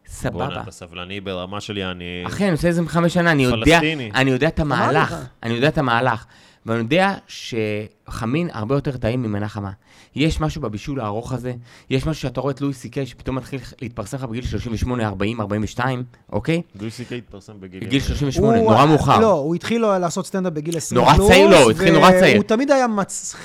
[0.08, 0.46] סבבה.
[0.46, 2.24] בואנה, אתה סבלני ברמה שלי, אני...
[2.28, 4.12] אחי, אני עושה את זה חמש שנה, אני יודע, פלסטיני.
[4.16, 5.18] אני יודע את המהלך, לך.
[5.44, 6.26] אני יודע את המהלך,
[6.66, 9.72] ואני יודע שחמין הרבה יותר טעים ממנה חמה.
[10.16, 11.54] יש משהו בבישול הארוך הזה,
[11.90, 15.42] יש משהו שאתה רואה את לואי סי קיי שפתאום מתחיל להתפרסם לך בגיל 38, 40,
[15.42, 16.62] 42, אוקיי?
[16.80, 17.80] לואי סי קיי התפרסם בגיל...
[17.84, 19.20] בגיל 38, הוא- נורא מאוחר.
[19.20, 22.12] לא, הוא התחיל לו לעשות סטנדאפ בגיל 20 נורא פלוס, צעיר, לא, הוא התחיל נורא
[22.12, 22.34] צעיר.
[22.36, 23.40] והוא תמיד היה מצחיק.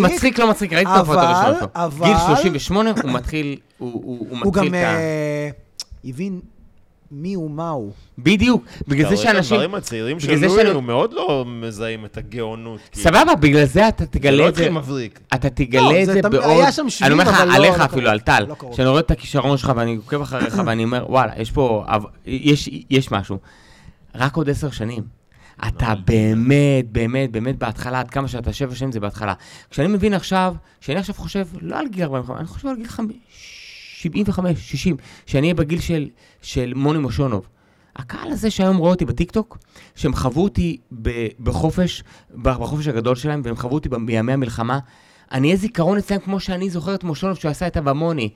[0.00, 1.68] מצחיק, לא מצחיק, ראיתי את ההופעות אבל- הראשונות שלו.
[1.74, 4.98] אבל- גיל 38, הוא מתחיל, הוא- הוא הוא הוא גם מתחיל את ה...
[4.98, 5.50] אה,
[6.04, 6.40] הבין
[7.12, 7.92] מי הוא מה הוא.
[8.18, 9.54] בדיוק, בגלל זה אתה רואה את שאנשים...
[9.56, 12.80] הדברים הצעירים של בגלל זה לואי, שאני- הוא מאוד לא מזהים את הגאונות.
[12.92, 13.04] כאילו.
[13.04, 15.20] סבבה, בגלל זה אתה זה תגלה לא את זה, התחיל מבריק.
[15.34, 16.44] אתה לא, תגלה את זה זה בעוד...
[16.44, 18.10] היה שם שביב, אני אומר לך, אבל לא- עליך לא אפילו.
[18.10, 18.76] על טל, לא קרוב.
[18.76, 21.84] שאני רואה את הכישרון שלך ואני עוקב אחריך ואני אומר, וואלה, יש פה...
[21.86, 23.38] אב- יש- יש משהו.
[24.14, 25.02] רק עוד עשר שנים.
[25.68, 29.34] אתה באמת, באמת, באמת בהתחלה, עד כמה שאתה שבע שנים זה בהתחלה.
[29.70, 33.12] כשאני מבין עכשיו, שאני עכשיו חושב, לא על גיל 45, אני חושב על גיל חמ-
[33.98, 34.96] 75, 60,
[35.26, 36.08] שאני אהיה בגיל של,
[36.42, 37.48] של מוני מושונוב.
[37.96, 39.58] הקהל הזה שהיום רואה אותי בטיקטוק,
[39.94, 40.76] שהם חוו אותי
[41.40, 42.02] בחופש,
[42.42, 44.78] בחופש הגדול שלהם, והם חוו אותי בימי המלחמה,
[45.32, 48.30] אני אהיה זיכרון אצלם כמו שאני זוכר את מושונוב שהוא עשה את הבמוני.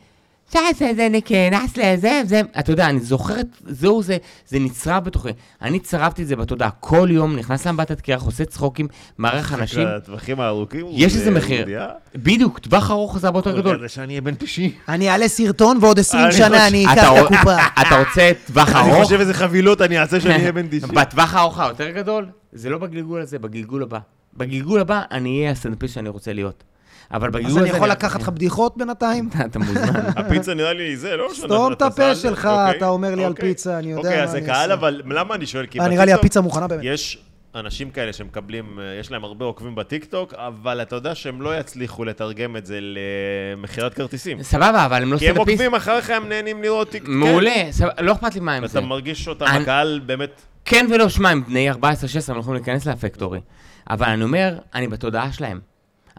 [0.52, 4.16] שעשה זה נכנס לזה, זה, אתה יודע, אני זוכר את, זהו זה,
[4.48, 5.28] זה נצרב בתוכי.
[5.62, 6.70] אני צרבתי את זה בתודעה.
[6.80, 8.88] כל יום נכנס לאמבטת קרח, עושה צחוקים,
[9.18, 9.86] מארח אנשים.
[9.86, 10.86] הטווחים הארוכים.
[10.90, 11.66] יש לזה הוא מחיר.
[12.14, 13.76] בדיוק, טווח ארוך זה הרבה יותר גדול.
[13.76, 14.70] כזה שאני אהיה בן 90.
[14.88, 17.56] אני אעלה סרטון ועוד 20 אני שנה אני אתה אקח את הקופה.
[17.82, 19.02] אתה רוצה טווח אני ארוך?
[19.02, 20.94] חושב איזה חבילות אני אעשה שאני אהיה בן 90.
[20.94, 23.98] בטווח הארוך היותר גדול, זה לא בגלגול הזה, בגלגול הבא.
[24.36, 26.64] בגלגול הבא אני אהיה הסטנדאפיסט שאני רוצה להיות.
[27.12, 27.76] אבל אז בגלגול אני הזה...
[27.76, 29.28] יכול לקחת לך בדיחות בינתיים?
[29.50, 30.00] אתה מוזמן.
[30.16, 31.46] הפיצה נראה לי זה, לא משנה.
[31.46, 33.48] סתום את הפה שלך, אוקיי, אתה אומר לי על אוקיי.
[33.48, 34.72] פיצה, אני יודע אוקיי, מה אז זה אני קהל.
[34.72, 35.66] אבל למה אני שואל?
[35.66, 36.80] כי אה, נראה לי הפיצה מוכנה באמת.
[36.84, 37.18] יש
[37.54, 42.04] אנשים כאלה שמקבלים, אה, יש להם הרבה עוקבים בטיקטוק, אבל אתה יודע שהם לא יצליחו
[42.04, 44.42] לתרגם את זה למכירת כרטיסים.
[44.42, 45.60] סבבה, אבל הם לא כי הם סטנדאפיסט.
[45.60, 47.10] עוקבים אחריך, הם נהנים לראות טיקטוק.
[47.14, 47.54] מעולה,
[48.00, 48.78] לא אכפת לי מה עם זה.
[48.78, 50.42] אתה מרגיש אותם, אני- הקהל באמת...
[50.64, 51.74] כן ולא, שמע, הם בני 14-16,
[52.28, 53.40] הם לא יכולים להיכנס לאפקטורי.
[53.90, 55.60] אבל אני אומר, אני בתודעה שלהם.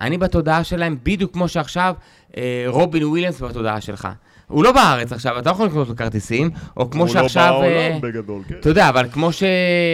[0.02, 1.96] אני בתודעה שלהם בדיוק כמו שעכשיו
[2.38, 4.08] אה, רובין וויליאמס בתודעה שלך.
[4.48, 7.54] הוא לא בארץ עכשיו, אתה לא יכול לקנות לו כרטיסים, או כמו הוא לא שעכשיו...
[7.64, 8.56] אה, בעולם בגדול, כן.
[8.60, 9.44] אתה יודע, אבל כמו ש...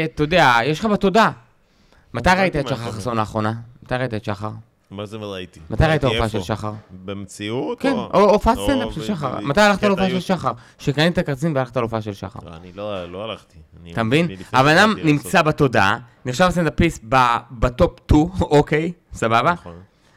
[0.05, 1.31] אתה יודע, יש לך בתודעה.
[2.13, 3.53] מתי ראית את שחר חסון לאחרונה?
[3.83, 4.49] מתי ראית את שחר?
[4.91, 5.59] מה זה ראיתי?
[5.69, 6.41] מתי ראית הופעה של?
[6.41, 6.73] שחר?
[7.05, 7.79] במציאות?
[7.79, 9.39] כן, או הופעת סטנדאפ של שחר.
[9.39, 10.19] מתי הלכת להופעה של?
[10.19, 10.51] שחר?
[10.77, 12.39] שקנית את הכרטיסים והלכת להופעה של שחר.
[12.45, 13.57] לא, אני לא לא הלכתי.
[13.91, 14.27] אתה מבין?
[14.53, 15.41] הבן אדם נמצא.
[15.41, 19.53] בתודעה, נחשב סטנדאפיסט ב- ב top 2, אוקיי, סבבה?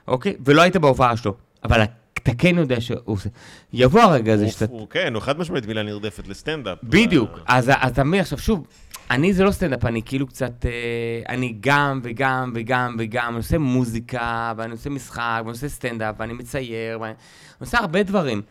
[0.09, 0.35] אוקיי?
[0.45, 1.35] ולא היית בהופעה שלו.
[1.65, 1.83] אבל
[2.23, 3.29] אתה כן יודע שהוא עושה.
[3.73, 4.65] יבוא הרגע הזה שאתה...
[4.71, 6.79] הוא כן, הוא חד משמעית מילה נרדפת לסטנדאפ.
[6.83, 7.31] בדיוק.
[7.47, 8.67] אז אתה מבין, עכשיו שוב,
[9.11, 10.67] אני זה לא סטנדאפ, אני כאילו קצת...
[10.67, 16.15] אה, אני גם וגם וגם וגם, אני עושה מוזיקה, ואני עושה משחק, ואני עושה סטנדאפ,
[16.19, 17.17] ואני מצייר, ואני אני
[17.61, 18.43] עושה הרבה דברים.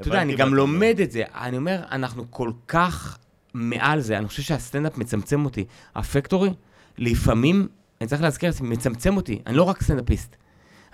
[0.00, 0.54] אתה יודע, אני גם.
[0.54, 1.22] לומד את זה.
[1.34, 3.18] אני אומר, אנחנו כל כך
[3.54, 5.64] מעל זה, אני חושב שהסטנדאפ מצמצם אותי.
[5.94, 6.50] הפקטורי,
[6.98, 7.68] לפעמים,
[8.00, 9.42] אני צריך להזכיר לעצמי, מצמצם אותי.
[9.46, 10.36] אני לא רק סטנדאפיסט.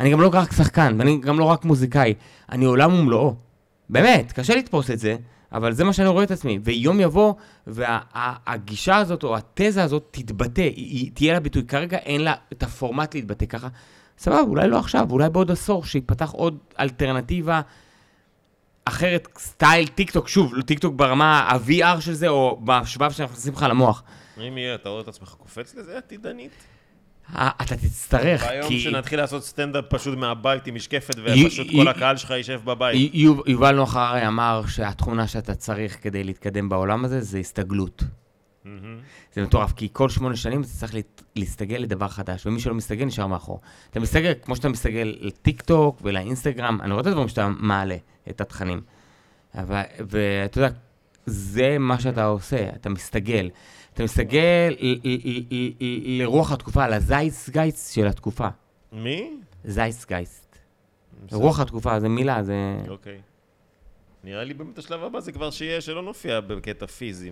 [0.01, 2.15] אני גם לא רק שחקן, ואני גם לא רק מוזיקאי.
[2.53, 3.35] אני עולם ומלואו.
[3.89, 5.17] באמת, קשה לתפוס את זה,
[5.53, 6.59] אבל זה מה שאני רואה את עצמי.
[6.63, 7.35] ויום יבוא,
[7.67, 11.65] והגישה הזאת, או התזה הזאת, תתבטא, היא, היא תהיה לה ביטוי.
[11.65, 13.69] כרגע אין לה את הפורמט להתבטא ככה.
[14.19, 17.61] סבבה, אולי לא עכשיו, אולי בעוד עשור, שיפתח עוד אלטרנטיבה
[18.85, 23.53] אחרת, סטייל טיק טוק, שוב, טיק טוק ברמה ה-VR של זה, או בשבב שאנחנו נכנסים
[23.53, 24.03] לך למוח.
[24.49, 26.53] אם יהיה, אתה רואה את עצמך קופץ לזה עתידנית?
[27.37, 32.17] אה, אתה תצטרך, ביום כי שנתחיל לעשות סטנדאפ פשוט מהבית עם משקפת, ופשוט כל הקהל
[32.17, 33.11] שלך יישב בבית.
[33.47, 38.05] יובל נוח הררי אמר שהתכונה שאתה צריך כדי להתקדם בעולם הזה זה הסתגלות.
[39.35, 40.95] זה מטורף, כי כל שמונה שנים אתה צריך
[41.37, 43.61] להסתגל לדבר חדש, ומי שלא מסתגל נשאר מאחור.
[43.91, 47.97] אתה מסתגל, כמו שאתה מסתגל לטיק טוק ולאינסטגרם, אני רואה את הדברים שאתה מעלה,
[48.31, 48.81] את התכנים.
[49.55, 50.71] ואתה יודע,
[51.27, 53.51] זה מה שאתה עושה, אתה מסתגל.
[54.01, 54.75] אתה מסתגל
[56.21, 58.49] לרוח התקופה, לזייסגייסט של התקופה.
[58.93, 59.31] מי?
[59.65, 60.57] זייסגייסט.
[61.33, 62.55] רוח התקופה, זה מילה, זה...
[62.89, 63.19] אוקיי.
[64.25, 67.31] נראה לי באמת השלב הבא זה כבר שיהיה, שלא נופיע בקטע פיזי.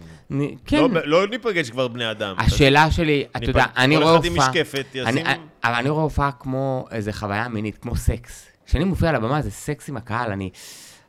[0.67, 0.77] כן.
[0.77, 2.35] לא, לא ניפגש כבר בני אדם.
[2.39, 4.49] השאלה שלי, אתה יודע, אני כל רואה אחד עם הופעה...
[4.49, 5.27] משקפת, ישים...
[5.65, 8.47] אבל אני רואה הופעה כמו איזה חוויה מינית, כמו סקס.
[8.67, 10.51] כשאני מופיע על הבמה זה סקס עם הקהל, אני...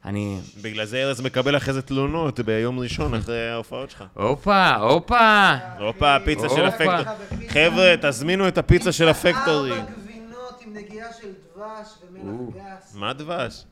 [0.05, 0.39] אני...
[0.61, 4.03] בגלל זה ארז מקבל אחרי זה תלונות ביום ראשון אחרי ההופעות שלך.
[4.13, 5.53] הופה, הופה!
[5.79, 6.65] הופה, הפיצה של.
[6.65, 7.49] הפקטורי.
[7.49, 9.71] חבר'ה, תזמינו את הפיצה של הפקטורי.
[9.71, 12.95] ארבע גבינות עם נגיעה של דבש ומלח גס.
[12.95, 13.65] מה דבש?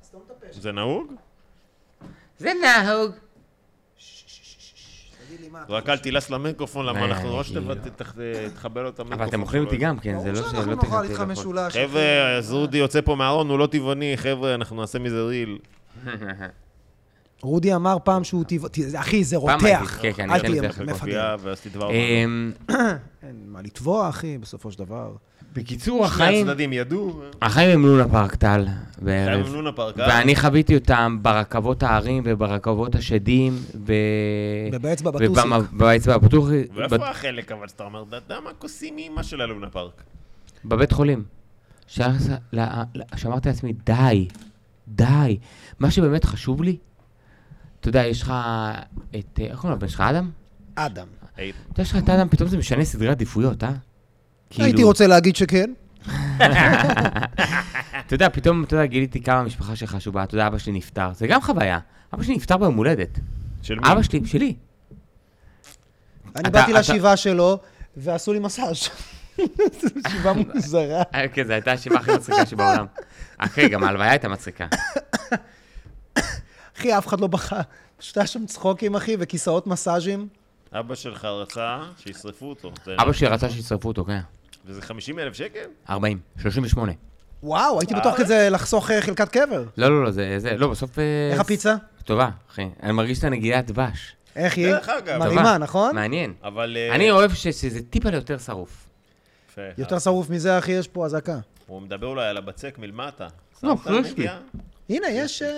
[0.51, 1.13] זה נהוג?
[2.37, 3.11] זה נהוג.
[5.69, 7.73] רק אל תילס למיקרופון, למה אה, אנחנו כאילו.
[8.53, 9.21] שתחבר לו את המיקרופון.
[9.21, 9.63] אבל אתם אוכלים.
[9.63, 10.51] איתי גם, כן, זה לא ברור ש...
[10.51, 11.33] שאנחנו לא נאכל תכננתי איתך לאכול.
[11.33, 11.73] משולש.
[11.73, 15.57] חבר'ה, אז רודי יוצא פה מהארון, הוא לא טבעוני, חבר'ה, אנחנו נעשה מזה ריל.
[17.41, 19.99] רודי אמר פעם שהוא טבעוני, אחי, זה פעם הייתי, רותח.
[20.01, 21.35] כן, כן, אל תהיה מפגר.
[21.89, 22.51] אמ,
[23.23, 25.11] אין מה לתבוע, אחי, בסופו של דבר.
[25.53, 26.47] בקיצור, שני החיים...
[26.47, 27.21] הצדדים ידעו.
[27.41, 28.65] החיים הם לונה פארק טל
[29.01, 29.45] בערב.
[29.47, 30.07] עם לונה פארק, אה?
[30.09, 33.53] ואני חוויתי אותם ברכבות ההרים וברכבות השדים,
[33.85, 33.93] ב...
[34.73, 35.45] ובאצבע בטוסיק.
[35.73, 40.03] ובאצבע הפתוח, ואיפה החלק אבל שאתה אומר, אתה יודע מה כוסים אימא של הלונה פארק?
[40.65, 41.23] בבית חולים.
[41.87, 44.27] שאמרתי לעצמי, די,
[44.87, 45.37] די.
[45.79, 46.77] מה שבאמת חשוב לי,
[47.79, 48.33] אתה יודע, יש לך
[49.19, 50.29] את, אה, איך קוראים לבן שלך, אדם?
[50.75, 51.07] אדם.
[51.33, 53.69] אתה יודע, יש לך את אדם, פתאום זה משנה סדרי עדיפויות, אה?
[53.69, 55.73] הייתי כאילו, רוצה להגיד שכן.
[58.05, 61.13] אתה יודע, פתאום, אתה יודע, גיליתי כמה המשפחה שלך חשובה, אתה יודע, אבא שלי נפטר,
[61.13, 61.79] זה גם חוויה.
[62.13, 63.19] אבא שלי נפטר ביום הולדת.
[63.61, 63.91] של מי?
[63.91, 64.55] אבא שלי, שלי.
[66.35, 67.59] אני באתי לשבעה שלו,
[67.97, 68.89] ועשו לי מסאז'.
[69.81, 71.03] זו שבעה מוזרה.
[71.15, 72.85] אה, כן, זו הייתה השבעה הכי מצחיקה שבעולם.
[73.37, 74.67] אחי, גם ההלוויה הייתה מצחיקה.
[76.77, 77.61] אחי, אף אחד לא בכה.
[77.97, 80.27] פשוט היה שם צחוקים, אחי, וכיסאות מסאז'ים.
[80.73, 82.71] אבא שלך רצה שישרפו אותו.
[83.01, 84.19] אבא שלי רצה שישרפו אותו, כן.
[84.65, 85.65] וזה 50 אלף שקל?
[85.89, 86.91] 40, 38.
[87.43, 89.63] וואו, הייתי בטוח כזה לחסוך אה, חלקת קבר.
[89.77, 90.99] לא, לא, לא, זה, זה, לא, בסוף...
[90.99, 91.75] אה, איך הפיצה?
[92.05, 92.69] טובה, אחי.
[92.83, 94.15] אני מרגיש את הנגיעת דבש.
[94.35, 94.67] איך היא?
[94.67, 95.17] דרך אגב.
[95.17, 95.57] מרימה.
[95.57, 95.95] נכון?
[95.95, 96.33] מעניין.
[96.43, 96.77] אבל...
[96.77, 98.86] אה, אני אוהב שזה טיפה יותר שרוף.
[99.57, 99.81] יפה.
[99.81, 101.39] יותר שרוף מזה, אחי, יש פה אזעקה.
[101.67, 103.27] הוא מדבר אולי על הבצק מלמטה.
[103.63, 104.11] לא, קריספי.
[104.11, 104.37] נגיעה?
[104.89, 105.41] הנה, יש...
[105.41, 105.49] אה.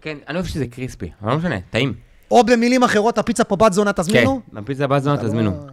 [0.00, 1.94] כן, אני אוהב שזה crispy, אבל לא משנה, טעים.
[2.30, 4.40] או במילים אחרות, הפיצה פה בת זונה, כן, תזמינו.
[4.52, 5.66] בפיצה הבת זונה תזמינו.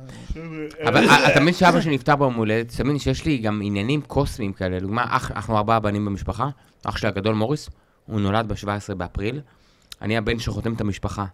[0.88, 4.54] אבל אה, אתה מבין שאבא שלי נפטר ביום הולדת, תבין שיש לי גם עניינים קוסמיים
[4.54, 4.78] כאלה.
[4.78, 6.50] לדוגמה, אנחנו ארבעה בנים במשפחה,
[6.86, 7.70] אח שלי הגדול מוריס,
[8.06, 9.42] הוא נולד ב-17 באפריל.
[10.02, 11.26] אני הבן שחותם את המשפחה.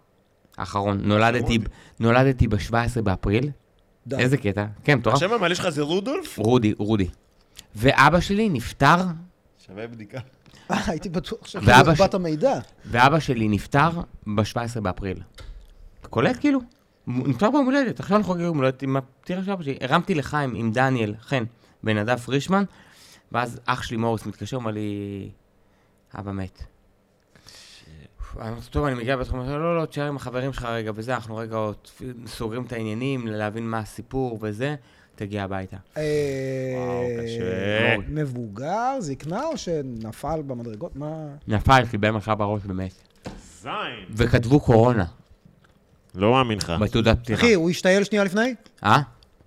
[0.57, 0.99] האחרון.
[1.03, 1.59] נולדתי,
[1.99, 3.49] נולדתי ב-17 באפריל.
[4.07, 4.15] די.
[4.15, 4.65] איזה קטע.
[4.83, 5.13] כן, מטורף.
[5.13, 6.37] עכשיו המעלה שלך זה רודולף?
[6.39, 7.07] רודי, רודי.
[7.75, 8.95] ואבא שלי נפטר,
[9.65, 10.19] שווה בדיקה.
[10.71, 12.59] אה, הייתי בטוח ואבא שכאילו ש- באת המידע.
[12.85, 13.89] ואבא שלי נפטר
[14.27, 15.17] ב-17 באפריל.
[16.01, 16.59] אתה קולט כאילו?
[17.07, 19.77] נפטר ביום הולדת, עכשיו אנחנו חוגגים יום הולדת עם הפטירה של אבא שלי.
[19.81, 21.43] הרמתי לחיים עם דניאל, חן,
[21.83, 22.63] בנדב פרישמן,
[23.31, 25.29] ואז אח שלי מוריס מתקשר, אומר לי,
[26.19, 26.63] אבא מת.
[28.37, 31.35] אמרתי, טוב, אני מגיע לבית חולים, לא, לא, תשאר עם החברים שלך רגע וזה, אנחנו
[31.35, 31.75] רגע עוד
[32.27, 34.75] סוגרים את העניינים, להבין מה הסיפור וזה,
[35.15, 35.77] תגיע הביתה.
[35.97, 36.03] אה,
[36.75, 37.97] וואו, קשה.
[38.07, 40.95] מבוגר, זקנה, או שנפל במדרגות?
[40.95, 41.25] מה?
[41.47, 42.93] נפל, קיבל מכה בראש ומת.
[43.61, 43.71] זין.
[44.15, 45.05] וכתבו קורונה
[46.15, 46.73] לא מאמין לך.
[46.81, 47.39] בתעודת פטירה.
[47.39, 48.55] אחי, הוא השתעל שנייה לפני?
[48.83, 49.01] אה?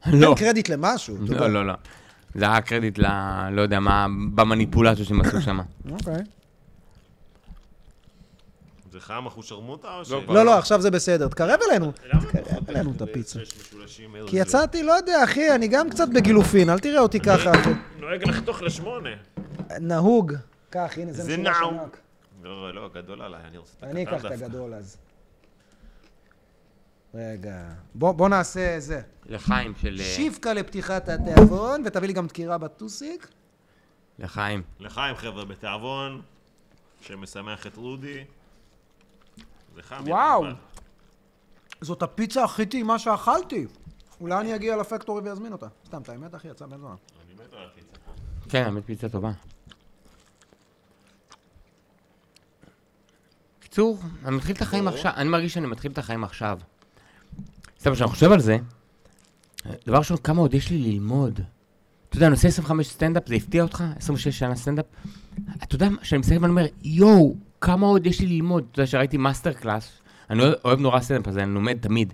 [0.07, 0.35] לא.
[0.35, 1.17] תן קרדיט למשהו.
[1.29, 1.75] לא, לא, לא.
[2.35, 3.07] זה היה קרדיט ל...
[3.51, 5.61] לא יודע מה, במניפולציות שהם עשו שם.
[5.91, 6.23] אוקיי.
[8.97, 10.09] זה חם אחושרמוטה או ש...
[10.09, 11.29] כבר לא, לא, עכשיו זה בסדר.
[11.29, 11.93] תקרב אלינו.
[11.93, 13.41] תקרב אלינו את הפיצה.
[14.27, 17.53] כי יצאתי, לא יודע, אחי, אני גם קצת בגילופין, אל תראה אותי ככה.
[18.01, 19.11] נוהג לחתוך לשמונה.
[19.81, 20.33] נהוג.
[20.71, 21.71] קח, הנה, זה משולש נעו.
[21.71, 21.97] ענק.
[22.43, 24.31] לא, לא, גדול עליי, אני רוצה את אני אקח את.
[24.31, 24.97] הגדול אז.
[27.15, 27.63] רגע.
[27.95, 29.01] בוא בוא נעשה זה.
[29.27, 29.97] לחיים של...
[30.01, 33.29] אה, שיפקה לפתיחת התיאבון, ותביא לי גם דקירה בטוסיק.
[34.19, 34.63] לחיים.
[34.81, 36.23] לחיים, חבר'ה, בתיאבון,
[37.01, 38.25] שמשמח את רודי.
[39.77, 40.05] זה חם.
[40.07, 40.45] וואו.
[41.81, 43.67] זאת הפיצה הכי טעימה שאכלתי.
[44.21, 45.67] אולי אני אגיע לפקטורי ואזמין אותה.
[45.87, 46.95] סתם, את האמת, אחי, יצא בן זמן.
[47.27, 47.97] אני מת על הפיצה.
[48.49, 49.31] כן, האמת פיצה טובה.
[53.61, 56.59] קיצור, אני מתחיל את החיים עכשיו, אני מרגיש שאני מתחיל את החיים עכשיו.
[57.81, 58.59] סתם, כשאני חושב על זה,
[59.87, 61.41] דבר ראשון, כמה עוד יש לי ללמוד.
[62.09, 63.85] אתה יודע, אני עושה 25 סטנדאפ, זה הפתיע אותך?
[63.97, 64.87] 26 שנה סטנדאפ?
[65.63, 68.65] אתה יודע, כשאני מסתכל ואני אומר, יואו, כמה עוד יש לי ללמוד.
[68.73, 69.99] אתה יודע, שראיתי master class,
[70.31, 72.13] אני אוהב- נורא סטנדאפ, אז אני לומד תמיד.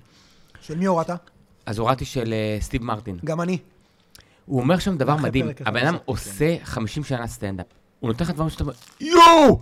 [0.60, 1.30] של מי הורדת?
[1.66, 3.18] אז הורדתי של אה, סטיב מרטין.
[3.24, 3.58] גם אני.
[4.46, 7.66] הוא אומר שם דבר מדהים, הבן אדם עשיתי, עושה 50 שנה סטנדאפ.
[8.00, 9.60] הוא נותן לך דברים שאתה אומר, יואו!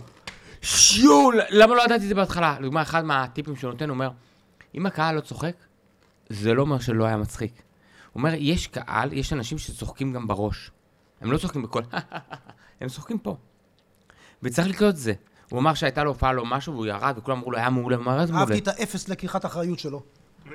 [0.97, 1.31] יואו!
[1.49, 2.55] למה לא ידעתי את זה בהתחלה?
[2.59, 4.09] לדוגמה, אחד מהטיפים שהוא נותן, הוא אומר,
[4.75, 5.55] אם הקהל לא צוחק,
[6.29, 7.51] זה לא אומר שלא היה מצחיק.
[7.53, 7.61] הוא
[8.19, 10.71] אומר, יש קהל, יש אנשים שצוחקים גם בראש.
[11.21, 11.83] הם לא צוחקים בקול,
[12.81, 13.35] הם צוחקים פה.
[14.43, 15.13] וצריך לקלוט את זה.
[15.51, 18.21] הוא אמר שהייתה לו הופעה לו משהו, והוא ירד, וכולם אמרו לו, היה מעולה, אמר,
[18.21, 18.55] איזה מעולה.
[18.55, 20.01] אהבתי את האפס לקיחת אחריות שלו.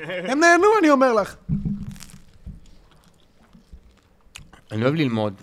[0.08, 1.36] הם נהנו, אני אומר לך.
[4.72, 5.34] אני אוהב ללמוד.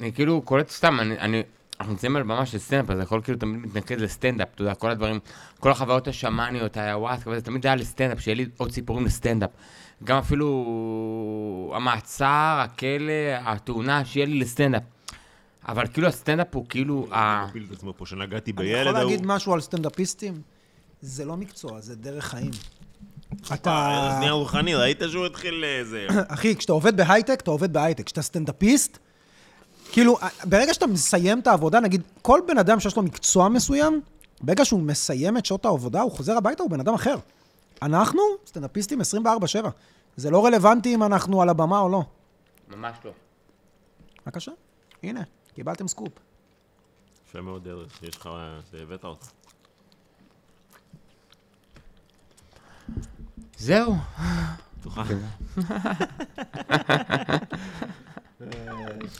[0.00, 1.42] אני כאילו קולט סתם, אני, אני,
[1.80, 4.90] אנחנו נמצאים על במה של סטנדאפ, אז יכול כאילו תמיד מתנקז לסטנדאפ, אתה יודע, כל
[4.90, 5.18] הדברים,
[5.60, 9.50] כל החוויות השמאניות, האיוואסקה וזה, תמיד היה לסטנדאפ, שיהיה לי עוד סיפורים לסטנדאפ.
[10.04, 13.12] גם אפילו המעצר, הכלא,
[13.44, 14.82] התאונה, שיהיה לי לסטנדאפ.
[15.68, 17.06] אבל כאילו הסטנדאפ הוא כאילו.
[17.48, 19.10] מפיל את עצמו פה שנגעתי אני בילד יכול ההוא.
[19.10, 20.42] להגיד משהו על סטנדאפיסטים?
[21.00, 22.50] זה לא מקצוע, זה דרך חיים.
[23.50, 24.08] אה, אתה...
[24.10, 26.06] אז נהיה רוחני, ראית שהוא התחיל איזה...
[26.28, 28.06] אחי, כשאתה עובד בהייטק, אתה עובד בהייטק.
[28.06, 28.98] כשאתה סטנדאפיסט,
[29.92, 34.00] כאילו, ברגע שאתה מסיים את העבודה, נגיד, כל בן אדם שיש לו מקצוע מסוים,
[34.40, 37.14] ברגע שהוא מסיים את שעות העבודה, הוא חוזר הביתה, הוא בן אדם אחר.
[37.82, 39.68] אנחנו סטנדאפיסטים 24/7.
[40.16, 42.02] זה לא רלוונטי אם אנחנו על הבמה או לא.
[42.68, 43.10] ממש לא.
[44.26, 44.52] בבקשה,
[45.02, 45.22] הנה,
[45.54, 46.12] קיבלתם סקופ.
[47.28, 48.28] יפה מאוד, ארז, יש לך...
[48.82, 49.26] הבאת אותה.
[53.56, 53.94] זהו.
[54.82, 55.00] תוכל.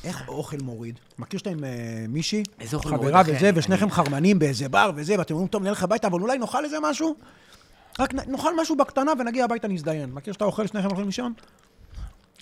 [0.04, 0.98] איך אוכל מוריד?
[1.18, 3.22] מכיר שאתה עם אה, מישהי, איזה אוכל מוריד, חברה?
[3.26, 6.76] וזה, ושניכם חרמנים באיזה בר וזה, ואתם אומרים, טוב, נלך הביתה, אבל אולי נאכל איזה
[6.82, 7.14] משהו?
[7.98, 10.12] רק נאכל משהו בקטנה ונגיע הביתה נזדיין.
[10.12, 11.32] מכיר שאתה אוכל, שניכם הולכים לישון?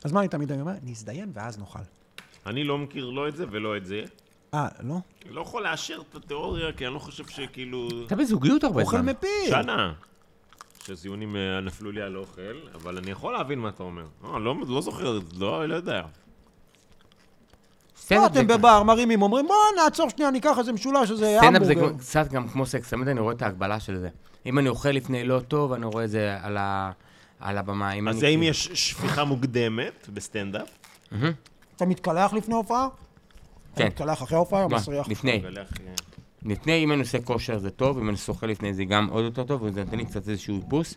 [0.04, 0.72] אז מה אני תמיד אומר?
[0.82, 1.78] נזדיין ואז נאכל.
[2.46, 4.02] אני לא מכיר לא את זה ולא את זה.
[4.54, 4.94] אה, לא?
[5.26, 7.88] אני לא יכול לאשר את התיאוריה, כי אני לא חושב שכאילו...
[8.06, 9.06] אתה בזוגיות הרבה אוכל זמן.
[9.08, 9.28] מפיל.
[9.50, 9.92] שנה.
[10.84, 12.40] שזיונים אה, נפלו לי על אוכל,
[12.74, 14.04] אבל אני יכול להבין מה אתה אומר.
[14.24, 16.00] לא, לא, לא זוכר, לא, לא יודע.
[16.00, 16.06] לא,
[17.96, 21.72] סטנדאפ אתם זה- בבר, מרימים, אומרים, בוא נעצור שנייה, ניקח איזה משולש, איזה סטנדאפ זה
[21.72, 21.98] המבורגר.
[21.98, 24.08] קצת גם כמו סקס, תמיד אני רואה את ההגבלה של זה.
[24.46, 26.90] אם אני אוכל לפני לא טוב, אני רואה את זה על ה-
[27.40, 27.92] על הבמה.
[28.10, 30.68] אז האם כאילו- יש שפיכה מוקדמת בסטנדאפ?
[31.80, 32.88] אתה מתקלח לפני הופעה?
[33.72, 33.86] אתה כן.
[33.86, 34.68] מתקלח אחרי ההופעה או?
[34.68, 35.08] מסריח?
[35.08, 35.42] לפני.
[35.44, 35.62] אה,
[36.42, 39.44] לפני, אם אני עושה כושר זה טוב, אם אני שוחה לפני זה גם עוד יותר
[39.44, 40.94] טוב, וזה נותן לי קצת איזשהו איפוס.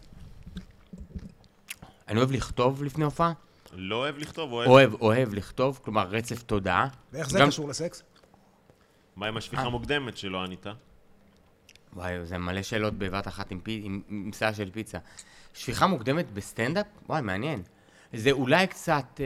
[2.07, 3.33] אני אוהב לכתוב לפני הופעה.
[3.73, 4.69] לא אוהב לכתוב, אוהב.
[4.69, 6.87] אוהב, אוהב לכתוב, כלומר רצף תודעה.
[7.13, 8.03] ואיך זה קשור לסקס?
[9.15, 10.65] מה עם השפיכה מוקדמת שלא ענית?
[11.93, 14.97] וואי, זה מלא שאלות בבת אחת עם, פי, עם, עם ביס של פיצה.
[15.53, 16.85] שפיכה מוקדמת בסטנדאפ?
[17.09, 17.63] וואי, מעניין.
[18.13, 19.19] זה אולי קצת...
[19.19, 19.25] אה...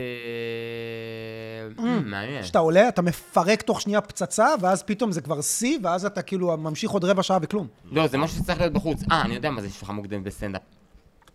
[2.06, 2.42] מעניין.
[2.42, 6.58] כשאתה עולה, אתה מפרק תוך שנייה פצצה, ואז פתאום זה כבר שיא, ואז אתה כאילו
[6.58, 7.68] ממשיך עוד רבע שעה וכלום.
[7.92, 9.04] לא, זה משהו שצריך להיות בחוץ.
[9.12, 10.62] אה, אני יודע מה זה שפיכה מוקדמת בסטנדאפ.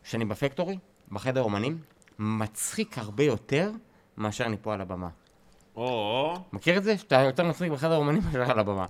[0.05, 0.79] כשאני בפקטורי,
[1.13, 1.79] בחדר אמנים,
[2.19, 3.71] מצחיק הרבה יותר
[4.17, 5.09] מאשר אני פה על הבמה.
[5.77, 6.99] או, מכיר את זה?
[6.99, 8.87] שאתה יותר מצחיק בחדר אומנים מאשר על הבמה.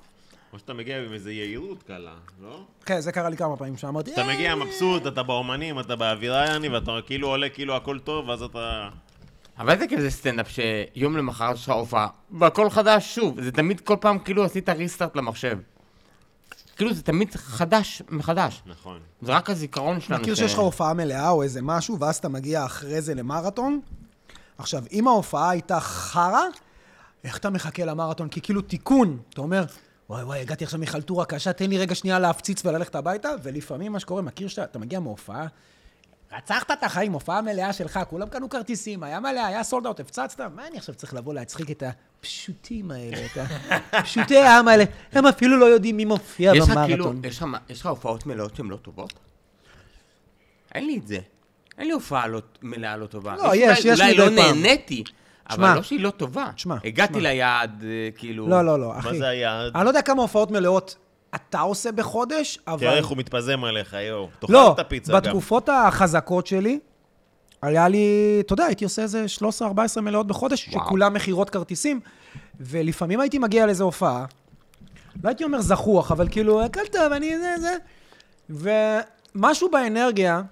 [0.52, 2.64] או שאתה מגיע עם איזו יהירות קלה, לא?
[2.86, 6.44] כן, זה קרה לי כמה פעמים שאמרתי, אתה "אה, מגיע מבסוט, אתה באומנים, אתה באווירה
[6.46, 8.88] יעני, ואתה כאילו עולה כאילו הכל טוב, ואז אתה...
[9.58, 13.40] אבל זה כזה סטנדאפ שיום למחרת יש לך הופעה, והכל חדש שוב.
[13.40, 15.58] זה תמיד כל פעם כאילו עשית ריסטארט למחשב.
[16.76, 18.62] כאילו זה תמיד חדש מחדש.
[18.66, 18.98] נכון.
[19.22, 20.20] זה רק הזיכרון שלנו.
[20.22, 23.80] מכיר שיש לך הופעה מלאה או איזה משהו, ואז אתה מגיע אחרי זה למרתון?
[24.58, 26.40] עכשיו, אם ההופעה הייתה חרא,
[27.24, 28.28] איך אתה מחכה למרתון?
[28.28, 29.64] כי כאילו תיקון, אתה אומר,
[30.12, 34.00] וואי וואי, הגעתי עכשיו מחלטורה קשה, תן לי רגע שנייה להפציץ וללכת הביתה, ולפעמים מה
[34.00, 35.46] שקורה, מכיר שאתה אתה מגיע מהופעה,
[36.36, 40.40] רצחת את החיים, הופעה מלאה שלך, כולם קנו כרטיסים, היה מלא, היה סולד אאוט, הפצצת,
[40.54, 43.38] מה אני עכשיו צריך לבוא להצחיק את הפשוטים האלה, את
[43.92, 44.84] הפשוטי העם האלה?
[45.12, 47.22] הם אפילו לא יודעים מי מופיע לך כאילו, במרתון.
[47.68, 49.12] יש לך הופעות מלאות שהן לא טובות?
[50.74, 51.18] אין לי את זה.
[51.78, 53.36] אין לי הופעה לא- מלאה לא טובה.
[53.36, 54.56] לא, יש, אולי- יש אולי מדי לא פעם.
[54.62, 55.04] נהניתי,
[55.52, 55.68] שמע.
[55.68, 56.50] אבל לא שהיא לא טובה.
[56.56, 57.22] שמע, הגעתי שמע.
[57.22, 58.48] ליעד, אה, כאילו...
[58.48, 59.18] לא, לא, לא, מה אחי.
[59.18, 59.72] זה היעד?
[59.74, 60.96] אני לא יודע כמה הופעות מלאות
[61.34, 62.78] אתה עושה בחודש, אבל...
[62.78, 64.28] תראה איך הוא מתפזם עליך, יואו.
[64.38, 65.18] תאכל לא, את הפיצה גם.
[65.18, 66.78] בתקופות החזקות שלי,
[67.62, 69.24] היה לי, אתה יודע, הייתי עושה איזה
[69.98, 70.86] 13-14 מלאות בחודש, וואו.
[70.86, 72.00] שכולם מכירות כרטיסים,
[72.60, 74.24] ולפעמים הייתי מגיע לאיזו הופעה,
[75.22, 77.76] לא הייתי אומר זחוח, אבל כאילו, הכל טוב, אני זה, זה,
[79.34, 80.42] ומשהו באנרגיה,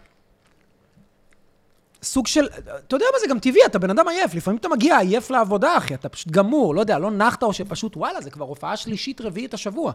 [2.02, 2.46] סוג של,
[2.86, 5.76] אתה יודע מה זה גם טבעי, אתה בן אדם עייף, לפעמים אתה מגיע עייף לעבודה,
[5.76, 9.20] אחי, אתה פשוט גמור, לא יודע, לא נחת, או שפשוט, וואלה, זה כבר הופעה שלישית,
[9.20, 9.92] רביעית השבוע.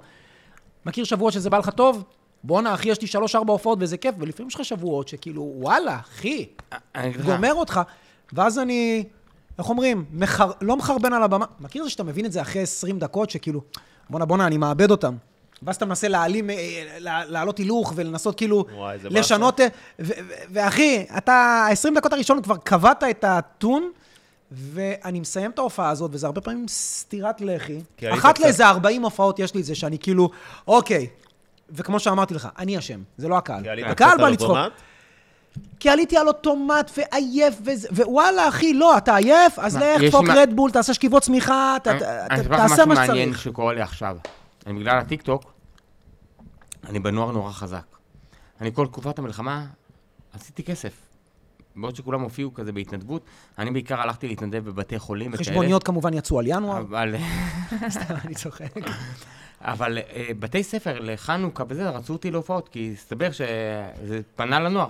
[0.86, 2.04] מכיר שבועות שזה בא לך טוב?
[2.44, 6.46] בואנה, אחי, יש לי שלוש-ארבע הופעות וזה כיף, ולפעמים יש לך שבועות שכאילו, וואלה, אחי,
[7.26, 7.82] גומר אותך,
[8.34, 9.04] ואז אני,
[9.60, 11.46] איך אומרים, מחר, לא מחרבן על הבמה.
[11.60, 13.62] מכיר זה שאתה מבין את זה אחרי 20 דקות, שכאילו,
[14.10, 15.16] בואנה, בואנה, אני מאבד אותם.
[15.64, 16.56] ואז אתה מנסה להעלים, אה,
[17.00, 18.98] לה- להעלות הילוך ולנסות כאילו וואי.
[19.10, 19.68] לשנות, אה,
[20.50, 23.92] ואחי, אתה, ה-20 דקות הראשון כבר קבעת את הטון,
[24.52, 27.82] ואני מסיים את ההופעה הזאת, וזה הרבה פעמים סטירת לחי.
[28.14, 30.30] אחת קצת- לאיזה 40 הופעות יש לי את זה, שאני כאילו,
[30.68, 31.08] אוקיי,
[31.70, 33.64] וכמו שאמרתי לך, אני אשם, זה לא הקהל.
[33.64, 34.58] כי עלית הקהל בא לצחוק.
[35.80, 40.26] כי עליתי על אוטומט ועייף, וזה- ווואלה, אחי, לא, אתה עייף, אז מה, לך, תפוק
[40.28, 42.94] מה- רדבול, תעשה שכיבות צמיחה, ת- אני- ת- אני ת- אספר לך תעשה משהו מה
[43.08, 43.42] מעניין שצריך.
[43.44, 44.18] שקורה לי עכשיו.
[44.66, 45.54] אני בגלל הטיקטוק,
[46.84, 47.86] אני בנוער נורא חזק.
[48.62, 49.66] אני כל תקופת המלחמה
[50.34, 51.06] עשיתי כסף.
[51.76, 53.26] בעוד שכולם הופיעו כזה בהתנדבות,
[53.58, 55.50] אני בעיקר הלכתי להתנדב בבתי חולים וכאלה.
[55.50, 57.16] חשבוניות כמובן יצאו על ינואר, אבל,
[57.90, 58.74] סתם, אני צוחק.
[59.62, 64.90] אבל אה, בתי ספר לחנוכה וזה, רצו אותי להופעות, כי הסתבר שזה פנה לנוער.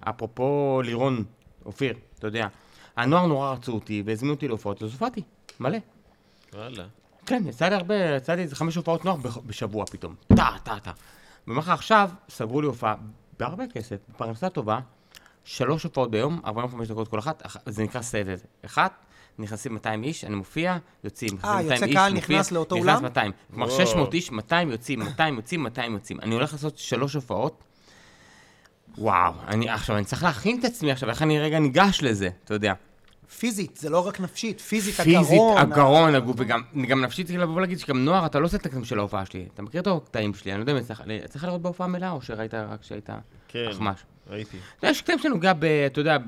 [0.00, 1.24] אפרופו לירון,
[1.66, 2.48] אופיר, אתה יודע.
[2.96, 5.22] הנוער נורא רצו אותי והזמינו אותי להופעות, אז הופעתי,
[5.60, 5.78] מלא.
[6.54, 6.84] וואלה.
[7.26, 9.16] כן, יצא לי הרבה, יצא לי איזה חמש הופעות נוער
[9.46, 10.14] בשבוע פתאום.
[10.28, 10.90] טה, טה, טה.
[11.46, 12.94] ואומר לך עכשיו, סגרו לי הופעה
[13.38, 14.78] בהרבה כסף, בפרנסה טובה,
[15.44, 18.38] שלוש הופעות ביום, 45 דקות כל אחת, אח- זה נקרא סבב.
[18.66, 18.92] אחת,
[19.38, 21.30] נכנסים 200 איש, אני מופיע, יוצאים.
[21.44, 23.02] אה, 200 יוצא איש, קהל, מופיע, נכנס לאותו נכנס אולם?
[23.02, 23.32] 200.
[23.50, 23.86] כלומר, וואו.
[23.86, 26.20] 600 איש, 200 יוצאים, 200 יוצאים, 200 יוצאים.
[26.20, 27.64] אני הולך לעשות שלוש הופעות.
[28.98, 32.54] וואו, אני עכשיו, אני צריך להכין את עצמי עכשיו, איך אני רגע ניגש לזה, אתה
[32.54, 32.72] יודע.
[33.38, 35.58] פיזית, זה לא רק נפשית, פיזית, פיזית, הגרון.
[35.58, 38.84] הגרון, הגוף, וגם גם נפשית, צריך לבוא ולהגיד שגם נוער, אתה לא עושה את הקטעים
[38.84, 39.46] של ההופעה שלי.
[39.54, 42.22] אתה מכיר את הקטעים שלי, אני לא יודע אם צריך- צריך לראות בהופעה מלאה, או
[42.22, 43.10] שראית רק כשהיית
[43.48, 43.98] כן, אחמש.
[44.30, 44.56] ראיתי.
[44.78, 45.64] אתה יודע, יש קטעים שנוגע ב...
[45.64, 46.24] אתה יודע, ב-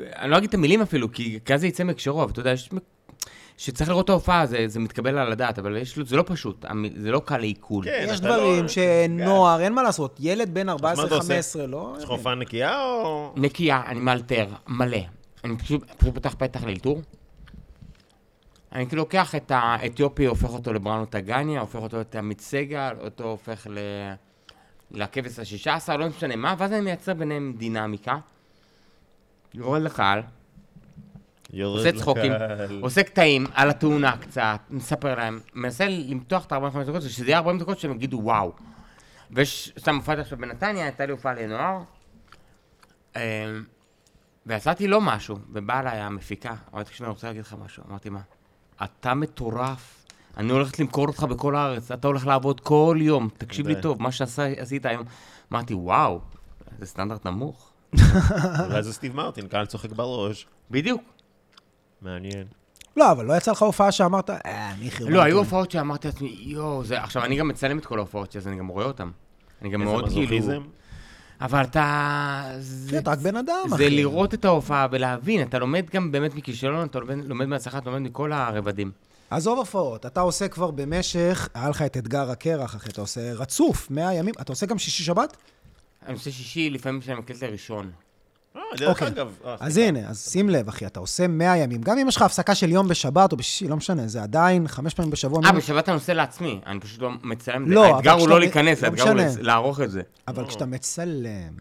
[0.00, 2.70] אני לא אגיד את המילים אפילו, כי אז זה יצא מהקשרו, אבל אתה יודע, יש...
[3.58, 6.64] שצריך לראות את ההופעה, זה, זה מתקבל על הדעת, אבל יש, זה לא פשוט,
[6.96, 7.84] זה לא קל לעיכול.
[7.84, 11.40] כן, יש לא- דברים שנוער, אין מה לעשות, ילד בן מה אתה עושה?
[11.40, 11.94] 14-15, לא...
[11.98, 13.32] יש לך הופעה נקייה או...
[13.36, 14.98] נקייה, אני מאלתר, מלא.
[15.46, 17.02] אני פשוט, פשוט פותח פתח לאלתור.
[18.72, 23.66] אני כאילו לוקח את האתיופי, הופך אותו לבראנו טגניה, הופך אותו לעמית סגל, אותו הופך
[23.70, 23.78] ל...
[24.90, 28.18] לכבש השישה עשר, לא משנה מה, ואז אני מייצר ביניהם דינמיקה.
[29.54, 30.22] יורד לקהל,
[31.52, 32.80] יורד עושה צחוקים, לקהל.
[32.80, 37.58] עושה קטעים על התאונה קצת, מספר להם, מנסה למתוח את ה-45 דקות, שזה יהיה 40
[37.58, 38.52] דקות שהם יגידו וואו.
[39.30, 41.82] ויש, סתם הופעתי עכשיו בנתניה, הייתה לי הופעה לנוער,
[43.16, 43.20] אמ,
[44.46, 47.82] ויצאתי לא משהו, ובאה אליי המפיקה, אמרתי, תקשיב, אני רוצה להגיד לך משהו.
[47.90, 48.20] אמרתי, מה?
[48.84, 50.06] אתה מטורף.
[50.36, 53.80] אני הולכת למכור אותך בכל הארץ, אתה הולך לעבוד כל יום, תקשיב לי.
[53.82, 55.02] טוב, מה שעשית היום.
[55.52, 56.20] אמרתי, וואו,
[56.78, 57.70] זה סטנדרט נמוך.
[58.66, 60.46] אולי זה סטיב מרטין, קהל צוחק בראש.
[60.70, 61.02] בדיוק.
[62.02, 62.46] מעניין.
[62.96, 65.14] לא, אבל לא יצא לך הופעה שאמרת, אה, אני חרבנתי.
[65.14, 67.02] לא, היו הופעות שאמרתי לעצמי, יואו, זה...
[67.02, 69.10] עכשיו, אני גם מצלם את כל ההופעות שלי, אז אני גם רואה אותן.
[69.62, 70.20] אני גם איזה מאוד כאילו...
[70.22, 70.62] מזוכיזם.
[71.40, 72.50] אבל אתה...
[72.58, 73.90] זה, כן, אתה רק בן אדם, זה אחי.
[73.90, 78.02] לראות את ההופעה ולהבין, אתה לומד גם באמת מכישלון, אתה לומד, לומד מהצלחה, אתה לומד
[78.02, 78.90] מכל הרבדים.
[79.30, 83.90] עזוב הופעות, אתה עושה כבר במשך, היה לך את אתגר הקרח, אחי, אתה עושה רצוף,
[83.90, 85.36] 100 ימים, אתה עושה גם שישי-שבת?
[86.06, 87.90] אני עושה שישי, לפעמים כשאני מקליט לראשון.
[88.56, 89.08] אה, דרך אוקיי.
[89.08, 89.36] אגב.
[89.44, 89.76] אה, אז.
[89.76, 91.82] הנה, אז שים לב, אחי, אתה עושה 100 ימים.
[91.82, 94.94] גם אם יש לך הפסקה של יום בשבת או בשישי, לא משנה, זה עדיין חמש
[94.94, 95.40] פעמים בשבוע.
[95.44, 97.70] אה, בשבת אני עושה לעצמי, אני פשוט לא מצלם.
[97.70, 100.02] לא, אבל האתגר הוא לא להיכנס, לא האתגר הוא לערוך את זה.
[100.28, 101.52] אבל כשאתה מצלם,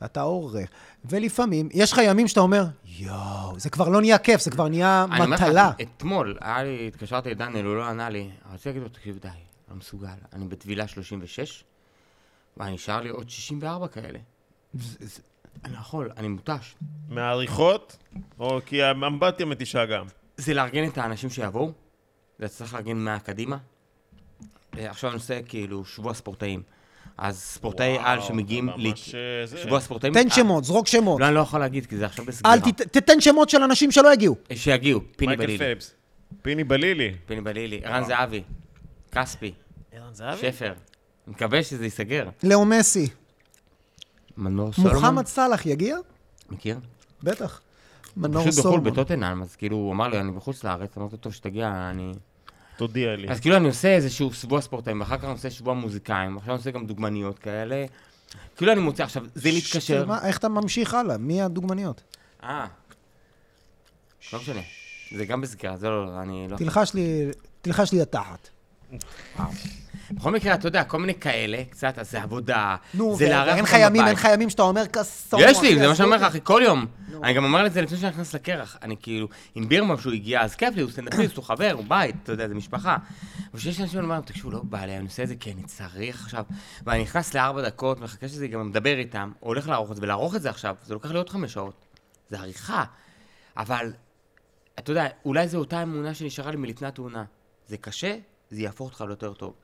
[0.00, 0.68] ואתה עורך,
[1.04, 5.06] ולפעמים, יש לך ימים שאתה אומר, יואו, זה כבר לא נהיה כיף, זה כבר נהיה
[5.12, 5.70] אני אומר לך, מטלה.
[5.82, 8.30] אתמול, היה לי, התקשרתי לדניאל, הוא לא ענה לי.
[8.52, 9.28] רציתי להגיד לו, תקשיב, די,
[9.70, 10.08] לא מסוגל.
[10.32, 11.64] אני בטבילה 36,
[12.56, 14.18] ונשאר לי עוד 64 כאלה.
[15.64, 16.74] אני לא יכול, אני מותש.
[17.08, 17.96] מהעריכות,
[18.38, 20.06] או כי האמבטיה מתישה גם.
[20.36, 21.72] זה לארגן את האנשים שיבואו,
[22.38, 23.56] זה צריך לארגן מהקדימה.
[24.78, 26.62] אה, עכשיו אני עושה כאילו שבוע ספורטאים.
[27.18, 28.68] אז ספורטאי על שמגיעים...
[28.68, 29.58] ל- ממש, אה.
[29.62, 30.12] שבוע הספורטאים...
[30.12, 31.20] תן שמות, זרוק שמות.
[31.20, 32.54] לא, אני לא יכול להגיד, כי זה עכשיו בסגירה.
[32.54, 32.82] אל ת...
[32.82, 34.36] תתן שמות של אנשים שלא הגיעו.
[34.54, 35.58] שיגיעו, פיני מייקל בלילי.
[35.58, 35.94] פלפס.
[36.42, 37.14] פיני בלילי.
[37.26, 38.42] פיני בלילי, ערן זהבי,
[39.12, 39.52] כספי,
[39.92, 40.40] ערן זהבי?
[40.52, 40.72] שפר.
[41.26, 42.28] מקווה שזה ייסגר.
[42.42, 43.08] לאו מסי.
[44.36, 44.94] מנור סולומון.
[44.94, 45.96] מוחמד סאלח יגיע?
[46.50, 46.78] מכיר?
[47.22, 47.60] בטח.
[48.16, 48.92] מנור פשוט בחו"ל, סולומון.
[48.92, 52.12] בטוטנאם, אז כאילו, הוא אמר לי, אני בחוץ לארץ, אמרתי, טוב, שתגיע, אני...
[52.76, 53.28] תודיע לי.
[53.28, 56.58] אז כאילו אני עושה איזשהו שבוע ספורטאים, ואחר כך אני עושה שבוע מוזיקאים, עכשיו אני
[56.58, 57.84] עושה גם דוגמניות כאלה.
[58.56, 60.06] כאילו אני מוצא, עכשיו, זה להתקשר.
[60.06, 61.16] מה, איך אתה ממשיך הלאה?
[61.18, 62.02] מי הדוגמניות?
[62.42, 62.66] אה.
[64.32, 64.60] לא משנה.
[65.16, 66.56] זה גם בסגירה, זה לא, אני לא...
[66.56, 67.30] תלחש לי,
[67.62, 68.48] תלחש לי לתחת.
[70.10, 73.64] בכל מקרה, אתה יודע, כל מיני כאלה, קצת, אז זה עבודה, נו, זה לארח ואין
[73.64, 74.08] לך אותם ימים, בבית.
[74.08, 75.40] אין לך ימים שאתה אומר כסור.
[75.42, 76.86] יש לי, זה מה שאני אומר לך, אחי, כל יום.
[77.22, 78.76] אני גם אומר את זה לפני שאני נכנס לקרח.
[78.82, 82.16] אני כאילו, עם בירמן שהוא הגיע, אז כיף לי, הוא סטנדאפיסט, הוא חבר, הוא בית,
[82.22, 82.96] אתה יודע, זה משפחה.
[83.52, 86.22] אבל כשיש אנשים שאומרים, תקשיבו, לא בא לי, אני עושה את זה כי אני צריך
[86.24, 86.44] עכשיו.
[86.84, 90.42] ואני נכנס לארבע דקות, מחכה שזה גם מדבר איתם, הולך לערוך את זה, ולערוך את
[90.42, 91.74] זה עכשיו, זה לוקח לי עוד חמש שעות.
[92.30, 92.84] זה עריכה.
[93.56, 93.92] אבל,
[94.78, 97.24] אתה יודע, אולי זו אותה אמונה שנשארה לי מלפני התאונה.
[97.68, 98.16] זה קשה,
[98.50, 99.54] זה יהפוך אותך ליותר טוב.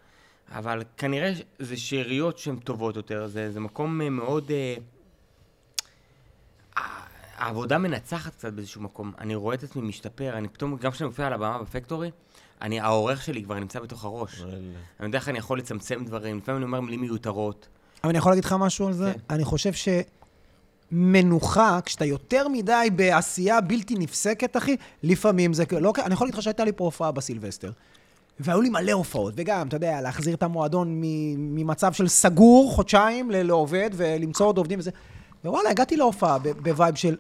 [0.51, 4.51] אבל כנראה ש- זה שאריות שהן טובות יותר, זה, זה מקום אה, מאוד...
[4.51, 4.75] אה,
[7.37, 9.13] העבודה מנצחת קצת באיזשהו מקום.
[9.19, 12.11] אני רואה את עצמי משתפר, אני פתאום, גם כשאני מופיע על הבמה בפקטורי,
[12.63, 14.43] אני, העורך שלי כבר נמצא בתוך הראש.
[15.01, 17.69] אני יודע איך אני יכול לצמצם דברים, לפעמים אני אומר מילים מיותרות.
[18.05, 19.13] אבל אני יכול להגיד לך משהו על זה?
[19.15, 19.35] כן.
[19.35, 19.71] אני חושב
[20.93, 25.93] שמנוחה, כשאתה יותר מדי בעשייה בלתי נפסקת, אחי, לפעמים זה לא...
[26.05, 27.71] אני יכול להגיד לך שהייתה לי פה הופעה בסילבסטר.
[28.41, 31.01] והיו לי מלא הופעות, וגם, אתה יודע, להחזיר את המועדון
[31.37, 34.91] ממצב של סגור חודשיים לעובד, ולמצוא עוד עובדים וזה.
[35.45, 37.17] ווואלה, הגעתי להופעה ב vibe של...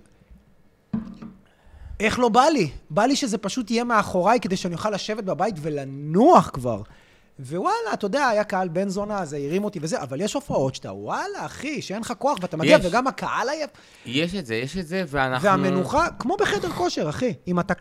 [2.00, 2.70] איך לא בא לי?
[2.90, 6.82] בא לי שזה פשוט יהיה מאחוריי כדי שאני אוכל לשבת בבית ולנוח כבר.
[7.40, 10.92] ווואלה, אתה יודע, היה קהל בן זונה, זה הרים אותי וזה, אבל יש הופעות שאתה,
[10.92, 12.86] וואלה, אחי, שאין לך כוח, ואתה מגיע, יש.
[12.86, 13.70] וגם הקהל עייף.
[14.06, 15.48] יש את זה, יש את זה, ואנחנו...
[15.48, 17.34] והמנוחה, כמו בחדר כושר, אחי.
[17.48, 17.74] אם אתה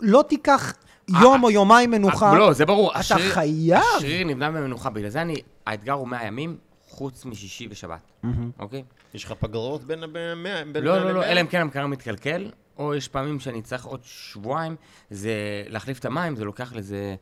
[0.00, 0.74] לא תיקח
[1.20, 2.90] יום או יומיים מנוחה, לא, זה ברור.
[2.90, 3.82] אתה השריר- חייב.
[3.96, 5.34] השריר נבנה במנוחה, בגלל זה אני...
[5.66, 6.56] האתגר הוא 100 ימים,
[6.88, 8.12] חוץ משישי ושבת,
[8.58, 8.82] אוקיי?
[9.14, 10.34] יש לך פגרות בין המאה?
[10.72, 11.24] בין לא, לא, לא?
[11.24, 14.76] אלא אם כן המקרר מתקלקל, או יש פעמים שאני צריך עוד שבועיים,
[15.10, 15.32] זה
[15.68, 17.14] להחליף את המים, זה לוקח לזה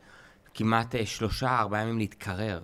[0.54, 2.60] כמעט אה, שלושה, ארבעה ימים להתקרר.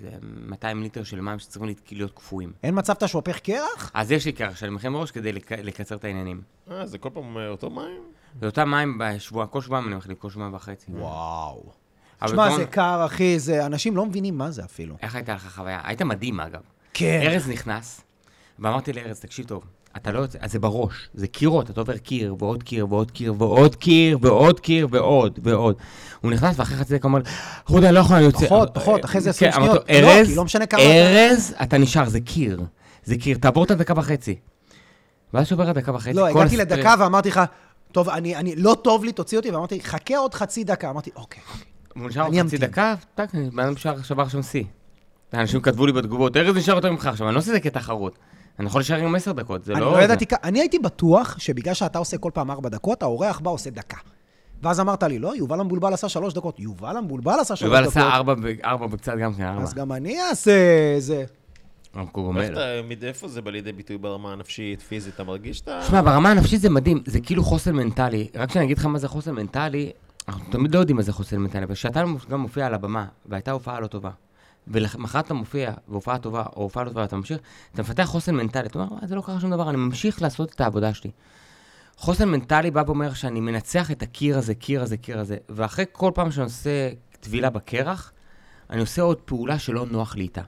[0.00, 0.08] זה
[0.46, 2.52] 200 ליטר של מים שצריכים להיות קפואים.
[2.62, 3.90] אין מצב שאתה שופך קרח?
[3.94, 6.40] אז יש לי קרח שאני מכין מראש כדי לק- לקצר את העניינים.
[6.70, 8.02] אה, זה כל פעם אה, אותו מים?
[8.40, 10.86] זה אותם מים בשבוע, כל שבועיים אני מחליף, כל שבועיים וחצי.
[10.92, 11.62] וואו.
[12.22, 13.66] אבל שמע, כמו- זה קר, אחי, זה...
[13.66, 14.96] אנשים לא מבינים מה זה אפילו.
[15.02, 15.80] איך הייתה לך חוויה?
[15.84, 16.60] היית מדהים, אגב.
[16.94, 17.20] כן.
[17.22, 18.00] ארז נכנס,
[18.58, 19.64] ואמרתי לארז, תקשיב טוב,
[19.96, 23.34] אתה לא יוצא, אז זה בראש, זה קירות, אתה עובר קיר, ועוד קיר, ועוד קיר,
[23.38, 25.76] ועוד קיר, ועוד קיר, ועוד, ועוד.
[26.20, 27.30] הוא נכנס, ואחרי חצי דקה הוא אומר,
[27.66, 28.46] חודה, לא יכול, אני יוצא.
[28.46, 30.02] פחות, פחות, אחרי זה 20 כן, אמרתי לו, שניות.
[30.04, 32.60] לא, ארז, לא ארז, אתה נשאר, זה קיר.
[33.04, 34.36] זה קיר, תעבור את הדקה וחצי.
[35.34, 37.40] ואז שעובר הדקה וחצי, לא, הגעתי לדקה ואמרתי לך,
[37.94, 40.90] טוב, אני, אני, לא טוב לי, תוציא אותי, ואמרתי, חכה עוד חצי דקה.
[40.90, 41.42] אמרתי, אוקיי.
[41.96, 42.58] הוא נשאר עוד חצי.
[42.58, 44.64] דקה, טאק, בן אדם נשאר, שבר שם שיא.
[45.34, 48.18] אנשים כתבו לי בתגובות, ארז נשאר יותר ממך עכשיו, אני לא עושה את זה כתחרות.
[48.58, 49.92] אני יכול להישאר עם עשר דקות, זה אני לא...
[49.92, 50.02] לא.
[50.02, 53.70] ידעתי, כ- אני הייתי בטוח שבגלל שאתה עושה כל פעם ארבע דקות, האורח בא עושה
[53.70, 53.96] דקה.
[54.62, 56.60] ואז אמרת לי, לא, יובל המבולבל עשה שלוש דקות.
[56.60, 57.96] יובל המבולבל עשה שלוש יובל דקות.
[57.96, 58.08] עשה
[58.64, 59.62] ארבע בקצת גם כן, ארבע.
[59.62, 60.52] אז גם אני אעשה
[60.98, 61.24] זה.
[61.94, 62.52] איך המקוגומל.
[62.52, 65.14] אתה, מד- איפה זה בא לידי ביטוי ברמה הנפשית, פיזית?
[65.14, 65.82] אתה מרגיש את ה...
[65.88, 68.28] שמע, ברמה הנפשית זה מדהים, זה כאילו חוסן מנטלי.
[68.34, 69.90] רק שאני אגיד לך מה זה חוסן מנטלי,
[70.28, 73.50] אנחנו תמיד לא יודעים מה זה חוסן מנטלי, אבל כשאתה גם מופיע על הבמה, והייתה
[73.50, 74.10] הופעה לא טובה,
[74.68, 77.38] ולמחרת אתה מופיע, והופעה טובה, או הופעה לא טובה, ואתה ממשיך,
[77.72, 80.52] אתה מפתח חוסן מנטלי, אתה אומר, "וואי, זה לא קרה שום דבר, אני ממשיך לעשות
[80.54, 81.10] את העבודה שלי.
[81.96, 86.10] חוסן מנטלי בא ואומר שאני מנצח את הקיר הזה, קיר הזה, קיר הזה, ואחרי כל
[86.14, 86.90] פעם שאני עושה
[87.20, 88.12] טבילה בקרח,
[88.70, 90.40] אני עושה עוד פעולה שלא נוח לי איתה.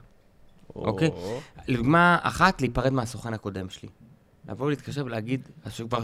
[0.85, 1.07] אוקיי?
[1.07, 3.89] או, לדוגמה אחת, להיפרד מהסוכן הקודם שלי.
[4.49, 5.99] לבוא ולהתקשר ולהגיד, שכבר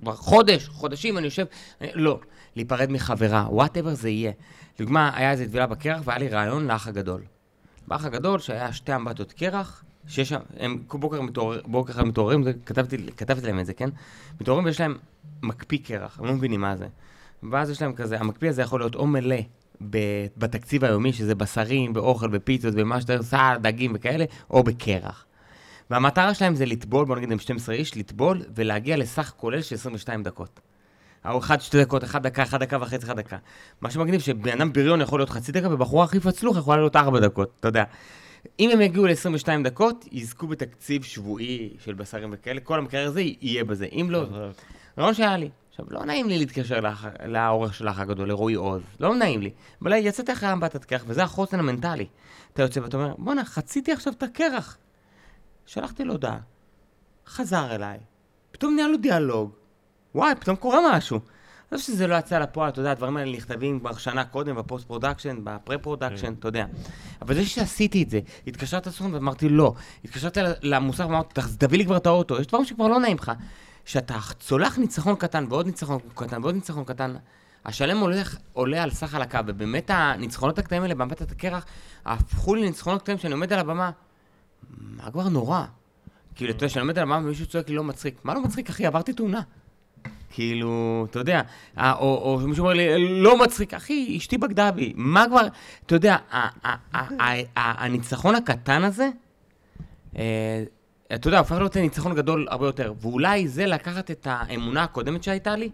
[0.00, 1.44] כבר חודש, חודשים אני יושב,
[1.80, 2.20] אני, לא,
[2.56, 4.32] להיפרד מחברה, whatever זה יהיה.
[4.78, 7.22] לדוגמה, היה איזה טבילה בקרח והיה לי רעיון לאח הגדול.
[7.88, 12.52] באח הגדול, שהיה שתי אמבטיות קרח, שיש שם, הם בוקר, מתעורר, בוקר אחד מתעוררים, זה,
[12.66, 13.90] כתבתי, כתבתי להם את זה, כן?
[14.40, 14.96] מתעוררים ויש להם
[15.42, 16.86] מקפיא קרח, הם לא מבינים מה זה.
[17.42, 19.36] ואז יש להם כזה, המקפיא הזה יכול להיות או מלא
[20.36, 25.24] בתקציב היומי, שזה בשרים, באוכל, בפיצות, במה שאתה סל, דגים וכאלה, או בקרח.
[25.90, 30.22] והמטרה שלהם זה לטבול, בוא נגיד הם 12 איש, לטבול ולהגיע לסך כולל של 22
[30.22, 30.60] דקות.
[31.28, 33.36] או אחד, שתי דקות, אחד דקה, אחד דקה וחצי, אחד דקה.
[33.80, 37.20] מה שמגניב, שבן אדם בריון יכול להיות חצי דקה, ובחורה הכי פצלוח יכולה להיות ארבע
[37.20, 37.84] דקות, אתה יודע.
[38.60, 43.64] אם הם יגיעו ל-22 דקות, יזכו בתקציב שבועי של בשרים וכאלה, כל המקרה הזה יהיה
[43.64, 43.86] בזה.
[43.92, 44.26] אם לא,
[44.98, 45.48] רעיון שהיה לי.
[45.80, 49.50] עכשיו, לא נעים לי להתקשר לאח- לעורך של האח הגדול, לרועי עוז, לא נעים לי.
[49.82, 52.06] אבל יצאתי אחרי אמבטת קרח, וזה החוסן המנטלי.
[52.52, 54.78] אתה יוצא ואתה אומר, בואנה, חציתי עכשיו את הקרח.
[55.66, 56.38] שלחתי לו הודעה,
[57.26, 57.98] חזר אליי,
[58.50, 59.50] פתאום נהיה לנו דיאלוג,
[60.14, 61.20] וואי, פתאום קורה משהו.
[61.72, 64.86] לא שזה לא יצא לפועל, אתה יודע, הדברים האלה נכתבים כבר שנה קודם, ב post
[64.86, 66.66] production, ב pre-production, אתה יודע.
[67.22, 69.74] אבל זה שעשיתי את זה, התקשרת לסוכן ואמרתי לא,
[70.04, 73.32] התקשרת למוסך ואמרתי, "תח- תביא לי כבר את האוטו, יש דברים שכבר לא נעים לך.
[73.88, 77.14] שאתה צולח ניצחון קטן ועוד ניצחון קטן ועוד ניצחון קטן,
[77.64, 81.66] השלם הולך, עולה על סך הלקה, ובאמת הניצחונות הקטנים האלה באמבטת הקרח
[82.04, 83.90] הפכו לניצחונות קטנים שאני עומד על הבמה,
[84.80, 85.64] מה כבר נורא?
[86.34, 88.24] כאילו, אתה יודע, שאני עומד על הבמה ומישהו צועק לי לא מצחיק.
[88.24, 88.86] מה לא מצחיק, אחי?
[88.86, 89.40] עברתי תאונה.
[90.30, 91.42] כאילו, אתה יודע,
[91.78, 94.92] או, מישהו אומר לי, לא מצחיק, אחי, אשתי בגדה בי.
[94.96, 95.46] מה כבר,
[95.86, 96.16] אתה יודע,
[97.56, 99.08] הניצחון הקטן הזה,
[100.16, 100.64] אה,
[101.14, 102.92] אתה יודע, הופך להיות ניצחון גדול הרבה יותר.
[103.00, 105.70] ואולי זה לקחת את האמונה הקודמת שהייתה לי,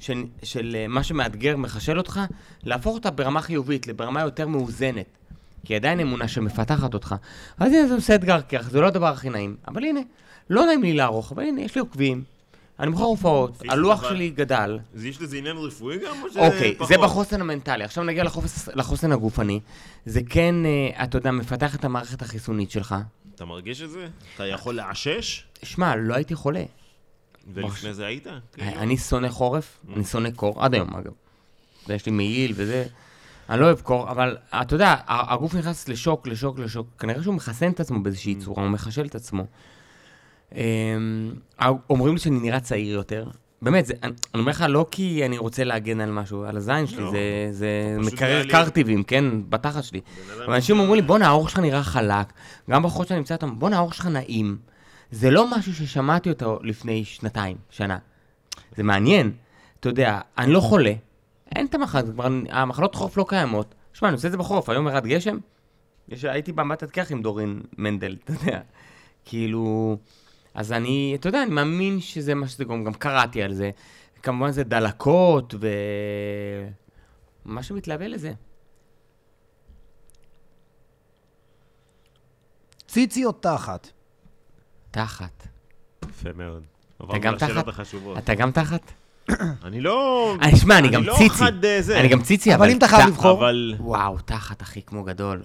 [0.00, 2.20] של, של אה, מה שמאתגר, מחשל אותך,
[2.64, 5.06] להפוך אותה ברמה חיובית, לברמה יותר מאוזנת.
[5.64, 7.14] כי עדיין אמונה שמפתחת אותך.
[7.58, 9.56] אז הנה, זה עושה אתגר כרך, זה לא הדבר הכי נעים.
[9.68, 10.00] אבל הנה,
[10.50, 12.24] לא נעים לי לערוך, אבל הנה, יש לי עוקבים,
[12.80, 14.78] אני מוכר הופעות, הלוח שלי גדל.
[15.02, 16.88] יש לזה עניין רפואי גם, או אוקיי, שפחות?
[16.88, 17.84] זה בחוסן המנטלי.
[17.84, 19.60] עכשיו נגיע לחופס, לחוסן הגופני.
[20.06, 22.94] זה כן, אה, אתה יודע, מפתח את המערכת החיסונית שלך.
[23.36, 24.08] אתה מרגיש את זה?
[24.34, 25.44] אתה יכול לאשש?
[25.62, 26.64] שמע, לא הייתי חולה.
[27.54, 28.26] ולפני זה היית?
[28.52, 28.70] כאילו?
[28.70, 31.12] אני שונא חורף, אני שונא קור, עד היום אגב.
[31.88, 32.86] יש לי מעיל וזה,
[33.48, 37.70] אני לא אוהב קור, אבל אתה יודע, הגוף נכנס לשוק, לשוק, לשוק, כנראה שהוא מחסן
[37.70, 39.46] את עצמו באיזושהי צורה, הוא מחשל את עצמו.
[40.54, 40.60] אמ,
[41.90, 43.28] אומרים לי שאני נראה צעיר יותר.
[43.62, 46.86] באמת, זה, אני אני אומר לך לא כי אני רוצה להגן על משהו, על הזין
[46.86, 47.10] שלי, לא.
[47.10, 47.18] זה,
[47.50, 50.00] זה פשוט מקרר היה לי- קרטיבים, כן, בתחת שלי.
[50.44, 52.32] אבל אנשים אומרים לי, בואנה, האור שלך נראה חלק.
[52.70, 54.58] גם בחורות שאני נמצא איתם, בואנה, האור שלך נעים.
[55.10, 57.98] זה לא משהו ששמעתי אותו לפני שנתיים, שנה.
[58.76, 59.32] זה מעניין.
[59.80, 60.92] אתה יודע, אני לא חולה,
[61.56, 63.74] אין את המחלות, כבר המחלות חורף לא קיימות.
[63.92, 65.38] שמע, אני עושה את זה בחורף, היום ירד גשם,
[66.08, 68.60] יש, הייתי באמבטת קרח עם דורין מנדל, אתה יודע.
[69.24, 69.96] כאילו...
[70.56, 73.70] אז אני, אתה יודע, אני מאמין שזה מה שזה גורם, גם קראתי על זה.
[74.22, 75.68] כמובן זה דלקות ו...
[77.44, 78.32] מה שמתלווה לזה.
[82.88, 83.88] ציצי או תחת?
[84.90, 85.46] תחת.
[86.08, 86.62] יפה מאוד.
[87.04, 87.64] אתה גם תחת?
[88.18, 88.92] אתה גם תחת?
[89.64, 90.34] אני לא...
[90.42, 91.30] אה, שמע, אני גם לא ציצי.
[91.34, 92.00] חד אה, זה.
[92.00, 92.62] אני גם ציצי, אבל...
[92.62, 93.42] אבל אם אתה חייב לבחור-
[93.78, 95.42] וואו, תחת, אחי, כמו גדול.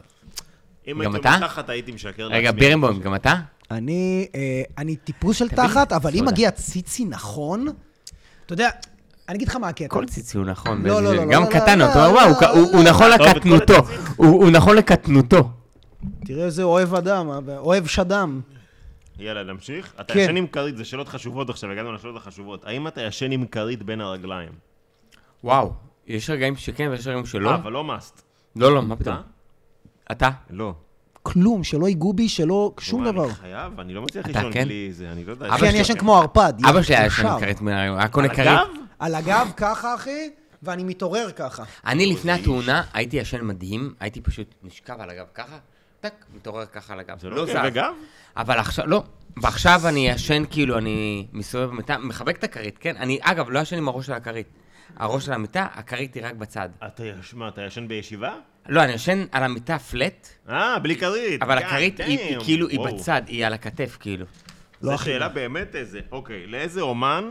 [0.87, 1.35] אם גם הייתי אתה?
[1.35, 2.37] אומר תחת, הייתי משקר לעצמי.
[2.37, 3.33] רגע, בירנבוים, גם אתה?
[3.71, 5.67] אני, אה, אני טיפוס של תבין?
[5.67, 6.25] תחת, אבל אם.
[6.25, 7.67] מגיע ציצי נכון,
[8.45, 8.69] אתה יודע,
[9.29, 9.87] אני אגיד לך מה הקטע.
[9.87, 10.85] כל ציצי הוא נכון.
[10.85, 12.89] לא, לא, לא, גם לא, קטן, לא, אתה אומר, לא, וואו, לא, הוא- לא.
[12.89, 13.73] נכון לקטנותו.
[14.15, 15.49] הוא נכון לקטנותו.
[16.25, 18.41] תראה איזה אוהב אדם, אה, אוהב שדם.
[19.19, 19.93] יאללה, נמשיך.
[20.01, 20.19] אתה כן.
[20.19, 22.65] ישן עם כרית, זה שאלות חשובות עכשיו, הגענו לשאלות החשובות.
[22.65, 24.49] האם אתה ישן עם כרית בין הרגליים?
[25.43, 25.73] וואו,
[26.07, 27.49] יש רגעים שכן ויש רגעים שלא.
[27.49, 28.21] אה, אבל לא מאסט.
[28.55, 29.15] לא, לא, מה פתאום?
[30.11, 30.29] אתה?
[30.49, 30.73] לא.
[31.23, 33.25] כלום, שלא ייגעו בי, שלא, שום דבר.
[33.25, 34.65] אני חייב, אני לא מצליח לישון כן?
[34.65, 35.55] בלי זה, אני לא יודע.
[35.55, 36.53] אחי, אני ישן כמו ערפד.
[36.69, 38.47] אבא שלי היה ישן כרית מהיום, היה קונה על כרית.
[38.47, 38.67] הגב?
[38.99, 40.29] על הגב ככה, אחי,
[40.63, 41.63] ואני מתעורר ככה.
[41.85, 42.31] אני לפני.
[42.31, 45.57] התאונה הייתי ישן מדהים, הייתי פשוט נשכב על הגב ככה,
[45.99, 47.19] טק, מתעורר ככה על הגב.
[47.19, 47.75] זה לא כאבי זז.
[47.75, 47.93] גב?
[48.37, 49.03] אבל עכשיו, לא.
[49.41, 52.95] ועכשיו אני ישן כאילו, אני מסתובב במיטה, מחבק את הכרית, כן?
[52.97, 54.47] אני, אגב, לא ישן עם הראש של הכרית.
[54.95, 56.69] הראש של המיטה, הכרית היא רק בצד.
[56.87, 58.33] אתה מה, אתה ישן בישיבה?
[58.69, 61.41] לא, אני ישן על המיטה פלט, אה, בלי כרית.
[61.41, 62.39] אבל God הכרית היא, היא.
[62.39, 62.95] כאילו, היא וואו.
[62.95, 64.25] בצד, היא על הכתף, כאילו.
[64.81, 65.29] לא זו הכי שאלה.
[65.29, 67.23] באמת איזה, אוקיי, לאיזה אומן,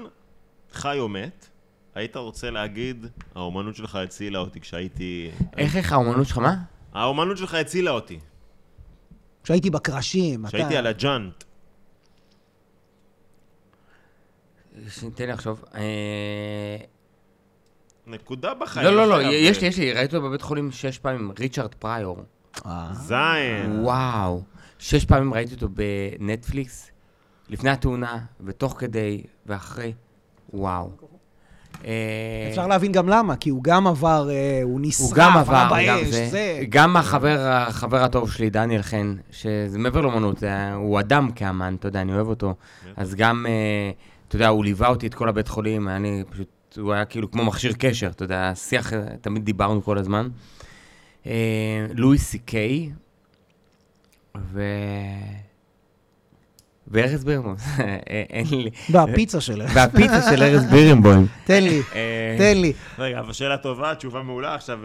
[0.73, 1.49] חי או מת,
[1.95, 5.31] היית רוצה להגיד, האומנות שלך הצילה אותי כשהייתי...
[5.57, 6.55] איך, איך האומנות שלך, מה?
[6.93, 8.19] האומנות שלך הצילה אותי,
[9.45, 10.49] כשהייתי בקרשים, אתה...
[10.49, 11.45] כשהייתי על הג'אנט.
[15.15, 15.65] תן לי לחשוב.
[15.75, 16.77] אה,
[18.07, 18.87] נקודה בחיים.
[18.87, 22.19] לא, לא, לא, יש לי, יש לי, ראיתי אותו בבית חולים שש פעמים, ריצ'רד פריור.
[22.67, 22.89] אה.
[22.93, 23.81] זין.
[23.83, 24.43] וואו.
[24.79, 25.69] שש פעמים ראיתי אותו
[26.19, 26.91] בנטפליקס,
[27.49, 29.93] לפני התאונה, ותוך כדי, ואחרי.
[30.53, 30.91] וואו.
[31.85, 31.91] אה,
[32.51, 35.71] אפשר להבין גם למה, כי הוא גם עבר, אה, הוא נשרף, הוא גם עבר, גם
[35.71, 36.29] באש, זה.
[36.31, 36.61] זה.
[36.69, 41.89] גם החבר, החבר הטוב שלי, דניאל חן, שזה מעבר לאמנות, זה- הוא אדם כאמן, אתה
[41.89, 42.55] יודע, אני אוהב אותו.
[42.97, 43.47] אז גם,
[44.29, 46.49] אתה יודע, הוא ליווה אותי את כל הבית חולים, היה לי פשוט,
[46.79, 50.29] הוא היה כאילו כמו מכשיר קשר, אתה יודע, שיח, אה, תמיד דיברנו כל הזמן.
[51.27, 52.91] אה, לואי סי קיי,
[54.53, 54.63] ו...
[56.89, 57.99] וארז בירנבוים, אה,
[58.31, 58.71] אין לי...
[58.91, 59.71] והפיצה שלך.
[59.75, 61.27] והפיצה של ארז בירנבוים.
[61.45, 62.73] תן לי, אה, תן לי.
[62.99, 64.79] רגע, אבל שאלה טובה, תשובה מעולה, עכשיו...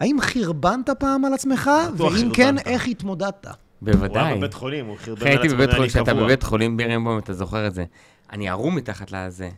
[0.00, 1.70] האם חרבנת פעם על עצמך?
[1.96, 2.58] ואם כן.
[2.58, 3.46] איך התמודדת?
[3.46, 4.38] הוא היה בוודאי.
[4.38, 6.24] בבית חולים, הוא חרבן על עצמו, בבית נראה חולים, לי כשאתה קבוע.
[6.24, 7.84] בבית חולים בירנבוים, אתה זוכר את זה.
[8.32, 9.48] אני ערום מתחת לזה.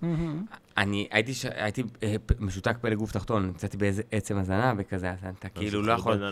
[0.81, 1.47] אני הייתי, ש...
[1.55, 5.93] הייתי אה, משותק פלא גוף תחתון, נמצאתי באיזה עצם הזנה וכזה, אז אתה כאילו לא
[5.93, 6.25] יכול...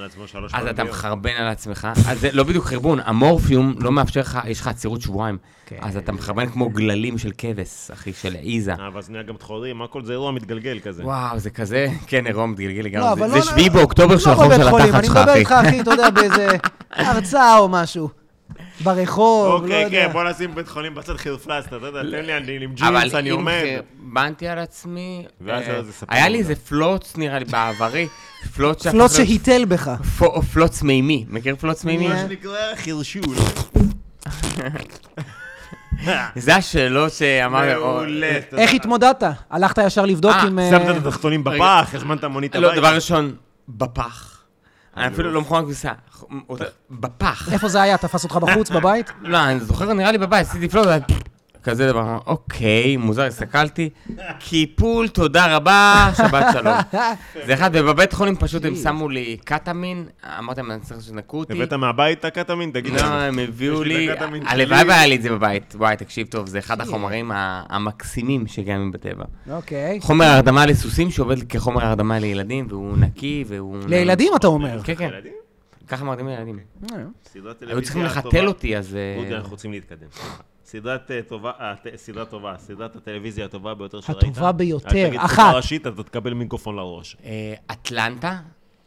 [0.53, 0.85] אז אתה.
[0.85, 5.01] מחרבן על עצמך, אז זה לא בדיוק חרבון, המורפיום לא מאפשר לך, יש לך עצירות
[5.01, 5.39] שבועיים.
[5.67, 5.77] כן.
[5.81, 8.75] אז אתה מחרבן כמו גללים של כבש, אחי, של עיזה.
[8.75, 11.05] אה, אבל זה נהיה גם תחורים, הכל זה אירוע מתגלגל כזה.
[11.05, 13.13] וואו, זה כזה, כן, אירוע מתגלגל לא, לגמרי.
[13.13, 15.39] אבל זה- לא- זה שביעי באוקטובר של לא החור של התחת אני שלך, מדבר אחי.
[15.39, 16.49] איתך, אחי, אתה יודע, באיזה
[16.91, 18.09] הרצאה או משהו.
[18.81, 20.07] ברחוב, לא אוקיי, יודע.
[20.07, 23.15] כן, בוא נשים בית חולים בצד חרפלסטר, אתה יודע, תן לי, אני עם אבל ג'ינס,
[23.15, 23.63] אני אם עומד.
[24.05, 26.39] חרבנתי על עצמי, אה, היה לי.
[26.39, 28.09] איזה פלוץ, נראה לי, בעברי,
[28.55, 29.91] פלוץ פלוץ שהיטל בך.
[30.19, 31.25] פו- פלוץ מימי.
[31.29, 32.09] מכיר פלוץ מימי?
[32.09, 33.37] מה שנקרא חרשול.
[36.37, 38.39] זה השאלות שאמרתי, מעולה.
[38.51, 38.63] תודה.
[38.63, 39.23] איך התמודדת?
[39.51, 40.59] הלכת ישר לבדוק אה, אם...
[40.59, 42.81] אה, שמת את התחתונים בפח, הזמנת מונית לא, הביתה.
[42.81, 43.35] דבר ראשון,
[43.69, 44.38] בפח.
[44.99, 45.15] אני.
[45.15, 45.93] אפילו לא מכוון כביסה.
[46.91, 47.53] בפח.
[47.53, 47.99] איפה זה היה?
[47.99, 49.11] תפס אותך בחוץ, בבית?
[49.23, 50.87] לא, אני זוכר, נראה לי בבית, עשיתי פלוט,
[51.63, 53.91] כזה דבר, אוקיי, מוזר, הסתכלתי,
[54.39, 56.75] קיפול, תודה רבה, שבת שלום.
[57.47, 60.07] זה אחד, ובבית חולים פשוט הם שמו לי קטמין,
[60.39, 61.53] אמרתי להם, אני צריך שנקו אותי.
[61.53, 62.71] הבאת מהבית את הקטמין?
[62.71, 63.15] תגיד לא, לנו.
[63.15, 64.09] הם הביאו לי
[64.47, 64.85] הלוואי.
[64.89, 65.75] והיה לי את זה בבית.
[65.79, 69.25] וואי, תקשיב טוב, זה אחד החומרים המקסימים שקיימים בטבע.
[69.51, 69.99] אוקיי.
[70.01, 73.77] חומר הרדמה לסוסים שעובד כחומר הרדמה לילדים, והוא נקי, והוא...
[73.89, 74.83] לילדים אתה אומר.
[74.83, 75.11] כן, כן?
[75.89, 76.59] ככה מרדימים לילדים.
[77.33, 78.47] סדרת היו צריכים לחתל.
[78.47, 78.97] אותי, אז...
[78.97, 80.07] אה, אנחנו רוצים להתקדם.
[80.71, 84.23] סדרת אה, טובה, אה, סדרה טובה, סדרת הטלוויזיה הטובה ביותר שראית.
[84.23, 85.35] הטובה ביותר, אל תגיד אחת.
[85.35, 87.17] סדרה ראשית, אתה תקבל מיקרופון לראש.
[87.25, 88.39] אה, אטלנטה.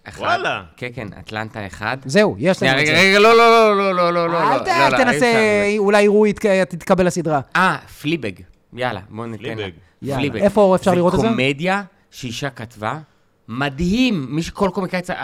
[0.03, 0.21] אחד.
[0.21, 0.63] וואלה.
[0.77, 1.97] כן, כן, אטלנטה אחד.
[2.05, 2.93] זהו, יש לנו את זה.
[2.93, 5.65] רגע, לא, לא, לא, לא, לא, לא, אל לא, לא, לא, תנסה.
[5.77, 6.25] אולי יראו,
[6.69, 7.41] תתקבל לסדרה.
[7.55, 8.31] אה, Fleabag.
[8.73, 10.15] יאללה, בוא ניתן לה.
[10.15, 10.41] Fleabag.
[10.41, 11.27] איפה אפשר לראות את זה?
[11.27, 12.99] זה קומדיה שאישה כתבה.
[13.47, 15.19] מדהים, מי שכל קומיקאי צריך...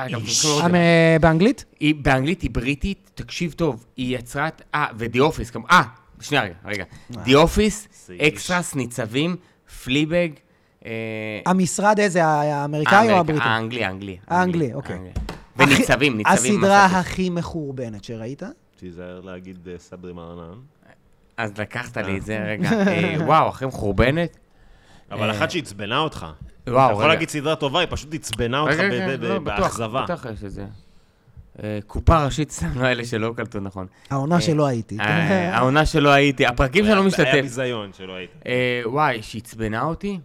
[0.74, 1.66] אה, באנגלית?
[1.80, 4.62] היא באנגלית, היא בריטית, תקשיב טוב, היא יצרה את...
[4.76, 5.70] אה, ו The Office, כמובן.
[5.72, 5.82] אה,
[6.22, 6.84] שנייה רגע, רגע.
[7.24, 7.88] The Office.
[8.28, 9.36] Extras, ניצבים,
[9.84, 10.30] Fleabag.
[10.86, 10.92] אה,
[11.46, 13.44] המשרד איזה, האמריקאי או הבריטי?
[13.44, 14.18] האנגלי, האנגלי.
[14.28, 15.00] האנגלי, אוקיי.
[15.58, 16.64] וניצבים, ניצבים.
[16.64, 18.44] הסדרה הכי מחורבנת שראית?
[18.80, 20.58] תיזהר להגיד אה, סברי מרנן.
[21.38, 22.70] אז לקחת לי את זה, רגע.
[22.72, 24.38] אה, וואו, אחרי מחורבנת.
[25.12, 26.26] אבל אחת שעצבנה אותך.
[26.64, 27.14] אתה וואו, יכול רגע.
[27.14, 30.04] להגיד סדרה טובה, היא פשוט עצבנה אותך רגע, ב- רגע, ב- לא, בטוח, באכזבה.
[30.04, 30.66] בטוח יש את זה.
[31.64, 33.88] אה, קופה ראשית, סתם לא אלה שלא קלטו נכון.
[34.10, 34.98] העונה שלא הייתי.
[35.00, 37.42] אה, העונה שלא הייתי, הפרקים שלא היה משתתף.
[37.42, 38.32] ביזיון שלא היית.
[38.46, 40.20] אה, וואי, שעצבנה אותי?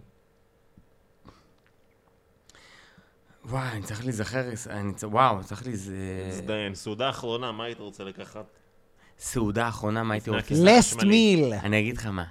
[3.45, 4.43] וואי, אני צריך להיזכר,
[5.03, 5.93] וואו, אני צריך להיז...
[6.29, 6.75] מזדיין.
[6.75, 8.45] סעודה אחרונה, מה היית רוצה לקחת?
[9.19, 10.55] סעודה אחרונה, מה הייתי רוצה?
[10.57, 11.03] לסט.
[11.03, 11.53] meal.
[11.53, 12.23] אני אגיד לך מה,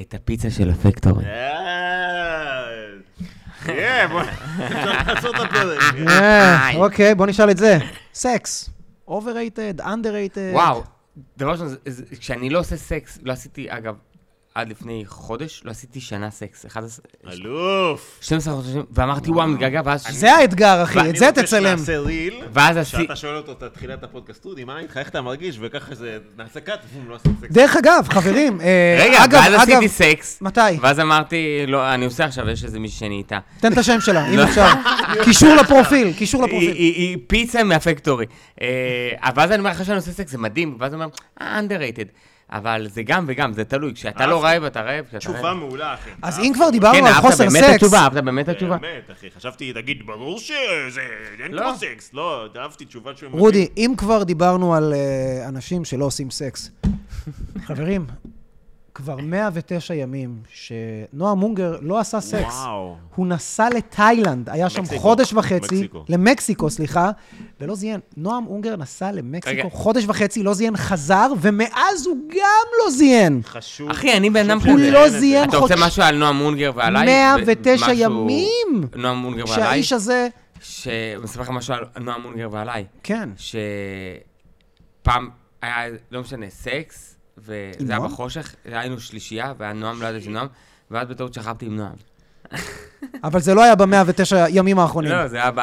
[0.00, 1.24] את הפיצה של הפקטורי.
[3.64, 4.22] כן, בוא
[6.76, 7.78] אוקיי, בוא נשאל את זה.
[8.14, 8.70] סקס.
[9.08, 10.52] overrated, underrated.
[10.52, 10.82] וואו,
[11.36, 11.74] דבר ראשון,
[12.20, 13.94] כשאני לא עושה סקס, לא עשיתי, אגב,
[14.54, 16.66] עד לפני חודש, לא עשיתי שנה סקס.
[16.66, 18.18] 11, אלוף.
[18.20, 20.06] 12 חודשים, ואמרתי, וואו, מתגעגע, ואז...
[20.10, 21.42] זה האתגר, אחי, את זה תצלם.
[21.42, 22.42] רוצה שנעשה reel.
[22.84, 26.60] שאתה שואל אותו את תחילת הפודקאסט, אודי, מה איתך, איך אתה מרגיש, וככה זה, נעשה
[26.60, 27.52] cut, לא עושים סקס.
[27.52, 30.38] דרך אגב, חברים, אה, רגע, ואז עשיתי סקס.
[30.42, 30.60] מתי?
[30.80, 33.38] ואז אמרתי, לא, אני עושה עכשיו, יש איזה מישהי שאני איתה.
[33.60, 34.44] תן את השם שלה, אם לא.
[34.44, 34.66] אפשר.
[35.24, 36.72] קישור לפרופיל, קישור לפרופיל.
[36.72, 38.26] היא פיצה מהפקטורי.
[38.60, 38.66] אה,
[39.36, 42.29] ואז אני אומר, אחרי שאני עושה סקס, זה מדהים, ואז אני אומר, אה, underrated.
[42.52, 43.94] אבל זה גם וגם, זה תלוי.
[43.94, 45.04] כשאתה לא רעב, אתה רעב.
[45.18, 46.10] תשובה מעולה, אחי.
[46.22, 48.54] אז אם כבר דיברנו כן, על אהבת חוסר באמת את סקס, התשובה, אהבת באמת את
[48.54, 48.76] התשובה.
[48.76, 51.00] באמת, אחי, חשבתי, תגיד, ברור שזה,
[51.44, 51.62] אין לא.
[51.62, 52.10] כמו סקס.
[52.14, 53.30] לא, אהבתי תשובה שהוא...
[53.32, 56.70] רודי, אם כבר דיברנו על אה, אנשים שלא עושים סקס,
[57.66, 58.06] חברים,
[59.00, 62.54] כבר 109 ימים שנועה מונגר לא עשה סקס.
[62.64, 62.96] וואו.
[63.14, 65.00] הוא נסע לתאילנד, היה שם מקסיקו.
[65.00, 66.04] חודש וחצי, מקסיקו.
[66.08, 67.10] למקסיקו, סליחה,
[67.60, 68.00] ולא זיין.
[68.16, 69.68] נועם אונגר נסע למקסיקו רגע.
[69.76, 72.38] חודש וחצי, לא זיין, חזר, ומאז הוא גם
[72.84, 73.40] לא זיין.
[73.44, 73.90] חשוב.
[73.90, 74.70] אחי, אני בן אדם כזה.
[74.70, 75.08] הוא לא.
[75.08, 77.06] זיין אתה רוצה חודש- משהו על נועם מונגר ועליי?
[77.06, 78.88] 109 משהו- ימים!
[78.96, 79.64] נועם מונגר ועליי?
[79.66, 80.28] שהאיש הזה,
[80.60, 80.90] שאני
[81.24, 82.84] אספר לך משהו על נועם מונגר ועליי.
[83.02, 83.28] כן.
[85.02, 85.28] שפעם
[85.62, 85.76] היה,
[86.10, 87.09] לא משנה, סקס,
[87.44, 88.00] וזה היה?
[88.00, 90.46] בחושך, היינו שלישייה, והיה נועם, לא ידעתי נועם,
[90.90, 91.92] ואז בטעות שכבתי עם נועם.
[93.24, 95.12] אבל זה לא היה ב-109 ימים האחרונים.
[95.12, 95.60] לא, זה היה ב-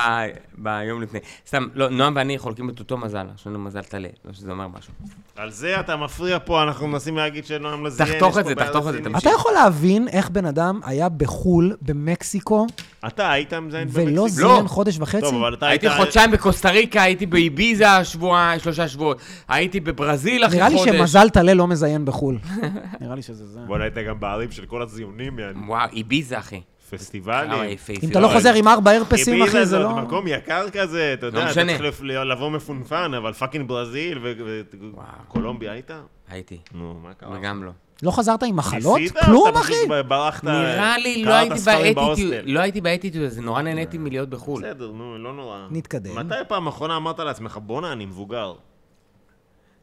[0.57, 1.19] ביום לפני.
[1.47, 4.67] סתם, לא, נועם ואני חולקים את אותו מזל, יש לנו מזל טלה, לא שזה אומר
[4.67, 4.93] משהו.
[5.35, 8.09] על זה אתה מפריע פה, אנחנו מנסים להגיד שנועם לא זיין.
[8.13, 8.99] תחתוך את זה, תחתוך את זה.
[9.17, 12.67] אתה יכול להבין איך בן אדם היה בחו"ל, במקסיקו,
[13.07, 14.47] אתה היית מזיין ולא במקסיקו?
[14.47, 14.67] זיין לא.
[14.67, 15.21] חודש וחצי?
[15.21, 15.83] טוב, אבל אתה היית...
[15.83, 19.21] הייתי חודשיים בקוסטה ריקה, הייתי באיביזה שבועיים, שלושה שבועות.
[19.47, 20.95] הייתי בברזיל אחרי נראה לי חודש.
[20.95, 22.37] שמזל טלה לא מזיין בחו"ל.
[23.01, 23.59] נראה לי שזה זה.
[23.67, 25.59] בוא'נה, היית גם בערים של כל הזיונים, יעני.
[25.67, 26.61] וואו, איביזה, אחי.
[26.89, 27.63] פסטיבלים.
[27.69, 28.05] יפהפה.
[28.05, 29.93] אם אתה לא חוזר עם ארבע הרפסים, אחי, זה לא...
[29.95, 31.53] זה מקום יקר כזה, אתה יודע, אתה.
[31.53, 34.61] צריך לבוא מפונפן, אבל fucking ברזיל ו- ו-
[34.93, 35.05] וואו.
[35.27, 35.91] קולומביה היית?
[36.29, 37.37] הייתי, נו, מה קרה?
[37.39, 37.71] וגם לא.
[38.03, 38.99] לא חזרת עם מחלות?
[38.99, 39.17] ניסית?
[39.17, 39.73] כלום, אתה אחי?
[39.73, 42.33] פשוט ברחת, נראה לי, לא הייתי באטיטיוד.
[42.45, 44.63] לא הייתי באטיטיוד הזה, נורא נהניתי מלהיות בחו"ל.
[44.63, 45.67] בסדר, נו, לא נורא.
[45.71, 46.15] נתקדם.
[46.15, 48.53] מתי פעם אחרונה אמרת לעצמך, בואנה, אני מבוגר?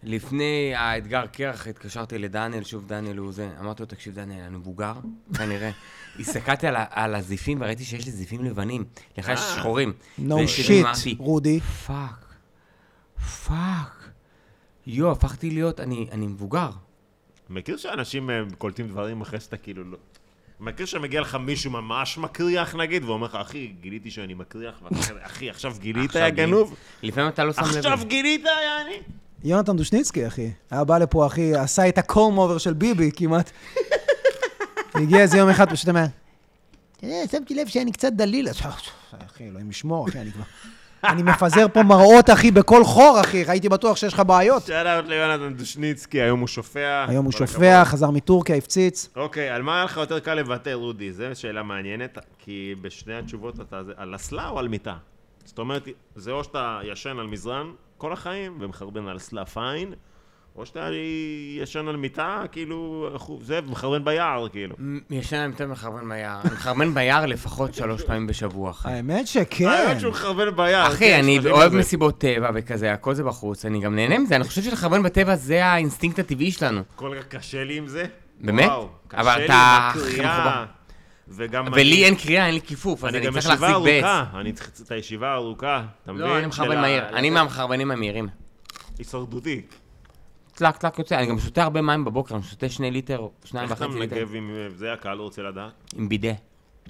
[0.03, 4.93] לפני האתגר קרח התקשרתי לדניאל, שוב דניאל הוא זה, אמרתי לו, תקשיב דניאל, אני מבוגר,
[5.37, 5.71] כנראה.
[6.21, 8.85] הסתכלתי על, הזיפים וראיתי שיש לי זיפים לבנים,
[9.19, 9.57] לך יש אה.
[9.57, 9.93] שחורים.
[10.19, 10.23] Shit,
[10.83, 11.61] אמרתי, רודי.
[11.61, 12.35] Fuck,
[13.47, 14.11] fuck.
[14.87, 16.71] יואו, הפכתי להיות, אני, אני מבוגר.
[17.51, 19.97] מכיר שאנשים אה, קולטים דברים אחרי שאתה כאילו לא...
[20.61, 25.15] מכיר שמגיע לך מישהו ממש מקריח נגיד, ואומר לך, אחי, גיליתי שאני מקריח, ואתה כזה,
[25.23, 26.75] אחי, עכשיו גילית, יא גיליתי." גנוב?
[27.03, 27.77] לפעמים אתה לא שם לב.
[27.77, 28.05] עכשיו לזה.
[28.05, 28.99] גילית, יעני?
[29.45, 30.51] יונתן דושניצקי, אחי.
[30.71, 33.51] היה בא לפה, אחי, עשה את ה comb over של ביבי כמעט.
[34.95, 36.05] הגיע איזה יום אחד, פשוט אומר,
[36.97, 38.49] אתה יודע, שמתי לב שאני קצת דליל.
[38.49, 38.57] אז,
[39.27, 40.45] אחי, אלוהים ישמור, אחי, אני כבר...
[41.09, 43.45] אני מפזר פה מראות, אחי, בכל חור, אחי.
[43.49, 44.63] הייתי בטוח שיש לך בעיות.
[44.63, 47.05] שאלה ליונתן דושניצקי, היום הוא שופע.
[47.09, 47.85] היום הוא שופע.
[47.85, 49.09] חזר מטורקיה, הפציץ.
[49.17, 51.13] אוקיי, על מה היה לך יותר קל לוותר, רודי?
[51.13, 53.81] זו שאלה מעניינת, כי בשני התשובות אתה...
[53.97, 54.95] על אסלה או על מיטה?
[55.45, 57.67] זאת אומרת, זה או שאתה ישן על מזרן
[57.99, 59.93] כל החיים ומחרבן על אסלה פיין,
[60.57, 60.89] או שאתה
[61.63, 63.09] ישן על מיטה, כאילו,
[63.41, 64.77] זה, ומחרבן ביער, כאילו.
[65.11, 66.41] ישן אני יותר מחרבן ביער.
[66.45, 68.89] אני מחרבן ביער לפחות שלוש פעמים בשבוע, אחי.
[68.89, 69.67] האמת שכן.
[69.67, 70.87] האמת שהוא מחרבן ביער.
[70.87, 71.75] אחי, כן, אני אוהב.
[71.75, 75.65] מסיבות טבע וכזה, הכל זה בחוץ, אני גם נהנה מזה, אני חושב שלחרבן בטבע זה
[75.65, 76.83] האינסטינקט הטבעי שלנו.
[76.97, 78.05] כל כך קשה לי עם זה.
[78.41, 78.67] באמת?
[78.67, 80.65] וואו, אבל קשה אתה לי עם הקריאה.
[81.29, 84.05] וגם ולי אין קריאה, אין לי כיפוף, אז אני אני גם צריך ישיבה להחזיק בעץ.
[84.05, 86.27] ארוכה, אני צריך את הישיבה הארוכה, אתה מבין?
[86.27, 88.29] לא, אני מחרבן מהיר, אני מהמחרבנים המהירים.
[88.99, 89.63] הישרדותי.
[90.55, 93.77] טלק טלק יוצא, אני גם שותה הרבה מים בבוקר, אני שותה שני ליטר, שניים איך
[93.79, 95.73] אתה וחצי ליטר, מנגב עם זה, הקהל רוצה לדעת?
[95.97, 96.33] עם בידה.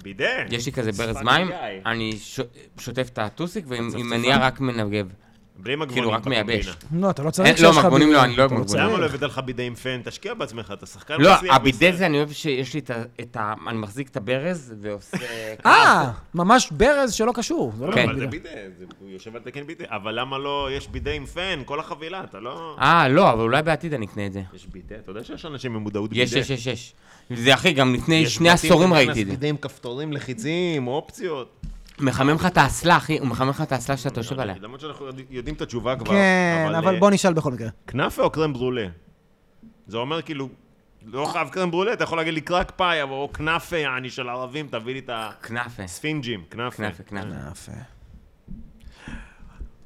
[0.03, 0.25] בידה.
[0.51, 1.47] יש לי כזה ברז מים.
[1.85, 2.39] אני ש-
[2.79, 5.07] שוטף את הטוסיק, ועם מניעה רק מנגב.
[5.57, 6.03] בלי מגבונים.
[6.03, 6.75] כאילו, רק מייבש.
[6.95, 8.17] לא, אתה לא צריך שיש לא, לך מגבונים ביבי.
[8.19, 8.83] לא, אני לא אוהב מגבונים.
[8.83, 8.97] למה.
[8.97, 10.01] לא הבאת לך בידה עם פן?
[10.03, 11.95] תשקיע בעצמך, אתה שחקן לא, מצליח הבידה בישראל.
[11.95, 12.81] זה, אני אוהב שיש לי
[13.21, 13.53] את ה-.
[13.67, 15.17] אני מחזיק את הברז ועושה...
[15.65, 17.73] אה, ממש ברז שלא קשור.
[17.77, 18.09] זה לא לא, כן.
[18.09, 18.49] אבל זה בידה,
[18.79, 19.85] זה- הוא יושב על תקן בידה.
[19.87, 22.75] אבל למה לא, יש בידה עם פן, כל החבילה, אתה לא...
[22.81, 24.41] אה, לא, אבל אולי בעתיד אני אקנה את זה.
[24.55, 26.21] יש בידה, אתה יודע שיש אנשים עם מודעות בידה.
[26.23, 26.93] יש, יש, יש, יש.
[27.29, 29.31] זה אחי, גם לפני יש שני עשורים ראיתי את זה.
[29.31, 31.65] בידה עם כפתורים לחיצים, אופציות.
[31.99, 34.55] מחמם לך את האסלה, אחי, הוא מחמם לך את האסלה שאתה יושב עליה.
[34.61, 36.11] למרות שאנחנו יודע- יודעים את התשובה כבר.
[36.11, 37.67] כן, אבל אה, בוא נשאל בכל מקרה.
[37.87, 38.87] כנאפה או קרם ברולה?
[39.87, 40.49] זה אומר כאילו,
[41.05, 44.67] לא חייב קרם ברולה, אתה יכול להגיד לי קרק פאי, או כנאפה, יעני של ערבים,
[44.71, 45.09] תביא לי את
[45.43, 46.77] כנאפה, הספינג'ים, כנאפה.
[46.77, 47.71] כנאפה, כנאפה.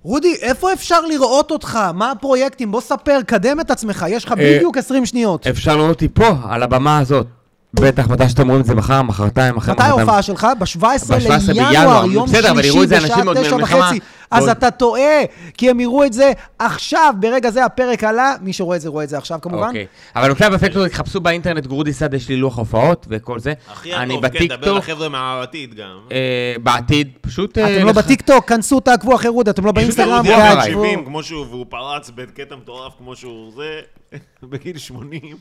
[0.03, 1.79] רודי, איפה אפשר לראות אותך?
[1.93, 2.71] מה הפרויקטים?
[2.71, 5.47] בוא ספר, קדם את עצמך, יש לך בדיוק 20 שניות.
[5.47, 7.27] אפשר לראות אותי פה, על הבמה הזאת.
[7.73, 9.99] בטח, מתי שאתם רואים את זה מחר, מחרתיים, אחרי מתי מחרתיים.
[9.99, 10.47] ההופעה שלך?
[10.59, 12.05] ב-17 ב-17 לינואר.
[12.11, 13.55] יום שלישי בשעה עוד תשע.
[13.55, 13.99] וחצי.
[14.31, 15.21] אז ועוד- אתה טועה,
[15.57, 19.03] כי הם יראו את זה עכשיו, ברגע זה הפרק עלה, מי שרואה את זה רואה
[19.03, 19.67] את זה עכשיו כמובן.
[19.67, 19.85] אוקיי.
[20.15, 23.53] אבל נופלא בפקטורי, חפשו באינטרנט גרודי סעד, יש לי לוח הופעות וכל זה.
[23.71, 25.97] הכי הטוב, כן, דבר לחבר'ה מהעתיד גם.
[26.11, 26.17] אה,
[26.63, 27.57] בעתיד, פשוט...
[27.57, 30.55] אה, אתם לא לח- בטיקטוק, כנסו, תעקבו אחרי רודי, אתם לא באינסטגרם, אחריי.
[30.55, 30.83] תעקבו.
[30.85, 33.79] 70, כמו שהוא, והוא פרץ בקטע מטורף כמו שהוא זה,
[34.43, 35.37] בגיל 80.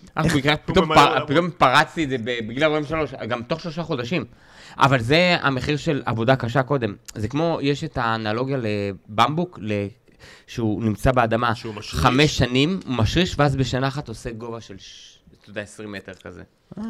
[0.96, 4.24] אה, פתאום פרצתי את זה בגיל 43, גם תוך שלושה חודשים.
[4.78, 6.94] אבל זה המחיר של עבודה קשה קודם.
[7.14, 9.86] זה כמו, יש את האנלוגיה לבמבוק, ל-
[10.46, 11.52] שהוא נמצא באדמה.
[12.00, 14.74] חמש שנים, הוא משריש, ואז בשנה אחת עושה גובה של,
[15.40, 16.42] אתה יודע, 20 מטר כזה.
[16.78, 16.82] אה.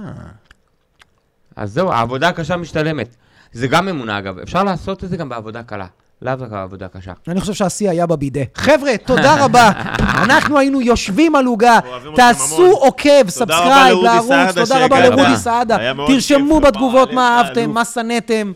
[1.56, 3.16] אז זהו, העבודה הקשה משתלמת.
[3.52, 4.38] זה גם אמונה, אגב.
[4.38, 5.86] אפשר לעשות את זה גם בעבודה קלה.
[6.22, 7.12] לאו דווקא בעבודה קשה.
[7.28, 8.40] אני חושב שהשיא היה בבידה.
[8.54, 9.70] חבר'ה, תודה רבה.
[9.98, 11.78] אנחנו היינו יושבים על עוגה.
[12.16, 12.66] תעשו.
[12.66, 15.08] עוקב, subscribe לערוץ, תודה רבה.
[15.08, 15.76] לרודי סעדה.
[16.06, 16.60] תרשמו.
[16.60, 17.70] בתגובות מה אהבתם.
[17.70, 18.52] מה שנאתם.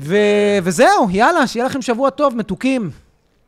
[0.00, 0.16] ו-
[0.62, 2.90] וזהו, יאללה, שיהיה לכם שבוע טוב, מתוקים.